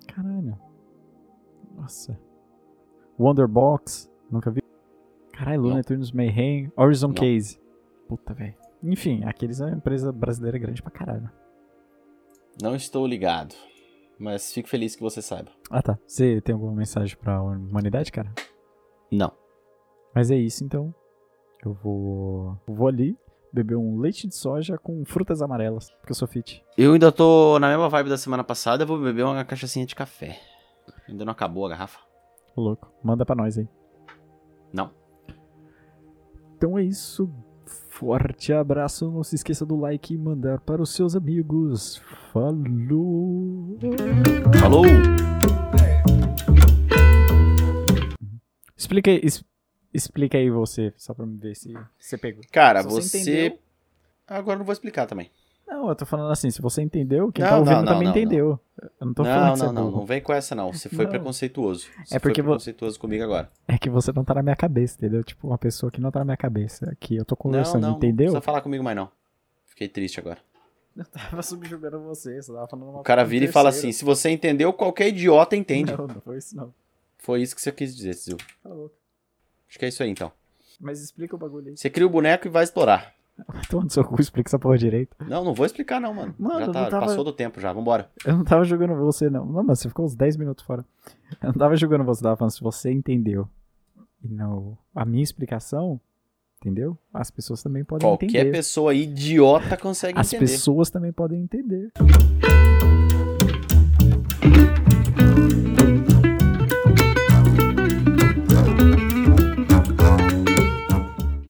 Caralho. 0.08 0.56
Nossa. 1.76 2.18
Wonderbox. 3.18 4.10
Nunca 4.30 4.50
vi. 4.50 4.60
Caralho. 5.32 5.62
Looney 5.62 5.82
Tunes 5.82 6.10
Mayhem. 6.12 6.72
Horizon 6.76 7.08
Não. 7.08 7.14
Case. 7.14 7.60
Puta, 8.08 8.32
velho. 8.34 8.54
Enfim, 8.82 9.24
aqueles 9.24 9.60
é 9.60 9.64
uma 9.66 9.76
empresa 9.76 10.12
brasileira 10.12 10.58
grande 10.58 10.82
pra 10.82 10.90
caralho. 10.90 11.30
Não 12.62 12.74
estou 12.74 13.06
ligado. 13.06 13.54
Mas 14.18 14.52
fico 14.52 14.68
feliz 14.68 14.94
que 14.94 15.02
você 15.02 15.20
saiba. 15.20 15.50
Ah, 15.70 15.82
tá. 15.82 15.98
Você 16.06 16.40
tem 16.40 16.52
alguma 16.52 16.72
mensagem 16.72 17.16
pra 17.16 17.42
humanidade, 17.42 18.12
cara? 18.12 18.32
Não. 19.10 19.32
Mas 20.14 20.30
é 20.30 20.36
isso, 20.36 20.64
então. 20.64 20.94
Eu 21.64 21.72
vou. 21.72 22.56
eu 22.66 22.74
vou 22.74 22.88
ali 22.88 23.18
beber 23.52 23.76
um 23.76 24.00
leite 24.00 24.26
de 24.26 24.34
soja 24.34 24.76
com 24.76 25.04
frutas 25.04 25.40
amarelas, 25.40 25.88
porque 26.00 26.10
eu 26.10 26.16
sou 26.16 26.26
fit. 26.26 26.64
Eu 26.76 26.92
ainda 26.92 27.12
tô 27.12 27.56
na 27.60 27.68
mesma 27.68 27.88
vibe 27.88 28.08
da 28.08 28.18
semana 28.18 28.42
passada, 28.42 28.82
eu 28.82 28.86
vou 28.86 29.00
beber 29.00 29.24
uma 29.24 29.44
cachaçinha 29.44 29.86
de 29.86 29.94
café. 29.94 30.40
Ainda 31.08 31.24
não 31.24 31.32
acabou 31.32 31.64
a 31.64 31.68
garrafa? 31.68 32.00
Ô, 32.56 32.60
louco. 32.60 32.92
Manda 33.02 33.24
pra 33.24 33.36
nós 33.36 33.56
aí. 33.56 33.68
Não. 34.72 34.90
Então 36.56 36.76
é 36.76 36.82
isso. 36.82 37.32
Forte 37.66 38.52
abraço. 38.52 39.10
Não 39.10 39.22
se 39.22 39.34
esqueça 39.36 39.64
do 39.64 39.76
like 39.76 40.12
e 40.14 40.18
mandar 40.18 40.60
para 40.60 40.82
os 40.82 40.90
seus 40.94 41.14
amigos. 41.14 42.02
Falou! 42.32 43.78
Falou! 44.60 44.84
Explica 48.76 49.10
aí, 49.10 49.20
es- 49.22 49.44
explica 49.92 50.36
aí 50.38 50.50
você, 50.50 50.92
só 50.96 51.14
pra 51.14 51.24
me 51.24 51.36
ver 51.38 51.54
se 51.56 51.72
você 51.98 52.18
pegou. 52.18 52.42
Cara, 52.52 52.82
Se 52.82 52.88
você. 52.88 53.20
entendeu- 53.20 53.58
Agora 54.26 54.54
eu 54.56 54.58
não 54.58 54.66
vou 54.66 54.72
explicar 54.72 55.06
também. 55.06 55.30
Não, 55.66 55.88
eu 55.88 55.94
tô 55.94 56.04
falando 56.06 56.30
assim, 56.30 56.50
se 56.50 56.60
você 56.62 56.82
entendeu, 56.82 57.32
quem 57.32 57.42
Não, 57.44 57.50
tá 57.50 57.58
ouvindo 57.58 57.74
não, 57.76 57.82
não, 57.82 57.92
também 57.92 58.04
não, 58.08 58.10
entendeu. 58.10 58.60
Eu 59.00 59.06
não 59.06 59.14
tô 59.14 59.24
falando 59.24 59.40
não, 59.48 59.56
não, 59.56 59.70
é 59.70 59.72
não, 59.72 59.90
não 59.90 60.06
vem 60.06 60.20
com 60.20 60.32
essa 60.32 60.54
não. 60.54 60.72
Você 60.72 60.88
foi 60.88 61.04
Não. 61.04 61.10
preconceituoso. 61.10 61.86
Você 62.04 62.16
É 62.16 62.18
porque 62.18 62.34
foi 62.42 62.42
vo- 62.42 62.50
preconceituoso 62.50 62.98
comigo 63.00 63.24
agora. 63.24 63.50
É 63.66 63.78
que 63.78 63.88
você 63.88 64.12
não 64.12 64.24
tá 64.24 64.34
na 64.34 64.42
minha 64.42 64.56
cabeça, 64.56 64.96
entendeu? 64.98 65.24
Tipo, 65.24 65.48
uma 65.48 65.58
pessoa 65.58 65.90
que 65.90 66.00
não 66.00 66.10
tá 66.10 66.18
na 66.20 66.24
minha 66.26 66.36
cabeça. 66.36 66.94
Que 67.00 67.16
eu 67.16 67.24
tô 67.24 67.34
Não, 67.34 67.38
conversando, 67.38 67.82
não, 67.82 67.90
não 67.90 67.96
entendeu? 67.96 68.26
precisa 68.26 68.40
falar 68.40 68.60
comigo 68.60 68.84
mais 68.84 68.96
não. 68.96 69.10
Fiquei 69.66 69.88
triste 69.88 70.20
agora. 70.20 70.38
Eu 70.96 71.04
tava 71.06 71.42
subjugando 71.42 71.98
você, 72.02 72.40
você 72.40 72.52
tava 72.52 72.68
falando 72.68 72.88
uma 72.90 73.00
O 73.00 73.02
cara 73.02 73.24
vira 73.24 73.44
e 73.46 73.48
fala 73.48 73.70
assim: 73.70 73.90
se 73.90 74.04
você 74.04 74.30
entendeu, 74.30 74.72
qualquer 74.72 75.08
idiota 75.08 75.56
entende. 75.56 75.90
Não, 75.96 76.06
não 76.06 76.20
foi 76.20 76.38
isso 76.38 76.56
não. 76.56 76.72
Foi 77.18 77.42
isso 77.42 77.54
que 77.54 77.60
você 77.62 77.72
quis 77.72 77.96
dizer, 77.96 78.12
Zil. 78.12 78.36
Tá 78.62 78.68
louco. 78.68 78.94
Acho 79.68 79.78
que 79.78 79.84
é 79.86 79.88
isso 79.88 80.02
aí 80.04 80.10
então. 80.10 80.30
Mas 80.80 81.00
explica 81.00 81.34
o 81.34 81.38
bagulho 81.38 81.68
aí. 81.70 81.76
Você 81.76 81.88
cria 81.90 82.06
o 82.06 82.10
boneco 82.10 82.46
e 82.46 82.50
vai 82.50 82.62
explorar. 82.62 83.12
No 83.72 83.90
seu 83.90 84.04
cu, 84.04 84.20
explica 84.20 84.48
essa 84.48 84.58
porra 84.58 84.78
direito. 84.78 85.16
Não, 85.28 85.44
não 85.44 85.54
vou 85.54 85.66
explicar 85.66 86.00
não, 86.00 86.14
mano. 86.14 86.34
Mano, 86.38 86.66
já 86.66 86.72
tá, 86.72 86.86
tava- 86.90 87.06
passou 87.06 87.24
do 87.24 87.32
tempo 87.32 87.60
já, 87.60 87.72
vambora. 87.72 88.08
Eu 88.24 88.36
não 88.36 88.44
tava 88.44 88.64
jogando 88.64 88.94
você, 88.96 89.28
não. 89.28 89.44
Não, 89.44 89.62
mas 89.64 89.80
você 89.80 89.88
ficou 89.88 90.04
uns 90.04 90.14
10 90.14 90.36
minutos 90.36 90.64
fora. 90.64 90.84
Eu 91.42 91.48
não 91.48 91.54
tava 91.54 91.76
jogando 91.76 92.04
você, 92.04 92.22
tava 92.22 92.36
falando 92.36 92.52
se 92.52 92.60
você 92.62 92.92
entendeu. 92.92 93.48
E 94.22 94.28
não. 94.28 94.78
A 94.94 95.04
minha 95.04 95.22
explicação, 95.22 96.00
entendeu? 96.60 96.96
As 97.12 97.30
pessoas 97.30 97.62
também 97.62 97.84
podem 97.84 98.08
Qualquer 98.08 98.26
entender. 98.26 98.52
pessoa 98.52 98.94
idiota 98.94 99.76
consegue 99.76 100.18
As 100.18 100.32
entender. 100.32 100.50
pessoas 100.52 100.88
também 100.90 101.12
podem 101.12 101.42
entender. 101.42 101.90